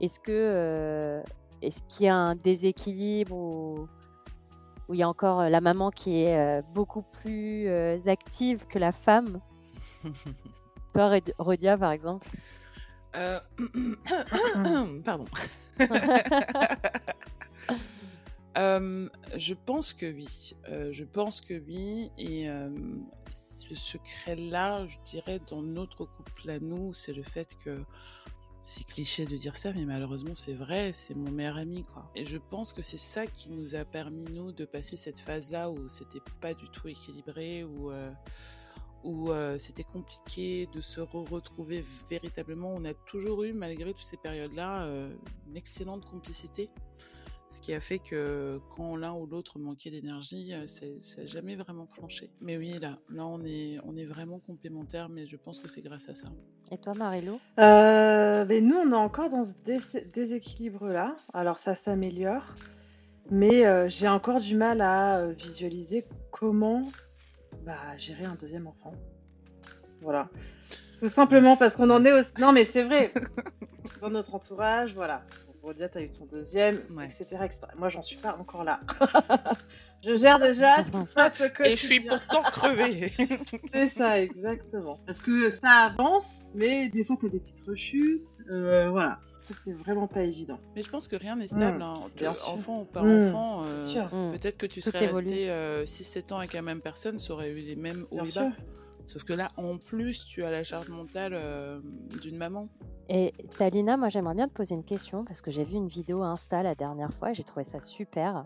est-ce 0.02 0.20
que 0.20 1.22
est-ce 1.66 1.82
qu'il 1.88 2.06
y 2.06 2.10
a 2.10 2.16
un 2.16 2.36
déséquilibre 2.36 3.36
où 3.36 4.94
il 4.94 5.00
y 5.00 5.04
a 5.04 5.10
encore 5.10 5.42
euh, 5.42 5.50
la 5.50 5.62
maman 5.62 5.90
qui 5.90 6.22
est 6.22 6.38
euh, 6.38 6.62
beaucoup 6.74 7.02
plus 7.02 7.68
euh, 7.68 7.98
active 8.06 8.66
que 8.68 8.78
la 8.78 8.92
femme? 8.92 9.40
Toi, 10.94 11.20
Rodia, 11.40 11.78
par 11.78 11.92
exemple? 11.92 12.28
Euh, 13.16 13.40
Pardon. 15.06 15.26
Euh, 18.58 19.06
je 19.36 19.54
pense 19.54 19.92
que 19.92 20.06
oui. 20.06 20.54
Euh, 20.70 20.94
je 20.94 21.04
pense 21.04 21.42
que 21.42 21.56
oui. 21.68 22.10
Et 22.18 22.48
ce 23.30 23.76
secret-là, 23.76 24.88
je 24.88 24.96
dirais, 25.04 25.42
dans 25.50 25.62
notre 25.62 26.06
couple 26.06 26.50
à 26.50 26.60
nous, 26.60 26.94
c'est 26.94 27.12
le 27.12 27.24
fait 27.24 27.50
que 27.66 27.84
c'est 28.66 28.84
cliché 28.86 29.26
de 29.26 29.38
dire 29.38 29.56
ça, 29.56 29.72
mais 29.74 29.86
malheureusement, 29.86 30.34
c'est 30.34 30.54
vrai. 30.56 30.92
C'est 30.92 31.16
mon 31.16 31.32
meilleur 31.32 31.58
ami, 31.58 31.84
quoi. 31.84 32.12
Et 32.16 32.26
je 32.26 32.38
pense 32.38 32.74
que 32.74 32.82
c'est 32.82 32.98
ça 32.98 33.28
qui 33.28 33.50
nous 33.50 33.76
a 33.76 33.86
permis, 33.86 34.26
nous, 34.26 34.52
de 34.52 34.66
passer 34.66 34.98
cette 34.98 35.20
phase-là 35.20 35.70
où 35.70 35.88
c'était 35.88 36.22
pas 36.42 36.54
du 36.54 36.68
tout 36.70 36.88
équilibré, 36.88 37.64
où. 37.64 37.92
euh, 37.92 38.12
où 39.04 39.30
euh, 39.30 39.60
c'était 39.60 39.84
compliqué 39.84 40.68
de 40.74 40.82
se 40.82 41.00
re- 41.00 41.30
retrouver 41.30 41.86
véritablement. 42.10 42.74
On 42.74 42.84
a 42.86 42.96
toujours 42.96 43.44
eu, 43.44 43.54
malgré 43.54 43.94
toutes 43.94 44.02
ces 44.04 44.18
périodes-là, 44.18 44.86
euh, 44.86 45.14
une 45.48 45.56
excellente 45.56 46.04
complicité. 46.06 46.72
Ce 47.48 47.62
qui 47.62 47.74
a 47.74 47.80
fait 47.80 48.00
que 48.00 48.60
quand 48.76 48.96
l'un 48.96 49.14
ou 49.14 49.28
l'autre 49.28 49.60
manquait 49.60 49.92
d'énergie, 49.92 50.52
euh, 50.54 50.66
c'est- 50.66 51.02
ça 51.02 51.22
n'a 51.22 51.28
jamais 51.28 51.56
vraiment 51.56 51.88
flanché. 51.88 52.30
Mais 52.42 52.58
oui, 52.58 52.80
là, 52.80 52.98
là 53.10 53.26
on, 53.28 53.44
est, 53.46 53.78
on 53.86 53.96
est 53.96 54.06
vraiment 54.06 54.40
complémentaires, 54.40 55.10
mais 55.10 55.26
je 55.28 55.38
pense 55.38 55.60
que 55.60 55.68
c'est 55.70 55.82
grâce 55.82 56.10
à 56.10 56.16
ça. 56.16 56.28
Et 56.72 56.78
toi, 56.80 56.94
Marilou 56.98 57.40
Euh, 57.60 58.46
mais 58.50 58.62
nous, 58.62 58.76
on 58.76 58.92
est 58.92 58.96
encore 58.96 59.30
dans 59.30 59.46
ce 59.46 59.54
dés- 59.64 60.06
déséquilibre-là. 60.14 61.16
Alors, 61.34 61.60
ça 61.60 61.76
s'améliore. 61.76 62.44
Mais 63.30 63.66
euh, 63.66 63.88
j'ai 63.90 64.08
encore 64.08 64.40
du 64.40 64.56
mal 64.56 64.82
à 64.82 65.28
visualiser 65.28 66.04
comment 66.32 66.88
bah, 67.64 67.96
gérer 67.98 68.26
un 68.26 68.36
deuxième 68.36 68.68
enfant. 68.68 68.92
Voilà. 70.02 70.30
Tout 71.00 71.10
simplement 71.10 71.56
parce 71.58 71.76
qu'on 71.76 71.90
en 71.92 72.04
est 72.06 72.12
au... 72.14 72.24
Non, 72.40 72.52
mais 72.52 72.66
c'est 72.66 72.84
vrai. 72.84 73.14
Dans 74.02 74.10
notre 74.10 74.34
entourage, 74.36 74.94
voilà. 74.94 75.24
Rodia, 75.66 75.90
t'as 75.90 76.02
eu 76.02 76.10
ton 76.10 76.26
deuxième, 76.26 76.80
Ouais. 76.96 77.06
etc., 77.06 77.26
etc. 77.44 77.62
Moi, 77.78 77.90
j'en 77.90 78.02
suis 78.04 78.18
pas 78.18 78.38
encore 78.40 78.64
là. 78.64 78.80
je 80.04 80.16
gère 80.16 80.40
déjà 80.40 80.84
ce 80.86 80.92
qui 80.92 81.02
se 81.06 81.14
passe 81.14 81.42
au 81.42 81.64
Et 81.64 81.72
je 81.76 81.86
suis 81.86 82.00
pourtant 82.02 82.44
crevée. 82.44 83.12
C'est 83.74 83.88
ça, 83.88 84.20
exactement. 84.22 85.00
Parce 85.06 85.20
que 85.22 85.50
ça 85.50 85.92
avance, 85.92 86.44
mais 86.56 86.90
des 86.90 87.04
fois, 87.04 87.18
t'as 87.20 87.30
des 87.30 87.40
petites 87.40 87.66
rechutes. 87.68 88.38
euh, 88.50 88.90
voilà. 88.92 89.20
c'est 89.64 89.74
vraiment 89.74 90.08
pas 90.08 90.22
évident. 90.24 90.60
Mais 90.76 90.82
je 90.82 90.90
pense 90.90 91.08
que 91.08 91.16
rien 91.16 91.36
n'est 91.36 91.48
stable, 91.48 91.80
Mmh, 91.80 91.82
hein, 91.82 91.94
de 92.18 92.28
enfant 92.28 92.82
ou 92.82 92.86
pas 92.86 93.02
Mmh, 93.04 93.28
enfant. 93.28 93.64
euh. 93.66 94.04
Mm. 94.12 94.32
Peut-être 94.34 94.58
que 94.58 94.66
tu 94.68 94.82
Tout 94.82 94.92
serais 94.92 95.08
resté 95.08 95.50
euh, 95.50 95.84
6-7 95.86 96.32
ans 96.34 96.38
avec 96.40 96.54
la 96.54 96.62
même 96.62 96.82
personne, 96.82 97.20
ça 97.20 97.34
aurait 97.34 97.50
eu 97.50 97.56
les 97.62 97.76
mêmes 97.76 98.06
hauts 98.12 98.24
et 98.26 98.28
sûr. 98.32 98.42
bas. 98.42 98.52
Sauf 99.08 99.24
que 99.24 99.34
là, 99.34 99.48
en 99.58 99.78
plus, 99.78 100.26
tu 100.26 100.44
as 100.44 100.52
la 100.52 100.64
charge 100.64 100.90
mentale 100.90 101.34
euh, 101.36 101.80
d'une 102.22 102.38
maman. 102.38 102.68
Et 103.08 103.34
Talina, 103.58 103.98
moi 103.98 104.10
j'aimerais 104.10 104.34
bien 104.34 104.48
te 104.48 104.54
poser 104.54 104.74
une 104.74 104.84
question 104.84 105.26
parce 105.26 105.42
que 105.42 105.52
j'ai 105.52 105.64
vu 105.64 105.76
une 105.76 105.88
vidéo 105.88 106.24
Insta 106.24 106.64
la 106.64 106.74
dernière 106.74 107.14
fois 107.14 107.32
et 107.32 107.34
j'ai 107.36 107.44
trouvé 107.44 107.64
ça 107.64 107.80
super 107.80 108.44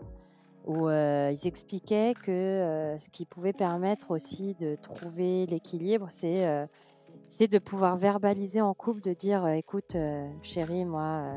où 0.66 0.88
euh, 0.88 1.32
ils 1.32 1.46
expliquaient 1.46 2.12
que 2.22 2.30
euh, 2.30 2.98
ce 2.98 3.08
qui 3.08 3.24
pouvait 3.24 3.54
permettre 3.54 4.10
aussi 4.10 4.54
de 4.60 4.76
trouver 4.76 5.46
l'équilibre, 5.46 6.08
c'est 6.10 7.48
de 7.48 7.58
pouvoir 7.58 7.96
verbaliser 7.96 8.60
en 8.60 8.74
couple, 8.74 9.00
de 9.00 9.14
dire 9.14 9.48
écoute 9.48 9.96
chérie, 10.42 10.84
moi 10.84 11.32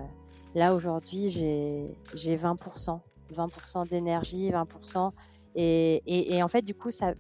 là 0.54 0.76
aujourd'hui 0.76 1.32
j'ai 1.32 1.98
j'ai 2.14 2.36
20%, 2.36 3.00
20% 3.34 3.88
d'énergie, 3.88 4.52
20% 4.52 5.12
et, 5.56 6.04
et, 6.06 6.36
et 6.36 6.44
en 6.44 6.50
fait 6.50 6.62
du 6.62 6.76
coup 6.76 6.92
ça 6.92 7.14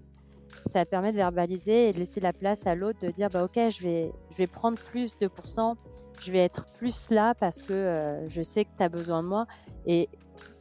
ça 0.71 0.85
permet 0.85 1.11
de 1.11 1.17
verbaliser 1.17 1.89
et 1.89 1.93
de 1.93 1.99
laisser 1.99 2.19
la 2.19 2.33
place 2.33 2.65
à 2.65 2.75
l'autre 2.75 2.99
de 2.99 3.11
dire 3.11 3.29
bah 3.29 3.43
ok 3.43 3.69
je 3.69 3.83
vais 3.83 4.11
je 4.31 4.37
vais 4.37 4.47
prendre 4.47 4.77
plus 4.77 5.17
de 5.17 5.27
pourcents 5.27 5.75
je 6.23 6.31
vais 6.31 6.39
être 6.39 6.65
plus 6.77 7.09
là 7.09 7.35
parce 7.35 7.61
que 7.61 7.73
euh, 7.73 8.29
je 8.29 8.41
sais 8.41 8.63
que 8.63 8.69
tu 8.77 8.83
as 8.83 8.89
besoin 8.89 9.23
de 9.23 9.27
moi. 9.27 9.45
Et 9.85 10.09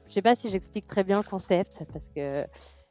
je 0.08 0.12
sais 0.12 0.22
pas 0.22 0.34
si 0.34 0.50
j'explique 0.50 0.86
très 0.86 1.04
bien 1.04 1.18
le 1.18 1.22
concept 1.22 1.84
parce 1.92 2.08
que 2.08 2.44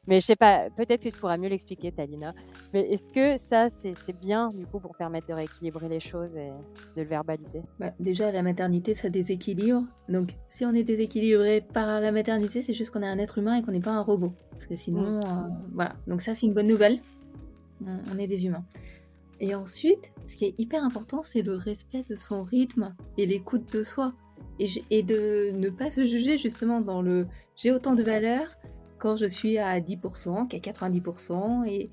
mais 0.06 0.20
je 0.20 0.26
sais 0.26 0.36
pas 0.36 0.68
peut-être 0.70 1.02
que 1.02 1.08
tu 1.08 1.18
pourras 1.18 1.36
mieux 1.36 1.48
l'expliquer 1.48 1.92
Talina 1.92 2.34
mais 2.72 2.80
est-ce 2.90 3.08
que 3.08 3.38
ça 3.48 3.68
c'est 3.82 4.18
bien 4.20 4.48
du 4.48 4.66
coup 4.66 4.80
pour 4.80 4.96
permettre 4.96 5.26
de 5.26 5.34
rééquilibrer 5.34 5.88
les 5.88 6.00
choses 6.00 6.34
et 6.36 6.48
de 6.96 7.02
le 7.02 7.08
verbaliser? 7.08 7.62
Bah, 7.78 7.92
déjà, 8.00 8.32
la 8.32 8.42
maternité, 8.42 8.94
ça 8.94 9.10
déséquilibre. 9.10 9.82
Donc, 10.08 10.36
si 10.48 10.64
on 10.64 10.72
est 10.72 10.84
déséquilibré 10.84 11.60
par 11.60 12.00
la 12.00 12.12
maternité, 12.12 12.62
c'est 12.62 12.74
juste 12.74 12.90
qu'on 12.90 13.02
est 13.02 13.08
un 13.08 13.18
être 13.18 13.38
humain 13.38 13.56
et 13.56 13.62
qu'on 13.62 13.72
n'est 13.72 13.80
pas 13.80 13.90
un 13.90 14.00
robot. 14.00 14.32
Parce 14.50 14.66
que 14.66 14.76
sinon, 14.76 15.20
euh, 15.20 15.48
voilà. 15.74 15.94
Donc 16.06 16.22
ça, 16.22 16.34
c'est 16.34 16.46
une 16.46 16.54
bonne 16.54 16.66
nouvelle. 16.66 17.00
On, 17.86 17.98
on 18.14 18.18
est 18.18 18.26
des 18.26 18.46
humains. 18.46 18.64
Et 19.40 19.54
ensuite, 19.54 20.12
ce 20.26 20.36
qui 20.36 20.46
est 20.46 20.54
hyper 20.58 20.84
important, 20.84 21.22
c'est 21.22 21.42
le 21.42 21.56
respect 21.56 22.04
de 22.08 22.14
son 22.14 22.42
rythme 22.42 22.94
et 23.18 23.26
l'écoute 23.26 23.72
de 23.72 23.82
soi. 23.82 24.14
Et 24.90 25.02
de 25.02 25.50
ne 25.52 25.70
pas 25.70 25.90
se 25.90 26.04
juger 26.04 26.38
justement 26.38 26.80
dans 26.80 27.02
le 27.02 27.26
j'ai 27.56 27.72
autant 27.72 27.94
de 27.94 28.02
valeur 28.02 28.56
quand 29.02 29.16
je 29.16 29.26
suis 29.26 29.58
à 29.58 29.80
10%, 29.80 30.46
qu'à 30.46 30.58
90%. 30.58 31.64
Et, 31.66 31.90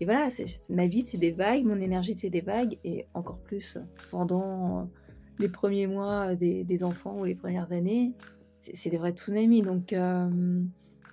et 0.00 0.04
voilà, 0.04 0.28
ma 0.70 0.88
vie, 0.88 1.02
c'est 1.02 1.16
des 1.16 1.30
vagues, 1.30 1.64
mon 1.64 1.80
énergie, 1.80 2.16
c'est 2.16 2.30
des 2.30 2.40
vagues. 2.40 2.80
Et 2.82 3.06
encore 3.14 3.38
plus 3.38 3.78
pendant 4.10 4.90
les 5.38 5.48
premiers 5.48 5.86
mois 5.86 6.34
des, 6.34 6.82
enfants 6.82 7.20
ou 7.20 7.24
les 7.24 7.36
premières 7.36 7.70
années, 7.70 8.12
c'est 8.58 8.90
des 8.90 8.98
vrais 8.98 9.12
tsunamis. 9.12 9.62
Donc, 9.62 9.92
euh, 9.92 10.28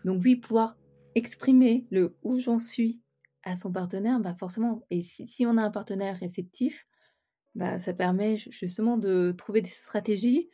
donc 0.04 0.24
oui, 0.24 0.36
pouvoir 0.36 0.78
exprimer 1.14 1.86
le 1.92 2.16
où 2.24 2.40
j'en 2.40 2.58
suis 2.58 3.04
à 3.44 3.56
son 3.56 3.72
partenaire, 3.72 4.20
bah 4.20 4.36
forcément. 4.40 4.82
Et 4.90 5.04
si, 5.04 5.46
on 5.46 5.58
a 5.58 5.62
un 5.62 5.70
partenaire 5.70 6.18
réceptif, 6.18 6.88
bah 7.54 7.78
ça 7.78 7.94
permet 7.94 8.38
ju- 8.38 8.50
justement 8.52 8.98
de 8.98 9.32
trouver 9.38 9.62
des 9.62 9.70
stratégies 9.70 10.50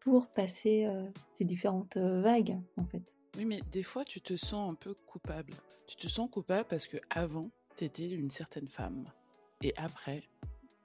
pour 0.00 0.30
passer 0.32 0.84
euh, 0.86 1.08
ces 1.32 1.46
différentes 1.46 1.96
euh, 1.96 2.20
vagues, 2.20 2.58
en 2.76 2.84
fait. 2.84 3.14
Oui, 3.36 3.44
mais 3.44 3.60
des 3.72 3.82
fois, 3.82 4.04
tu 4.04 4.20
te 4.20 4.36
sens 4.36 4.70
un 4.70 4.74
peu 4.74 4.94
coupable. 5.06 5.54
Tu 5.86 5.96
te 5.96 6.08
sens 6.08 6.30
coupable 6.30 6.66
parce 6.68 6.86
que 6.86 6.98
avant, 7.10 7.50
tu 7.76 7.84
étais 7.84 8.08
une 8.08 8.30
certaine 8.30 8.68
femme. 8.68 9.04
Et 9.62 9.74
après, 9.76 10.22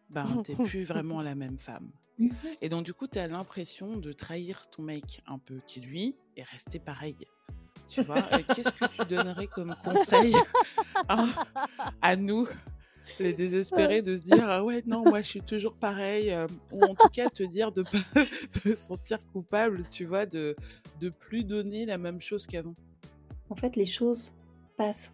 ben, 0.10 0.42
t'es 0.44 0.56
plus 0.56 0.84
vraiment 0.84 1.22
la 1.22 1.36
même 1.36 1.60
femme. 1.60 1.92
Et 2.62 2.70
donc, 2.70 2.86
du 2.86 2.94
coup, 2.94 3.08
tu 3.08 3.20
as 3.20 3.28
l'impression 3.28 3.98
de 3.98 4.12
trahir 4.12 4.68
ton 4.70 4.84
mec 4.84 5.22
un 5.28 5.38
peu, 5.38 5.62
qui 5.66 5.82
lui 5.82 6.16
est 6.36 6.44
resté 6.44 6.80
pareil. 6.80 7.16
Tu 7.88 8.02
vois, 8.04 8.40
Et 8.40 8.44
qu'est-ce 8.44 8.70
que 8.70 8.86
tu 8.86 9.06
donnerais 9.06 9.48
comme 9.48 9.76
conseil 9.84 10.36
à, 11.08 11.26
à 12.02 12.16
nous, 12.16 12.48
les 13.20 13.34
désespérés, 13.34 14.02
de 14.02 14.16
se 14.16 14.22
dire 14.22 14.46
Ah 14.50 14.64
ouais, 14.64 14.84
non, 14.86 15.04
moi 15.06 15.22
je 15.22 15.28
suis 15.30 15.42
toujours 15.42 15.76
pareil, 15.76 16.32
euh, 16.32 16.48
ou 16.72 16.86
en 16.86 16.96
tout 16.96 17.10
cas 17.10 17.30
te 17.30 17.44
dire 17.44 17.72
de 17.72 17.84
pas 17.84 17.98
te 18.52 18.76
sentir 18.76 19.20
coupable, 19.34 19.88
tu 19.90 20.06
vois, 20.06 20.26
de 20.26 20.56
de 21.02 21.10
plus 21.10 21.44
donner 21.46 21.86
la 21.86 21.98
même 21.98 22.22
chose 22.22 22.46
qu'avant. 22.46 22.74
En 23.50 23.56
fait, 23.56 23.76
les 23.76 23.86
choses 23.86 24.34
passent. 24.78 25.14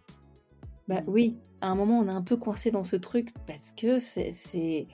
Bah 0.88 1.00
Mm. 1.00 1.04
oui, 1.08 1.36
à 1.60 1.68
un 1.70 1.74
moment, 1.74 1.98
on 1.98 2.06
est 2.08 2.12
un 2.12 2.22
peu 2.22 2.36
coincé 2.36 2.70
dans 2.70 2.84
ce 2.84 2.96
truc 2.96 3.32
parce 3.46 3.72
que 3.72 3.98
c'est, 3.98 4.86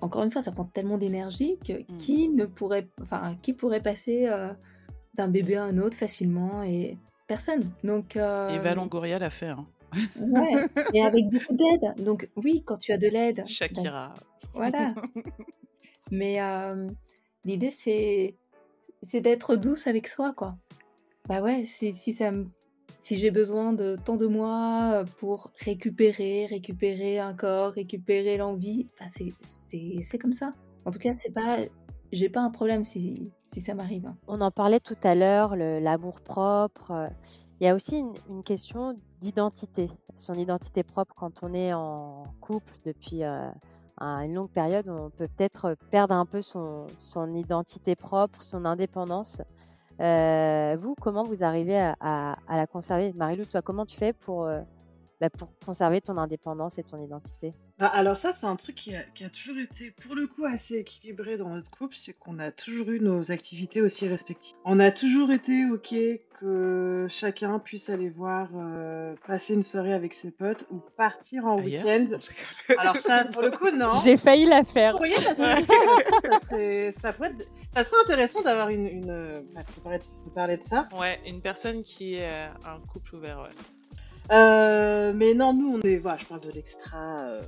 encore 0.00 0.22
une 0.24 0.30
fois, 0.30 0.42
ça 0.42 0.50
prend 0.52 0.64
tellement 0.64 0.98
d'énergie 0.98 1.58
que 1.66 1.74
Mm. 1.92 1.96
qui 1.98 2.28
ne 2.30 2.46
pourrait, 2.46 2.88
enfin, 3.02 3.36
qui 3.42 3.52
pourrait 3.52 3.80
passer 3.80 4.26
euh, 4.28 4.52
d'un 5.14 5.28
bébé 5.28 5.56
à 5.56 5.64
un 5.64 5.78
autre 5.78 5.96
facilement 5.96 6.62
et 6.62 6.96
personne. 7.28 7.70
Donc, 7.84 8.16
euh, 8.16 8.48
Et 8.48 8.58
Val 8.58 8.76
Longoria 8.76 9.18
l'a 9.18 9.30
fait, 9.30 9.46
hein. 9.46 9.66
Ouais, 10.18 10.64
et 10.92 11.02
avec 11.02 11.24
beaucoup 11.30 11.54
d'aide. 11.54 11.94
Donc 12.04 12.28
oui, 12.36 12.62
quand 12.64 12.76
tu 12.76 12.92
as 12.92 12.98
de 12.98 13.08
l'aide, 13.08 13.38
bah, 13.38 13.44
Shakira. 13.46 14.14
voilà. 14.54 14.94
Mais 16.10 16.40
euh, 16.40 16.88
l'idée, 17.44 17.70
c'est, 17.70 18.34
c'est 19.02 19.20
d'être 19.20 19.56
douce 19.56 19.86
avec 19.86 20.08
soi, 20.08 20.32
quoi. 20.36 20.56
Bah 21.28 21.40
ouais, 21.42 21.62
si, 21.64 21.92
si, 21.92 22.12
ça 22.12 22.30
me- 22.32 22.48
si 23.02 23.16
j'ai 23.16 23.30
besoin 23.30 23.72
de 23.72 23.96
tant 24.04 24.16
de 24.16 24.26
mois 24.26 25.04
pour 25.18 25.50
récupérer, 25.64 26.46
récupérer 26.46 27.18
un 27.20 27.34
corps, 27.34 27.72
récupérer 27.72 28.36
l'envie, 28.36 28.86
bah 28.98 29.06
c'est, 29.08 29.32
c'est, 29.40 29.96
c'est 30.02 30.18
comme 30.18 30.32
ça. 30.32 30.50
En 30.84 30.90
tout 30.90 30.98
cas, 30.98 31.12
c'est 31.14 31.30
pas, 31.32 31.58
j'ai 32.12 32.28
pas 32.28 32.40
un 32.40 32.50
problème 32.50 32.82
si, 32.82 33.32
si 33.52 33.60
ça 33.60 33.74
m'arrive. 33.74 34.06
hein. 34.06 34.16
On 34.26 34.40
en 34.40 34.50
parlait 34.50 34.80
tout 34.80 34.96
à 35.04 35.14
l'heure, 35.14 35.54
le- 35.54 35.78
l'amour 35.78 36.20
propre. 36.22 37.06
Il 37.60 37.66
y 37.66 37.68
a 37.68 37.74
aussi 37.74 37.98
une, 37.98 38.42
question 38.42 38.94
d'identité, 39.20 39.90
son 40.16 40.32
identité 40.32 40.82
propre 40.82 41.14
quand 41.14 41.42
on 41.42 41.52
est 41.52 41.74
en 41.74 42.22
couple 42.40 42.72
depuis 42.86 43.22
euh, 43.22 43.50
un- 43.98 44.22
une 44.22 44.32
longue 44.32 44.48
période. 44.48 44.88
On 44.88 45.10
peut 45.10 45.28
peut-être 45.36 45.76
perdre 45.90 46.14
un 46.14 46.24
peu 46.24 46.40
son, 46.40 46.86
identité 47.34 47.96
propre, 47.96 48.42
son 48.42 48.64
indépendance. 48.64 49.42
Euh, 50.00 50.74
vous, 50.80 50.94
comment 50.94 51.22
vous 51.22 51.44
arrivez 51.44 51.78
à, 52.00 52.34
la 52.48 52.66
conserver? 52.66 53.12
Marilou, 53.12 53.44
toi, 53.44 53.60
comment 53.60 53.84
tu 53.84 53.98
fais 53.98 54.14
euh, 54.30 54.62
bah, 55.20 55.28
pour 55.28 55.50
conserver 55.66 56.00
ton 56.00 56.16
indépendance 56.16 56.78
et 56.78 56.82
ton 56.82 56.96
identité? 56.96 57.52
Bah, 57.80 57.86
alors 57.86 58.18
ça, 58.18 58.32
c'est 58.38 58.44
un 58.46 58.56
truc 58.56 58.74
qui 58.74 58.94
a, 58.94 59.00
qui 59.14 59.24
a 59.24 59.30
toujours 59.30 59.56
été, 59.58 59.90
pour 60.06 60.14
le 60.14 60.26
coup, 60.26 60.44
assez 60.44 60.76
équilibré 60.76 61.38
dans 61.38 61.48
notre 61.48 61.70
couple, 61.70 61.94
c'est 61.96 62.12
qu'on 62.12 62.38
a 62.38 62.50
toujours 62.50 62.90
eu 62.90 63.00
nos 63.00 63.32
activités 63.32 63.80
aussi 63.80 64.06
respectives. 64.06 64.54
On 64.66 64.78
a 64.80 64.90
toujours 64.90 65.30
été 65.32 65.64
OK 65.70 65.94
que 66.38 67.06
chacun 67.08 67.58
puisse 67.58 67.88
aller 67.88 68.10
voir, 68.10 68.48
euh, 68.54 69.14
passer 69.26 69.54
une 69.54 69.62
soirée 69.62 69.94
avec 69.94 70.12
ses 70.14 70.30
potes 70.30 70.66
ou 70.70 70.80
partir 70.96 71.46
en 71.46 71.56
Ailleurs 71.58 71.84
week-end. 71.84 72.18
Alors 72.78 72.96
ça, 72.96 73.24
pour 73.24 73.40
le 73.42 73.50
coup, 73.50 73.70
non. 73.70 73.92
J'ai 74.04 74.16
failli 74.18 74.44
la 74.44 74.62
faire. 74.64 74.92
Vous 74.92 74.98
voyez, 74.98 75.16
ça 75.16 75.34
serait, 75.34 75.64
ça 75.64 76.40
serait, 76.48 76.94
ça 77.00 77.12
pourrait 77.14 77.30
être- 77.30 77.48
ça 77.74 77.84
serait 77.84 78.02
intéressant 78.04 78.42
d'avoir 78.42 78.68
une... 78.68 78.86
une 78.86 79.10
euh, 79.10 79.40
bah, 79.54 79.60
de 79.76 79.80
parler 79.80 79.98
de- 79.98 80.24
de 80.28 80.34
parler 80.34 80.56
de 80.58 80.62
ça. 80.62 80.86
Ouais, 80.98 81.18
une 81.26 81.40
personne 81.40 81.82
qui 81.82 82.16
est 82.16 82.28
euh, 82.30 82.46
un 82.66 82.78
couple 82.86 83.16
ouvert, 83.16 83.40
ouais. 83.40 83.48
Euh, 84.32 85.12
mais 85.14 85.34
non, 85.34 85.52
nous, 85.52 85.76
on 85.76 85.80
est. 85.86 85.96
Voilà, 85.96 86.18
je 86.18 86.24
parle 86.26 86.40
de 86.42 86.50
l'extra 86.52 87.16
euh, 87.20 87.40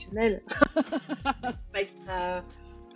professionnel, 0.00 0.42
pas 1.72 1.80
extra 1.80 2.44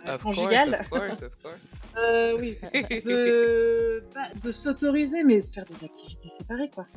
euh, 0.07 0.17
conjugal. 0.23 0.85
Euh, 1.97 2.37
oui, 2.39 2.57
de, 3.05 4.03
bah, 4.15 4.27
de 4.41 4.51
s'autoriser, 4.51 5.23
mais 5.23 5.41
faire 5.41 5.65
des 5.65 5.83
activités 5.85 6.29
séparées, 6.37 6.69
quoi. 6.73 6.87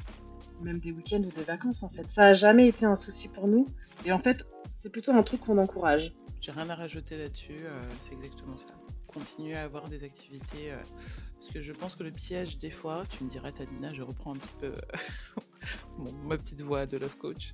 Même 0.62 0.78
des 0.78 0.92
week-ends 0.92 1.18
ou 1.22 1.30
des 1.32 1.42
vacances, 1.42 1.82
en 1.82 1.88
fait. 1.88 2.08
Ça 2.08 2.26
a 2.26 2.34
jamais 2.34 2.68
été 2.68 2.86
un 2.86 2.94
souci 2.94 3.26
pour 3.28 3.48
nous. 3.48 3.66
Et 4.06 4.12
en 4.12 4.20
fait, 4.20 4.46
c'est 4.72 4.90
plutôt 4.90 5.10
un 5.12 5.22
truc 5.24 5.40
qu'on 5.40 5.58
encourage. 5.58 6.12
J'ai 6.40 6.52
rien 6.52 6.70
à 6.70 6.74
rajouter 6.76 7.16
là-dessus, 7.18 7.56
euh, 7.62 7.80
c'est 7.98 8.12
exactement 8.14 8.56
ça. 8.56 8.68
Continuer 9.08 9.56
à 9.56 9.64
avoir 9.64 9.88
des 9.88 10.04
activités. 10.04 10.70
euh, 10.70 10.76
parce 11.38 11.48
que 11.50 11.60
je 11.60 11.72
pense 11.72 11.96
que 11.96 12.04
le 12.04 12.10
piège, 12.12 12.58
des 12.58 12.70
fois, 12.70 13.02
tu 13.10 13.24
me 13.24 13.28
diras, 13.28 13.50
Tadina, 13.50 13.92
je 13.92 14.02
reprends 14.02 14.32
un 14.34 14.36
petit 14.38 14.54
peu 14.60 14.72
mon- 15.98 16.12
ma 16.28 16.38
petite 16.38 16.62
voix 16.62 16.86
de 16.86 16.98
love 16.98 17.16
coach. 17.16 17.52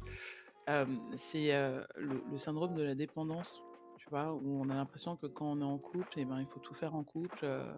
C'est 1.14 1.52
le, 1.96 2.38
syndrome 2.38 2.74
de 2.74 2.82
la 2.82 2.94
dépendance, 2.94 3.62
tu 3.96 4.08
vois, 4.10 4.32
où 4.34 4.60
on 4.60 4.68
a 4.70 4.74
l'impression 4.74 5.16
que 5.16 5.26
quand 5.26 5.46
on 5.52 5.60
est 5.60 5.64
en 5.64 5.78
couple, 5.78 6.18
eh 6.18 6.24
ben, 6.24 6.40
il 6.40 6.46
faut 6.46 6.60
tout 6.60 6.74
faire 6.74 6.94
en 6.94 7.04
couple. 7.04 7.40
euh, 7.44 7.72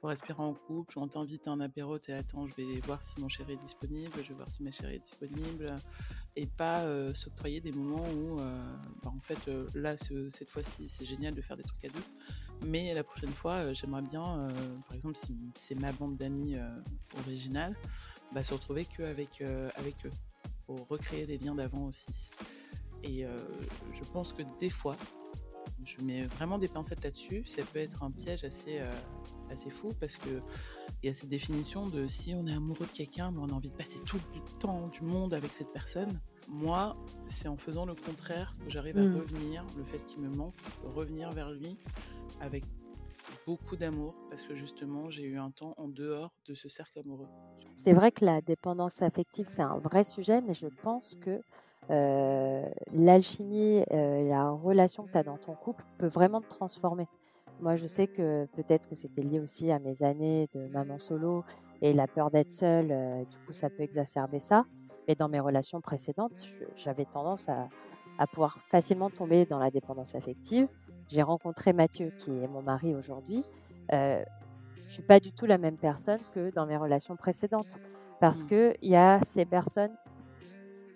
faut 0.00 0.06
respirer 0.06 0.40
en 0.42 0.54
couple, 0.54 0.98
on 0.98 1.08
t'invite 1.08 1.46
à 1.46 1.50
un 1.50 1.60
apéro, 1.60 1.98
t'es 1.98 2.12
attends, 2.14 2.46
je 2.46 2.54
vais 2.54 2.80
voir 2.86 3.02
si 3.02 3.20
mon 3.20 3.28
chéri 3.28 3.52
est 3.52 3.56
disponible, 3.58 4.10
je 4.22 4.28
vais 4.28 4.34
voir 4.34 4.50
si 4.50 4.62
ma 4.62 4.70
chérie 4.72 4.94
est 4.94 5.00
disponible, 5.00 5.74
et 6.36 6.46
pas 6.46 6.86
s'octroyer 7.12 7.60
des 7.60 7.72
moments 7.72 8.04
où, 8.08 8.36
bah, 9.02 9.12
en 9.14 9.20
fait, 9.20 9.38
là, 9.74 9.98
ce- 9.98 10.30
cette 10.30 10.48
fois-ci, 10.48 10.88
c'est 10.88 11.04
génial 11.04 11.34
de 11.34 11.42
faire 11.42 11.58
des 11.58 11.64
trucs 11.64 11.84
à 11.84 11.88
deux, 11.88 12.02
mais 12.66 12.94
la 12.94 13.04
prochaine 13.04 13.28
fois, 13.28 13.74
j'aimerais 13.74 14.00
bien, 14.00 14.48
par 14.86 14.96
exemple, 14.96 15.16
si 15.18 15.36
c'est 15.54 15.78
ma 15.78 15.92
bande 15.92 16.16
d'amis 16.16 16.56
originale, 17.18 17.76
bah, 18.32 18.42
se 18.42 18.54
retrouver 18.54 18.86
qu'avec 18.86 19.42
avec 19.76 20.06
eux, 20.06 20.12
recréer 20.76 21.26
les 21.26 21.38
liens 21.38 21.54
d'avant 21.54 21.86
aussi. 21.86 22.30
Et 23.02 23.24
euh, 23.24 23.36
je 23.92 24.02
pense 24.12 24.32
que 24.32 24.42
des 24.58 24.70
fois, 24.70 24.96
je 25.84 26.02
mets 26.02 26.22
vraiment 26.22 26.58
des 26.58 26.68
pincettes 26.68 27.02
là-dessus. 27.02 27.42
Ça 27.46 27.62
peut 27.62 27.78
être 27.78 28.02
un 28.02 28.10
piège 28.10 28.44
assez, 28.44 28.78
euh, 28.80 28.92
assez 29.50 29.70
fou 29.70 29.92
parce 29.98 30.16
que 30.16 30.42
il 31.02 31.08
y 31.08 31.10
a 31.10 31.14
cette 31.14 31.30
définition 31.30 31.86
de 31.88 32.06
si 32.06 32.34
on 32.34 32.46
est 32.46 32.52
amoureux 32.52 32.84
de 32.84 32.92
quelqu'un, 32.92 33.30
mais 33.30 33.38
on 33.40 33.48
a 33.48 33.52
envie 33.52 33.70
de 33.70 33.76
passer 33.76 33.98
tout 34.00 34.18
le 34.34 34.58
temps 34.58 34.88
du 34.88 35.00
monde 35.00 35.32
avec 35.32 35.50
cette 35.50 35.72
personne. 35.72 36.20
Moi, 36.48 36.94
c'est 37.24 37.48
en 37.48 37.56
faisant 37.56 37.86
le 37.86 37.94
contraire 37.94 38.54
que 38.62 38.68
j'arrive 38.70 38.98
à 38.98 39.02
Mm. 39.02 39.16
revenir, 39.16 39.64
le 39.78 39.84
fait 39.84 40.04
qu'il 40.04 40.20
me 40.20 40.28
manque, 40.28 40.54
revenir 40.84 41.30
vers 41.32 41.50
lui 41.52 41.76
avec 42.40 42.64
beaucoup 43.50 43.74
d'amour 43.74 44.14
parce 44.28 44.44
que 44.44 44.54
justement 44.54 45.10
j'ai 45.10 45.24
eu 45.24 45.36
un 45.36 45.50
temps 45.50 45.74
en 45.76 45.88
dehors 45.88 46.30
de 46.46 46.54
ce 46.54 46.68
cercle 46.68 47.00
amoureux. 47.00 47.26
C'est 47.74 47.92
vrai 47.92 48.12
que 48.12 48.24
la 48.24 48.40
dépendance 48.40 49.02
affective, 49.02 49.46
c'est 49.48 49.62
un 49.62 49.78
vrai 49.78 50.04
sujet, 50.04 50.40
mais 50.40 50.54
je 50.54 50.68
pense 50.84 51.16
que 51.16 51.40
euh, 51.90 52.64
l'alchimie, 52.92 53.82
euh, 53.90 54.28
la 54.28 54.50
relation 54.50 55.04
que 55.04 55.10
tu 55.10 55.18
as 55.18 55.24
dans 55.24 55.38
ton 55.38 55.54
couple 55.56 55.84
peut 55.98 56.06
vraiment 56.06 56.40
te 56.40 56.48
transformer. 56.48 57.08
Moi, 57.58 57.74
je 57.74 57.88
sais 57.88 58.06
que 58.06 58.46
peut-être 58.54 58.88
que 58.88 58.94
c'était 58.94 59.22
lié 59.22 59.40
aussi 59.40 59.72
à 59.72 59.80
mes 59.80 60.00
années 60.00 60.48
de 60.54 60.68
maman 60.68 60.98
solo 60.98 61.42
et 61.82 61.92
la 61.92 62.06
peur 62.06 62.30
d'être 62.30 62.52
seule, 62.52 62.92
euh, 62.92 63.24
du 63.24 63.36
coup, 63.44 63.52
ça 63.52 63.68
peut 63.68 63.82
exacerber 63.82 64.38
ça. 64.38 64.64
Mais 65.08 65.16
dans 65.16 65.28
mes 65.28 65.40
relations 65.40 65.80
précédentes, 65.80 66.46
j'avais 66.76 67.04
tendance 67.04 67.48
à 67.48 68.26
pouvoir 68.28 68.58
facilement 68.68 69.10
tomber 69.10 69.44
dans 69.46 69.58
la 69.58 69.72
dépendance 69.72 70.14
affective. 70.14 70.68
J'ai 71.10 71.22
rencontré 71.22 71.72
Mathieu, 71.74 72.10
qui 72.16 72.30
est 72.42 72.48
mon 72.48 72.62
mari 72.62 72.94
aujourd'hui. 72.94 73.44
Euh, 73.92 74.22
je 74.86 74.94
suis 74.94 75.02
pas 75.04 75.20
du 75.20 75.32
tout 75.32 75.46
la 75.46 75.58
même 75.58 75.78
personne 75.78 76.20
que 76.32 76.50
dans 76.52 76.66
mes 76.66 76.76
relations 76.78 77.16
précédentes 77.16 77.78
parce 78.20 78.44
Mm. 78.44 78.44
que 78.44 78.74
il 78.82 78.90
y 78.90 78.96
a 78.96 79.20
ces 79.24 79.46
personnes 79.46 79.96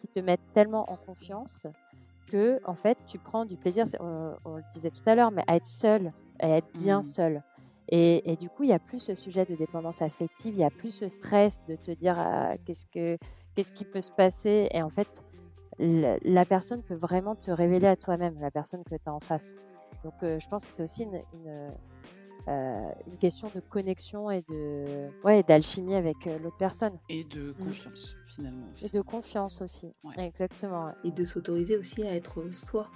qui 0.00 0.08
te 0.08 0.20
mettent 0.20 0.42
tellement 0.52 0.90
en 0.90 0.96
confiance 0.96 1.66
que 2.26 2.60
en 2.64 2.76
fait 2.76 2.98
tu 3.06 3.18
prends 3.20 3.46
du 3.46 3.58
plaisir 3.58 3.84
on, 4.00 4.36
on 4.44 4.56
le 4.56 4.64
disait 4.72 4.90
tout 4.90 5.08
à 5.08 5.14
l'heure 5.14 5.32
mais 5.32 5.44
à 5.48 5.56
être 5.56 5.66
seul 5.66 6.12
à 6.40 6.48
être 6.50 6.68
bien 6.72 7.02
Mm. 7.02 7.04
seul 7.04 7.42
et, 7.88 8.32
et 8.32 8.36
du 8.36 8.50
coup 8.50 8.64
il 8.64 8.70
y 8.70 8.74
a 8.74 8.80
plus 8.80 9.00
ce 9.00 9.14
sujet 9.16 9.46
de 9.46 9.56
dépendance 9.56 10.02
affective 10.02 10.54
il 10.54 10.60
y 10.60 10.64
a 10.64 10.70
plus 10.70 10.92
ce 10.96 11.08
stress 11.08 11.62
de 11.68 11.76
te 11.76 11.90
dire 11.92 12.16
ah, 12.18 12.54
qu'est-ce 12.64 12.86
que 12.92 13.18
qu'est-ce 13.54 13.72
qui 13.72 13.86
peut 13.86 14.02
se 14.02 14.12
passer? 14.12 14.68
Et 14.72 14.82
en 14.82 14.90
fait 14.90 15.08
la, 15.78 16.18
la 16.22 16.46
personne 16.46 16.82
peut 16.84 16.96
vraiment 16.96 17.36
te 17.36 17.50
révéler 17.50 17.86
à 17.88 17.96
toi-même 17.96 18.38
la 18.40 18.50
personne 18.50 18.84
que 18.84 18.96
tu 18.96 19.02
as 19.06 19.14
en 19.14 19.20
face 19.20 19.56
donc 20.04 20.14
euh, 20.22 20.38
je 20.38 20.48
pense 20.48 20.64
que 20.64 20.70
c'est 20.70 20.84
aussi 20.84 21.02
une, 21.02 21.20
une, 21.32 21.72
euh, 22.48 22.88
une 23.06 23.16
question 23.16 23.48
de 23.54 23.60
connexion 23.60 24.30
et 24.30 24.42
de 24.42 25.08
ouais, 25.24 25.42
d'alchimie 25.42 25.94
avec 25.94 26.26
euh, 26.26 26.38
l'autre 26.38 26.58
personne 26.58 26.92
Et 27.08 27.24
de 27.24 27.52
confiance 27.52 28.14
finalement 28.26 28.66
et 28.84 28.88
de 28.90 29.00
confiance 29.00 29.62
aussi. 29.62 29.90
Ouais. 30.04 30.26
Exactement. 30.26 30.86
ouais. 30.86 30.92
Et 31.04 31.10
de 31.10 31.24
s'autoriser 31.24 31.78
aussi 31.78 32.02
à 32.02 32.14
être 32.14 32.50
soi. 32.50 32.90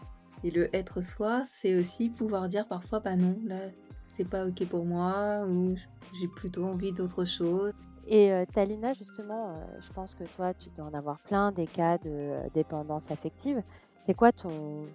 Et 0.45 0.51
le 0.51 0.75
être 0.77 1.01
soi, 1.03 1.43
c'est 1.47 1.75
aussi 1.75 2.11
pouvoir 2.11 2.49
dire 2.49 2.69
parfois, 2.69 3.01
bah 3.01 3.17
non, 3.17 3.37
là, 3.45 3.71
c'est 4.17 4.29
pas 4.29 4.47
ok 4.47 4.67
pour 4.69 4.85
moi, 4.85 5.45
ou 5.49 5.75
j'ai 6.21 6.29
plutôt 6.29 6.65
envie 6.65 6.93
d'autre 6.93 7.25
chose. 7.25 7.73
Et 8.07 8.33
euh, 8.33 8.45
Talina, 8.55 8.93
justement, 8.93 9.51
euh, 9.51 9.65
je 9.81 9.93
pense 9.93 10.15
que 10.15 10.25
toi, 10.25 10.55
tu 10.55 10.71
dois 10.71 10.87
en 10.87 10.95
avoir 10.95 11.19
plein 11.21 11.53
des 11.53 11.67
cas 11.67 11.99
de 11.99 12.11
euh, 12.11 12.43
dépendance 12.55 13.11
affective. 13.11 13.63
C'est 14.07 14.15
quoi 14.15 14.33
ton, 14.33 14.87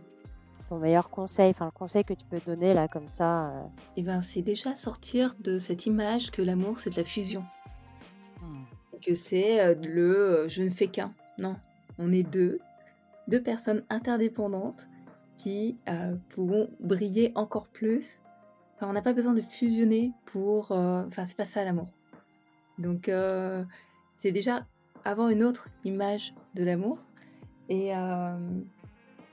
ton 0.70 0.78
meilleur 0.78 1.10
conseil, 1.10 1.52
enfin 1.52 1.66
le 1.66 1.72
conseil 1.72 2.04
que 2.04 2.14
tu 2.14 2.26
peux 2.26 2.40
donner 2.46 2.74
là 2.74 2.88
comme 2.88 3.08
ça 3.08 3.48
euh, 3.48 3.64
Et 3.98 4.04
ben, 4.04 4.22
c'est 4.22 4.42
déjà 4.42 4.76
sortir 4.76 5.36
de 5.40 5.58
cette 5.58 5.86
image 5.86 6.32
que 6.32 6.42
l'amour, 6.42 6.80
c'est 6.80 6.90
de 6.90 6.96
la 6.96 7.04
fusion. 7.04 7.44
Hmm. 8.42 8.64
Que 9.02 9.14
c'est 9.14 9.60
euh, 9.60 9.76
le 9.76 10.16
euh, 10.16 10.48
je 10.50 10.64
ne 10.64 10.70
fais 10.70 10.88
qu'un. 10.88 11.14
Non, 11.38 11.56
on 12.00 12.12
est 12.12 12.24
deux, 12.24 12.60
deux 13.28 13.42
personnes 13.42 13.84
interdépendantes 13.90 14.88
qui 15.38 15.78
euh, 15.90 16.16
pourront 16.30 16.70
briller 16.80 17.32
encore 17.36 17.68
plus. 17.68 18.22
Enfin, 18.76 18.88
on 18.90 18.94
n'a 18.94 19.02
pas 19.02 19.14
besoin 19.14 19.34
de 19.34 19.42
fusionner 19.42 20.12
pour. 20.26 20.72
euh, 20.72 21.04
Enfin, 21.08 21.26
c'est 21.26 21.38
pas 21.38 21.46
ça 21.46 21.64
l'amour. 21.64 21.88
Donc, 22.80 23.10
c'est 24.20 24.32
déjà 24.32 24.66
avoir 25.06 25.30
une 25.30 25.44
autre 25.44 25.68
image 25.84 26.34
de 26.56 26.64
l'amour 26.64 26.98
et, 27.70 27.92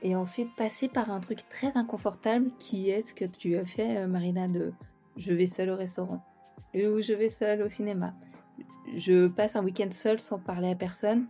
et 0.01 0.15
ensuite 0.15 0.55
passer 0.55 0.87
par 0.87 1.11
un 1.11 1.19
truc 1.19 1.39
très 1.49 1.77
inconfortable 1.77 2.51
qui 2.59 2.89
est 2.89 3.01
ce 3.01 3.13
que 3.13 3.25
tu 3.25 3.57
as 3.57 3.65
fait, 3.65 3.97
euh, 3.97 4.07
Marina, 4.07 4.47
de 4.47 4.73
je 5.17 5.33
vais 5.33 5.45
seule 5.45 5.69
au 5.69 5.75
restaurant 5.75 6.23
ou 6.73 7.01
je 7.01 7.13
vais 7.13 7.29
seule 7.29 7.61
au 7.63 7.69
cinéma. 7.69 8.13
Je 8.95 9.27
passe 9.27 9.55
un 9.55 9.63
week-end 9.63 9.89
seule 9.91 10.19
sans 10.19 10.39
parler 10.39 10.71
à 10.71 10.75
personne 10.75 11.27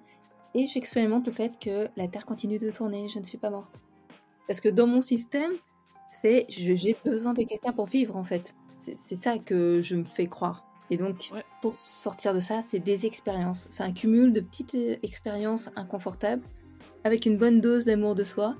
et 0.53 0.67
j'expérimente 0.67 1.26
le 1.26 1.32
fait 1.34 1.59
que 1.59 1.88
la 1.95 2.07
Terre 2.07 2.26
continue 2.26 2.59
de 2.59 2.69
tourner, 2.69 3.07
je 3.09 3.19
ne 3.19 3.24
suis 3.24 3.38
pas 3.38 3.49
morte. 3.49 3.82
Parce 4.47 4.61
que 4.61 4.69
dans 4.69 4.88
mon 4.88 5.01
système, 5.01 5.51
c'est 6.22 6.45
j'ai 6.49 6.95
besoin 7.05 7.34
de 7.34 7.43
quelqu'un 7.43 7.72
pour 7.72 7.86
vivre 7.86 8.15
en 8.15 8.24
fait. 8.24 8.53
C'est 8.82 9.15
ça 9.15 9.38
que 9.38 9.82
je 9.84 9.95
me 9.95 10.03
fais 10.03 10.28
croire. 10.28 10.65
Et 10.89 10.97
donc, 10.97 11.30
Ouais. 11.34 11.43
pour 11.61 11.78
sortir 11.78 12.34
de 12.34 12.41
ça, 12.41 12.61
c'est 12.61 12.80
des 12.80 13.05
expériences. 13.05 13.67
C'est 13.69 13.84
un 13.84 13.93
cumul 13.93 14.34
de 14.34 14.41
petites 14.41 14.76
euh, 14.76 14.97
expériences 15.03 15.69
inconfortables 15.78 16.43
avec 17.04 17.26
une 17.26 17.38
bonne 17.38 17.62
dose 17.62 17.86
d'amour 17.86 18.16
de 18.16 18.24
soi. 18.24 18.56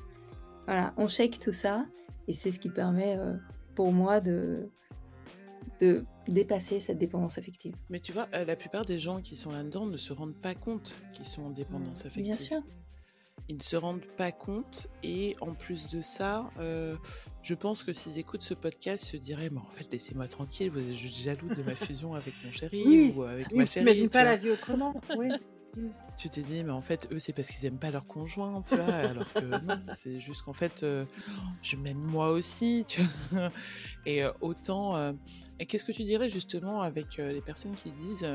Voilà, 0.66 0.94
on 0.98 1.08
shake 1.08 1.40
tout 1.40 1.52
ça 1.54 1.86
et 2.28 2.34
c'est 2.34 2.52
ce 2.52 2.60
qui 2.60 2.70
permet 2.70 3.18
euh, 3.18 3.34
pour 3.76 3.92
moi 3.92 4.22
de, 4.22 4.70
de 5.80 6.06
dépasser 6.28 6.80
cette 6.80 6.98
dépendance 6.98 7.38
affective. 7.38 7.76
Mais 7.90 8.00
tu 8.00 8.12
vois, 8.12 8.28
euh, 8.34 8.46
la 8.46 8.56
plupart 8.56 8.86
des 8.86 9.00
gens 9.00 9.22
qui 9.22 9.36
sont 9.36 9.52
là-dedans 9.52 9.86
ne 9.86 9.98
se 9.98 10.14
rendent 10.14 10.36
pas 10.40 10.56
compte 10.56 11.00
qu'ils 11.14 11.26
sont 11.26 11.44
en 11.44 11.50
dépendance 11.50 12.02
affective. 12.06 12.24
Bien 12.26 12.36
sûr. 12.36 12.62
Ils 13.50 13.58
ne 13.58 13.62
se 13.64 13.76
rendent 13.76 14.06
pas 14.18 14.32
compte 14.32 14.88
et 15.04 15.36
en 15.42 15.54
plus 15.56 15.90
de 15.90 16.02
ça, 16.02 16.50
euh, 16.60 16.96
je 17.42 17.54
pense 17.56 17.84
que 17.84 17.92
s'ils 17.92 18.20
écoutent 18.20 18.44
ce 18.44 18.54
podcast, 18.54 19.04
ils 19.06 19.08
se 19.08 19.18
diraient, 19.18 19.50
mais 19.50 19.60
en 19.60 19.70
fait, 19.72 19.92
laissez-moi 19.92 20.28
tranquille, 20.28 20.70
vous 20.70 20.80
êtes 20.80 20.96
juste 20.96 21.18
jaloux 21.18 21.50
de 21.54 21.64
ma 21.64 21.76
fusion 21.76 22.14
avec 22.14 22.34
mon 22.46 22.52
chéri 22.52 22.84
Oui, 22.86 23.14
ou 23.16 23.24
avec 23.24 23.48
Oui, 23.52 23.58
ma 23.58 23.66
chérie. 23.66 23.84
t'imagines 23.86 24.08
tu 24.08 24.14
pas 24.14 24.22
vois. 24.22 24.32
la 24.32 24.38
vie 24.38 24.52
autrement. 24.52 24.94
Oui. 25.18 25.30
Tu 26.18 26.30
t'es 26.30 26.42
dit, 26.42 26.64
mais 26.64 26.72
en 26.72 26.82
fait, 26.82 27.08
eux, 27.12 27.20
c'est 27.20 27.34
parce 27.34 27.50
qu'ils 27.50 27.66
aiment 27.66 27.80
pas 27.80 27.90
leur 27.90 28.06
conjoint, 28.06 28.62
tu 28.62 28.76
vois, 28.76 28.94
alors 28.94 29.34
que 29.34 29.64
non, 29.64 29.80
c'est 29.94 30.20
juste 30.20 30.42
qu'en 30.44 30.54
fait, 30.54 30.84
euh, 30.84 31.06
je 31.62 31.78
m'aime 31.78 31.98
moi 31.98 32.30
aussi, 32.32 32.86
tu 32.88 33.02
vois. 33.32 33.50
Et 34.06 34.24
euh, 34.24 34.32
autant. 34.42 34.96
euh, 34.98 35.14
et 35.60 35.66
qu'est-ce 35.66 35.86
que 35.86 35.92
tu 35.92 36.04
dirais 36.04 36.30
justement 36.30 36.82
avec 36.82 37.18
les 37.18 37.42
personnes 37.42 37.76
qui 37.76 37.92
disent, 37.92 38.28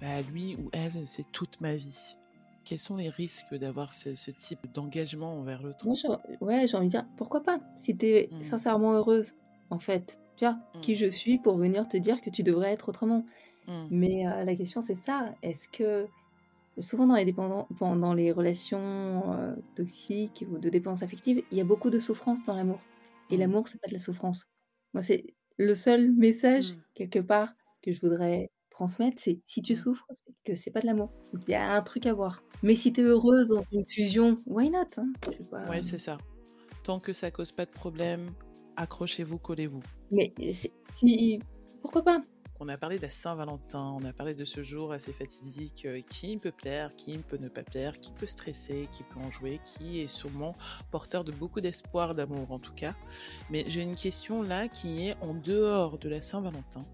bah 0.00 0.20
lui 0.22 0.56
ou 0.56 0.68
elle, 0.72 1.06
c'est 1.06 1.30
toute 1.32 1.60
ma 1.60 1.74
vie 1.74 2.16
Quels 2.64 2.78
sont 2.78 2.96
les 2.96 3.08
risques 3.08 3.54
d'avoir 3.54 3.92
ce, 3.92 4.14
ce 4.14 4.30
type 4.30 4.60
d'engagement 4.72 5.38
envers 5.38 5.62
l'autre? 5.62 5.86
Moi, 5.86 5.94
ouais, 6.40 6.66
j'ai 6.68 6.76
envie 6.76 6.86
de 6.86 6.90
dire, 6.90 7.06
pourquoi 7.16 7.42
pas? 7.42 7.60
Si 7.78 7.96
t'es 7.96 8.28
Mm. 8.32 8.42
sincèrement 8.42 8.92
heureuse, 8.94 9.34
en 9.70 9.78
fait, 9.78 10.18
tu 10.36 10.44
vois, 10.44 10.58
Mm. 10.74 10.80
qui 10.80 10.94
je 10.96 11.08
suis 11.08 11.38
pour 11.38 11.56
venir 11.56 11.88
te 11.88 11.96
dire 11.96 12.20
que 12.20 12.30
tu 12.30 12.42
devrais 12.42 12.72
être 12.72 12.88
autrement? 12.90 13.24
Hmm. 13.68 13.86
Mais 13.90 14.24
la 14.44 14.54
question, 14.56 14.80
c'est 14.80 14.94
ça. 14.94 15.34
Est-ce 15.42 15.68
que 15.68 16.08
souvent 16.78 17.06
dans 17.06 17.14
les, 17.16 17.24
dépendants, 17.24 17.68
dans 17.80 18.14
les 18.14 18.32
relations 18.32 19.32
euh, 19.34 19.54
toxiques 19.74 20.44
ou 20.50 20.58
de 20.58 20.68
dépendance 20.68 21.02
affective, 21.02 21.42
il 21.50 21.58
y 21.58 21.60
a 21.60 21.64
beaucoup 21.64 21.90
de 21.90 21.98
souffrance 21.98 22.42
dans 22.44 22.54
l'amour. 22.54 22.80
Et 23.30 23.36
Mm. 23.36 23.40
l'amour, 23.40 23.68
c'est 23.68 23.80
pas 23.80 23.88
de 23.88 23.92
la 23.94 23.98
souffrance. 23.98 24.48
Moi, 24.94 25.02
c'est 25.02 25.34
le 25.56 25.74
seul 25.74 26.12
message, 26.12 26.72
Mm. 26.72 26.76
quelque 26.94 27.18
part, 27.18 27.52
que 27.82 27.92
je 27.92 28.00
voudrais 28.00 28.50
transmettre, 28.70 29.20
c'est 29.22 29.40
si 29.46 29.62
tu 29.62 29.72
Mm. 29.72 29.76
souffres, 29.76 30.06
c'est 30.14 30.34
que 30.44 30.54
c'est 30.54 30.70
pas 30.70 30.80
de 30.80 30.86
l'amour. 30.86 31.10
Il 31.46 31.50
y 31.50 31.54
a 31.54 31.72
un 31.72 31.82
truc 31.82 32.06
à 32.06 32.12
voir. 32.14 32.42
Mais 32.62 32.74
si 32.74 32.92
tu 32.92 33.00
es 33.00 33.04
heureuse 33.04 33.48
dans 33.48 33.62
une 33.72 33.86
fusion, 33.86 34.42
why 34.46 34.70
not 34.70 34.80
hein? 34.98 35.12
Pas. 35.50 35.64
Ouais, 35.68 35.82
c'est 35.82 35.98
ça. 35.98 36.18
Tant 36.84 37.00
que 37.00 37.12
ça 37.12 37.30
cause 37.30 37.52
pas 37.52 37.64
de 37.64 37.70
problème, 37.70 38.30
accrochez-vous, 38.76 39.38
collez-vous. 39.38 39.82
Mais 40.10 40.32
si. 40.94 41.40
Pourquoi 41.82 42.02
pas? 42.02 42.22
On 42.58 42.68
a 42.68 42.78
parlé 42.78 42.98
de 42.98 43.06
Saint-Valentin, 43.06 43.94
on 44.00 44.04
a 44.04 44.14
parlé 44.14 44.34
de 44.34 44.46
ce 44.46 44.62
jour 44.62 44.92
assez 44.92 45.12
fatidique, 45.12 45.84
euh, 45.84 46.00
qui 46.00 46.38
peut 46.38 46.52
plaire, 46.52 46.94
qui 46.96 47.18
peut 47.18 47.36
ne 47.36 47.48
pas 47.48 47.62
plaire, 47.62 48.00
qui 48.00 48.12
peut 48.12 48.26
stresser, 48.26 48.88
qui 48.90 49.02
peut 49.02 49.20
en 49.20 49.30
jouer, 49.30 49.60
qui 49.64 50.00
est 50.00 50.08
sûrement 50.08 50.54
porteur 50.90 51.22
de 51.22 51.32
beaucoup 51.32 51.60
d'espoir, 51.60 52.14
d'amour 52.14 52.50
en 52.50 52.58
tout 52.58 52.72
cas. 52.72 52.94
Mais 53.50 53.64
j'ai 53.68 53.82
une 53.82 53.94
question 53.94 54.42
là 54.42 54.68
qui 54.68 55.08
est 55.08 55.16
en 55.20 55.34
dehors 55.34 55.98
de 55.98 56.08
la 56.08 56.22
Saint-Valentin. 56.22 56.86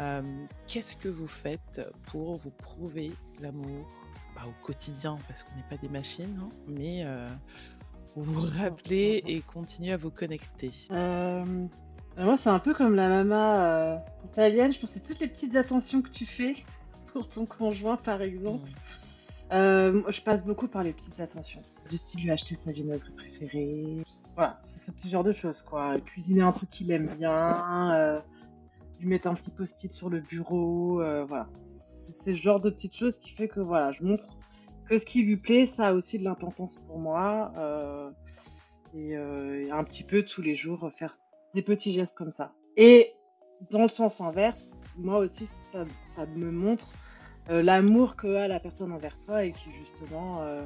Euh, 0.00 0.22
Qu'est-ce 0.66 0.96
que 0.96 1.08
vous 1.08 1.28
faites 1.28 1.80
pour 2.04 2.36
vous 2.36 2.50
prouver 2.50 3.12
l'amour? 3.40 3.86
Pas 4.34 4.46
au 4.46 4.64
quotidien, 4.64 5.18
parce 5.28 5.42
qu'on 5.42 5.54
n'est 5.56 5.68
pas 5.68 5.76
des 5.76 5.88
machines, 5.88 6.38
hein, 6.42 6.48
mais 6.68 7.04
euh, 7.04 7.28
pour 8.14 8.22
vous 8.22 8.48
rappeler 8.58 9.22
et 9.26 9.40
continuer 9.42 9.92
à 9.92 9.96
vous 9.98 10.10
connecter. 10.10 10.72
Moi, 12.24 12.36
c'est 12.36 12.48
un 12.48 12.58
peu 12.58 12.72
comme 12.74 12.94
la 12.94 13.08
maman 13.08 13.54
euh, 13.56 13.96
italienne. 14.24 14.72
Je 14.72 14.80
pense 14.80 14.92
que 14.92 14.98
toutes 14.98 15.20
les 15.20 15.28
petites 15.28 15.54
attentions 15.56 16.02
que 16.02 16.08
tu 16.10 16.24
fais 16.26 16.54
pour 17.12 17.28
ton 17.28 17.46
conjoint, 17.46 17.96
par 17.96 18.22
exemple. 18.22 18.68
Euh, 19.52 20.02
je 20.10 20.20
passe 20.22 20.44
beaucoup 20.44 20.66
par 20.66 20.82
les 20.82 20.92
petites 20.92 21.20
attentions. 21.20 21.60
Du 21.88 21.98
style 21.98 22.24
lui 22.24 22.30
acheter 22.30 22.56
sa 22.56 22.72
viennoiserie 22.72 23.12
préférée. 23.12 24.02
Voilà, 24.34 24.58
c'est 24.62 24.80
ce 24.80 24.90
petit 24.90 25.08
genre 25.08 25.22
de 25.22 25.32
choses, 25.32 25.62
quoi. 25.62 25.94
Cuisiner 26.00 26.42
un 26.42 26.52
truc 26.52 26.68
qu'il 26.70 26.90
aime 26.90 27.14
bien. 27.16 27.94
euh, 27.94 28.20
lui 28.98 29.08
mettre 29.08 29.28
un 29.28 29.34
petit 29.34 29.50
post-it 29.50 29.92
sur 29.92 30.10
le 30.10 30.20
bureau. 30.20 31.00
euh, 31.02 31.24
voilà. 31.24 31.48
C'est 32.02 32.34
ce 32.34 32.42
genre 32.42 32.60
de 32.60 32.70
petites 32.70 32.96
choses 32.96 33.18
qui 33.18 33.30
fait 33.30 33.46
que, 33.46 33.60
voilà, 33.60 33.92
je 33.92 34.02
montre 34.02 34.26
que 34.88 34.98
ce 34.98 35.04
qui 35.04 35.22
lui 35.22 35.36
plaît, 35.36 35.66
ça 35.66 35.88
a 35.88 35.92
aussi 35.92 36.18
de 36.18 36.24
l'importance 36.24 36.78
pour 36.86 36.98
moi. 36.98 37.52
Et 38.94 39.14
un 39.16 39.84
petit 39.84 40.02
peu 40.04 40.24
tous 40.24 40.42
les 40.42 40.56
jours 40.56 40.90
faire 40.96 41.18
des 41.56 41.62
petits 41.62 41.92
gestes 41.92 42.14
comme 42.14 42.32
ça. 42.32 42.52
Et 42.76 43.14
dans 43.70 43.82
le 43.82 43.88
sens 43.88 44.20
inverse, 44.20 44.72
moi 44.96 45.18
aussi, 45.18 45.46
ça, 45.46 45.84
ça 46.06 46.26
me 46.26 46.50
montre 46.52 46.88
euh, 47.50 47.62
l'amour 47.62 48.14
que 48.16 48.28
a 48.36 48.46
la 48.46 48.60
personne 48.60 48.92
envers 48.92 49.16
toi 49.18 49.44
et 49.44 49.52
qui 49.52 49.70
justement, 49.72 50.42
euh, 50.42 50.64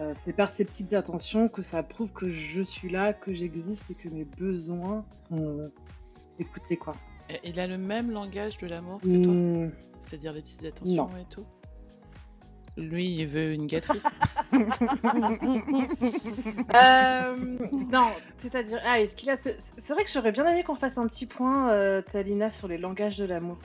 euh, 0.00 0.14
c'est 0.24 0.32
par 0.32 0.50
ces 0.50 0.64
petites 0.64 0.92
attentions 0.94 1.48
que 1.48 1.62
ça 1.62 1.82
prouve 1.82 2.10
que 2.12 2.30
je 2.30 2.62
suis 2.62 2.88
là, 2.90 3.12
que 3.12 3.34
j'existe 3.34 3.84
et 3.90 3.94
que 3.94 4.08
mes 4.08 4.24
besoins 4.24 5.04
sont 5.28 5.70
écoutés 6.38 6.76
quoi. 6.76 6.94
Et 7.28 7.50
Il 7.50 7.60
a 7.60 7.66
le 7.66 7.76
même 7.76 8.10
langage 8.10 8.56
de 8.58 8.66
l'amour 8.66 9.00
que 9.00 9.22
toi, 9.22 9.34
Hmm, 9.34 9.70
c'est-à-dire 9.98 10.32
les 10.32 10.40
petites 10.40 10.64
attentions 10.64 11.08
Non. 11.08 11.16
et 11.20 11.24
tout? 11.28 11.44
Lui, 12.78 13.16
il 13.16 13.26
veut 13.26 13.52
une 13.52 13.66
gâterie. 13.66 14.00
Euh, 16.74 17.36
non, 17.92 18.10
c'est-à-dire, 18.38 18.80
ah, 18.84 19.00
est-ce 19.00 19.14
qu'il 19.14 19.28
a 19.30 19.36
ce... 19.36 19.50
C'est 19.78 19.92
vrai 19.92 20.04
que 20.04 20.10
j'aurais 20.10 20.32
bien 20.32 20.46
aimé 20.46 20.62
qu'on 20.62 20.74
fasse 20.74 20.96
un 20.96 21.06
petit 21.06 21.26
point, 21.26 21.70
euh, 21.70 22.02
Talina, 22.02 22.50
sur 22.50 22.68
les 22.68 22.78
langages 22.78 23.16
de 23.16 23.24
l'amour. 23.24 23.58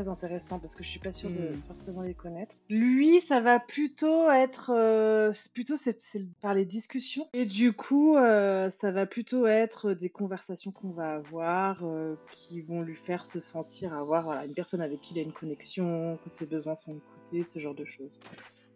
Très 0.00 0.08
intéressant 0.08 0.58
parce 0.58 0.74
que 0.74 0.82
je 0.82 0.88
suis 0.88 0.98
pas 0.98 1.12
sûre 1.12 1.28
de 1.28 1.50
Mm. 1.54 1.62
forcément 1.68 2.00
les 2.00 2.14
connaître. 2.14 2.54
Lui, 2.70 3.20
ça 3.20 3.40
va 3.40 3.60
plutôt 3.60 4.30
être, 4.30 4.72
euh, 4.74 5.30
plutôt 5.52 5.76
c'est 5.76 5.98
par 6.40 6.54
les 6.54 6.64
discussions 6.64 7.28
et 7.34 7.44
du 7.44 7.74
coup, 7.74 8.16
euh, 8.16 8.70
ça 8.70 8.92
va 8.92 9.04
plutôt 9.04 9.46
être 9.46 9.92
des 9.92 10.08
conversations 10.08 10.72
qu'on 10.72 10.90
va 10.92 11.16
avoir 11.16 11.84
euh, 11.84 12.14
qui 12.32 12.62
vont 12.62 12.80
lui 12.80 12.96
faire 12.96 13.26
se 13.26 13.40
sentir 13.40 13.92
avoir 13.92 14.24
voilà, 14.24 14.46
une 14.46 14.54
personne 14.54 14.80
avec 14.80 15.02
qui 15.02 15.12
il 15.12 15.18
a 15.18 15.22
une 15.22 15.32
connexion, 15.32 16.18
que 16.24 16.30
ses 16.30 16.46
besoins 16.46 16.76
sont 16.76 16.96
écoutés, 16.96 17.44
ce 17.52 17.58
genre 17.58 17.74
de 17.74 17.84
choses. 17.84 18.18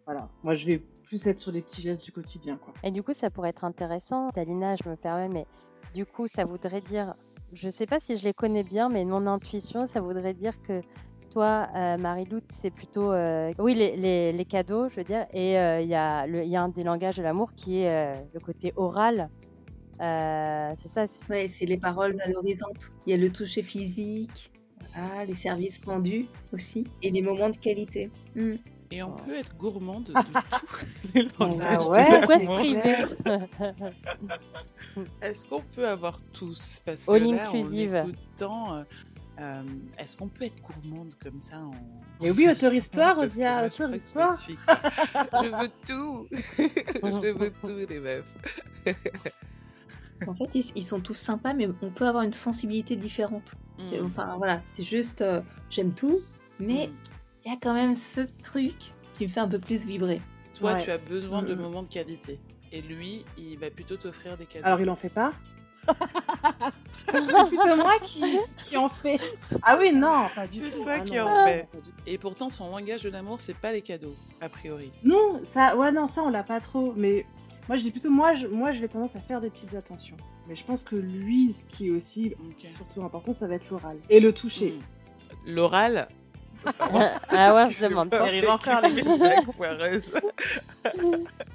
Voilà. 0.05 0.29
Moi, 0.43 0.53
je 0.53 0.67
vais 0.67 0.77
plus 1.05 1.25
être 1.25 1.39
sur 1.39 1.51
les 1.51 1.63
petits 1.63 1.81
gestes 1.81 2.03
du 2.03 2.11
quotidien, 2.11 2.57
quoi. 2.57 2.73
Et 2.83 2.91
du 2.91 3.01
coup, 3.01 3.13
ça 3.13 3.31
pourrait 3.31 3.49
être 3.49 3.65
intéressant. 3.65 4.29
Talina, 4.29 4.75
je 4.75 4.87
me 4.87 4.95
permets, 4.95 5.29
mais 5.29 5.45
du 5.95 6.05
coup, 6.05 6.27
ça 6.27 6.45
voudrait 6.45 6.81
dire, 6.81 7.15
je 7.53 7.69
sais 7.69 7.87
pas 7.87 7.99
si 7.99 8.15
je 8.15 8.23
les 8.25 8.33
connais 8.33 8.63
bien, 8.63 8.89
mais 8.89 9.05
mon 9.05 9.25
intuition, 9.25 9.87
ça 9.87 10.01
voudrait 10.01 10.33
dire 10.33 10.61
que 10.61 10.81
toi, 11.35 11.67
euh, 11.75 11.97
Marie-Lou, 11.97 12.39
c'est 12.47 12.69
plutôt, 12.71 13.11
euh, 13.11 13.51
oui, 13.59 13.73
les, 13.75 13.97
les- 13.97 14.31
les 14.31 14.45
cadeaux, 14.45 14.87
je 14.87 14.95
veux 14.95 15.03
dire, 15.03 15.25
et 15.33 15.59
euh, 15.59 15.81
il 15.81 15.89
y, 15.89 15.93
a 15.93 16.25
le- 16.25 16.45
y 16.45 16.55
a 16.55 16.61
un 16.61 16.69
des 16.69 16.83
langages 16.85 17.17
de 17.17 17.23
l'amour 17.23 17.51
qui 17.53 17.81
est 17.81 17.89
euh, 17.89 18.15
le 18.33 18.39
côté 18.39 18.71
oral. 18.77 19.29
Euh, 19.99 20.71
c'est 20.75 20.87
ça. 20.87 21.07
c'est- 21.07 21.29
Ouais, 21.29 21.47
c'est 21.49 21.65
les 21.65 21.75
paroles 21.75 22.15
valorisantes. 22.15 22.89
Il 23.05 23.11
y 23.11 23.13
a 23.13 23.17
le 23.17 23.29
toucher 23.29 23.63
physique, 23.63 24.49
voilà, 24.95 25.25
les 25.25 25.33
services 25.33 25.83
rendus 25.85 26.27
aussi, 26.53 26.87
et 27.01 27.11
les 27.11 27.21
moments 27.21 27.49
de 27.49 27.57
qualité. 27.57 28.09
Mm. 28.33 28.53
Et 28.91 29.03
on 29.03 29.09
Oh. 29.13 29.21
peut 29.25 29.33
être 29.35 29.57
gourmand 29.57 29.99
de, 29.99 30.13
de 30.13 30.13
tous 31.03 31.13
les 31.15 31.27
langages 31.37 31.81
Ah 31.81 31.83
de 31.83 31.89
ouais, 31.89 32.17
Pourquoi 32.19 32.39
se 32.39 32.45
l'amour. 32.45 32.59
priver 32.59 33.85
Est-ce 35.21 35.45
qu'on 35.45 35.63
peut 35.75 35.85
avoir 35.87 36.15
tous? 36.31 36.79
Parce 36.85 37.09
All 37.09 37.19
que 37.23 37.35
là, 37.35 37.49
inclusive. 37.49 38.05
écoutant, 38.07 38.85
euh, 39.39 39.41
euh, 39.41 39.63
est-ce 39.97 40.15
qu'on 40.17 40.27
peut 40.27 40.45
être 40.45 40.61
gourmande 40.61 41.13
comme 41.21 41.39
ça 41.41 41.57
en... 41.59 41.71
Mais 42.21 42.31
oui, 42.31 42.45
que 42.59 42.65
Rosia, 43.15 43.15
moi, 43.15 43.27
je 43.27 43.83
veux 43.83 45.69
tout 45.85 46.27
Je 46.31 47.33
veux 47.33 47.51
tout, 47.63 47.87
les 47.89 47.99
meufs 47.99 48.33
En 50.27 50.33
fait, 50.33 50.49
ils, 50.53 50.71
ils 50.75 50.83
sont 50.83 50.99
tous 51.01 51.13
sympas, 51.13 51.53
mais 51.53 51.67
on 51.81 51.89
peut 51.91 52.07
avoir 52.07 52.23
une 52.23 52.33
sensibilité 52.33 52.95
différente. 52.95 53.55
Mm. 53.77 54.05
Enfin, 54.05 54.35
voilà, 54.37 54.61
c'est 54.71 54.83
juste, 54.83 55.21
euh, 55.21 55.41
j'aime 55.69 55.93
tout, 55.93 56.21
mais 56.59 56.87
Mm. 56.87 56.93
il 57.45 57.51
y 57.51 57.53
a 57.53 57.57
quand 57.61 57.73
même 57.73 57.95
ce 57.95 58.21
truc 58.43 58.73
qui 59.13 59.23
me 59.23 59.27
fait 59.29 59.41
un 59.41 59.47
peu 59.49 59.59
plus 59.59 59.83
vibrer. 59.83 60.21
Toi, 60.57 60.73
Ouais. 60.73 60.81
tu 60.81 60.89
as 60.91 60.97
besoin 60.97 61.41
de 61.43 61.53
Mm. 61.53 61.59
moments 61.59 61.83
de 61.83 61.89
qualité. 61.89 62.39
Et 62.71 62.81
lui, 62.81 63.25
il 63.37 63.57
va 63.59 63.69
plutôt 63.69 63.95
t'offrir 63.97 64.37
des 64.37 64.45
cadeaux. 64.45 64.65
Alors, 64.65 64.81
il 64.81 64.89
en 64.89 64.95
fait 64.95 65.09
pas 65.09 65.31
C'est 67.07 67.47
plutôt 67.47 67.75
moi 67.77 67.93
qui, 68.03 68.23
qui 68.57 68.77
en 68.77 68.89
fait. 68.89 69.19
Ah 69.61 69.77
oui, 69.79 69.91
non, 69.93 70.25
pas 70.33 70.47
du 70.47 70.59
C'est 70.59 70.71
tout. 70.71 70.83
toi 70.83 70.93
Ah 70.97 70.99
qui 71.01 71.15
non, 71.17 71.27
en 71.27 71.45
fais. 71.45 71.67
Et 72.07 72.17
pourtant, 72.17 72.49
son 72.49 72.69
langage 72.69 73.03
de 73.03 73.09
l'amour, 73.09 73.39
c'est 73.39 73.55
pas 73.55 73.71
les 73.71 73.81
cadeaux, 73.81 74.15
a 74.41 74.49
priori. 74.49 74.91
Non, 75.03 75.41
ça, 75.45 75.75
ouais, 75.75 75.91
non, 75.91 76.07
ça, 76.07 76.23
on 76.23 76.29
l'a 76.29 76.43
pas 76.43 76.59
trop. 76.59 76.93
Mais 76.95 77.25
moi, 77.67 77.77
je 77.77 77.83
dis 77.83 77.91
plutôt, 77.91 78.09
moi, 78.09 78.33
je, 78.33 78.47
moi, 78.47 78.71
je 78.71 78.79
vais 78.81 78.87
tendance 78.87 79.15
à 79.15 79.19
faire 79.19 79.41
des 79.41 79.49
petites 79.49 79.75
attentions. 79.75 80.17
Mais 80.47 80.55
je 80.55 80.63
pense 80.63 80.83
que 80.83 80.95
lui, 80.95 81.53
ce 81.59 81.75
qui 81.75 81.87
est 81.87 81.91
aussi 81.91 82.33
surtout 82.75 83.03
important, 83.03 83.33
ça 83.33 83.47
va 83.47 83.55
être 83.55 83.69
l'oral. 83.69 83.97
Et 84.09 84.19
le 84.19 84.33
toucher. 84.33 84.79
L'oral. 85.45 86.07
Ah 87.29 87.55
ouais, 87.55 87.69
je 87.69 87.87
demande 87.87 88.13
arrive 88.13 88.49
encore. 88.49 88.81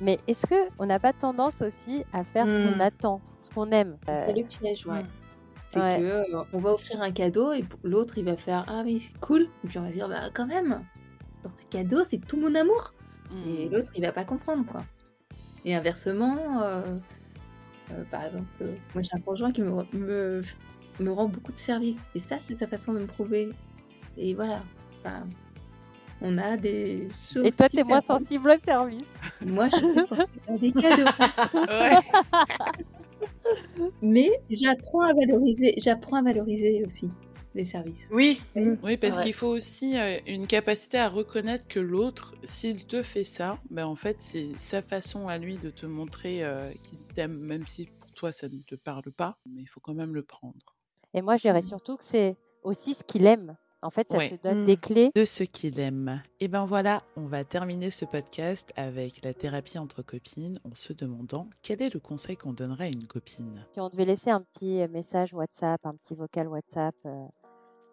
Mais 0.00 0.18
est-ce 0.26 0.46
que 0.46 0.54
on 0.78 0.86
n'a 0.86 0.98
pas 0.98 1.12
tendance 1.12 1.62
aussi 1.62 2.04
à 2.12 2.24
faire 2.24 2.48
ce 2.48 2.56
qu'on 2.56 2.76
Hmm. 2.76 2.80
attend, 2.80 3.20
ce 3.42 3.50
qu'on 3.50 3.70
aime? 3.70 3.96
Euh, 4.08 4.22
C'est 4.26 4.32
le 4.36 4.44
piège, 4.46 4.86
ouais. 4.86 5.02
Mm. 5.02 5.06
C'est 5.72 5.80
Ouais. 5.80 5.98
que 6.00 6.04
euh, 6.36 6.42
on 6.52 6.58
va 6.58 6.72
offrir 6.72 7.00
un 7.00 7.12
cadeau 7.12 7.52
et 7.52 7.64
l'autre 7.84 8.18
il 8.18 8.24
va 8.24 8.36
faire 8.36 8.64
ah 8.66 8.82
oui 8.84 8.98
c'est 8.98 9.16
cool 9.20 9.42
et 9.64 9.68
puis 9.68 9.78
on 9.78 9.82
va 9.82 9.90
dire 9.92 10.08
bah 10.08 10.22
quand 10.34 10.46
même 10.46 10.82
dans 11.44 11.50
ce 11.50 11.62
cadeau 11.70 12.02
c'est 12.04 12.18
tout 12.18 12.36
mon 12.40 12.52
amour 12.56 12.92
et 13.46 13.68
Mm. 13.68 13.72
l'autre 13.72 13.86
il 13.94 14.02
va 14.04 14.10
pas 14.10 14.24
comprendre 14.24 14.66
quoi. 14.66 14.80
Et 15.64 15.72
inversement, 15.76 16.60
euh, 16.62 16.82
euh, 17.92 18.02
par 18.10 18.24
exemple, 18.24 18.48
euh, 18.62 18.74
moi 18.94 19.02
j'ai 19.02 19.10
un 19.14 19.20
conjoint 19.20 19.52
qui 19.52 19.62
me, 19.62 19.70
me, 19.92 20.42
me 20.98 21.12
rend 21.12 21.28
beaucoup 21.28 21.52
de 21.52 21.58
services 21.58 22.00
et 22.16 22.20
ça 22.20 22.38
c'est 22.40 22.58
sa 22.58 22.66
façon 22.66 22.92
de 22.92 22.98
me 22.98 23.06
prouver. 23.06 23.50
Et 24.16 24.34
voilà, 24.34 24.64
Enfin, 25.00 25.26
on 26.22 26.36
a 26.38 26.56
des 26.56 27.08
choses. 27.32 27.44
Et 27.46 27.52
toi, 27.52 27.68
t'es 27.68 27.82
moins 27.84 28.02
sensible 28.02 28.50
au 28.50 28.64
service. 28.64 29.04
Moi 29.44 29.68
je 29.70 29.76
suis 29.76 29.92
plus 29.92 30.06
sensible 30.06 30.40
à 30.48 30.56
des 30.58 30.72
cadeaux. 30.72 31.10
Ouais. 31.54 31.96
Mais 34.02 34.30
j'apprends 34.50 35.00
à 35.02 35.12
valoriser, 35.14 35.74
j'apprends 35.78 36.16
à 36.18 36.22
valoriser 36.22 36.84
aussi 36.84 37.08
les 37.54 37.64
services. 37.64 38.06
Oui. 38.12 38.40
Oui. 38.54 38.76
Oui, 38.82 38.96
parce 38.96 39.22
qu'il 39.22 39.32
faut 39.32 39.48
aussi 39.48 39.98
euh, 39.98 40.18
une 40.26 40.46
capacité 40.46 40.98
à 40.98 41.08
reconnaître 41.08 41.66
que 41.68 41.80
l'autre, 41.80 42.34
s'il 42.44 42.86
te 42.86 43.02
fait 43.02 43.24
ça, 43.24 43.58
ben 43.70 43.86
en 43.86 43.96
fait, 43.96 44.16
c'est 44.20 44.56
sa 44.56 44.82
façon 44.82 45.26
à 45.28 45.38
lui 45.38 45.56
de 45.58 45.70
te 45.70 45.86
montrer 45.86 46.44
euh, 46.44 46.70
qu'il 46.84 46.98
t'aime, 47.14 47.38
même 47.38 47.66
si 47.66 47.86
pour 48.00 48.12
toi 48.12 48.32
ça 48.32 48.48
ne 48.48 48.60
te 48.62 48.74
parle 48.76 49.10
pas, 49.10 49.38
mais 49.46 49.62
il 49.62 49.66
faut 49.66 49.80
quand 49.80 49.94
même 49.94 50.14
le 50.14 50.22
prendre. 50.22 50.76
Et 51.14 51.22
moi, 51.22 51.36
je 51.36 51.42
dirais 51.42 51.58
Mm. 51.60 51.62
surtout 51.62 51.96
que 51.96 52.04
c'est 52.04 52.36
aussi 52.62 52.94
ce 52.94 53.02
qu'il 53.02 53.26
aime. 53.26 53.56
En 53.82 53.90
fait, 53.90 54.06
ça 54.10 54.18
Ouais. 54.18 54.36
te 54.36 54.42
donne 54.48 54.66
des 54.66 54.76
clés. 54.76 55.10
De 55.14 55.24
ce 55.24 55.42
qu'il 55.42 55.80
aime. 55.80 56.22
Et 56.40 56.48
ben 56.48 56.66
voilà, 56.66 57.02
on 57.16 57.26
va 57.26 57.44
terminer 57.44 57.90
ce 57.90 58.04
podcast 58.04 58.72
avec 58.76 59.24
la 59.24 59.32
thérapie 59.32 59.78
entre 59.78 60.02
copines 60.02 60.58
en 60.70 60.74
se 60.74 60.92
demandant 60.92 61.48
quel 61.62 61.80
est 61.80 61.92
le 61.94 62.00
conseil 62.00 62.36
qu'on 62.36 62.52
donnerait 62.52 62.84
à 62.84 62.88
une 62.88 63.06
copine. 63.06 63.64
Si 63.72 63.80
on 63.80 63.88
devait 63.88 64.04
laisser 64.04 64.30
un 64.30 64.42
petit 64.42 64.86
message 64.88 65.32
WhatsApp, 65.32 65.80
un 65.86 65.94
petit 65.94 66.14
vocal 66.14 66.48
WhatsApp 66.48 66.94
euh, 67.06 67.24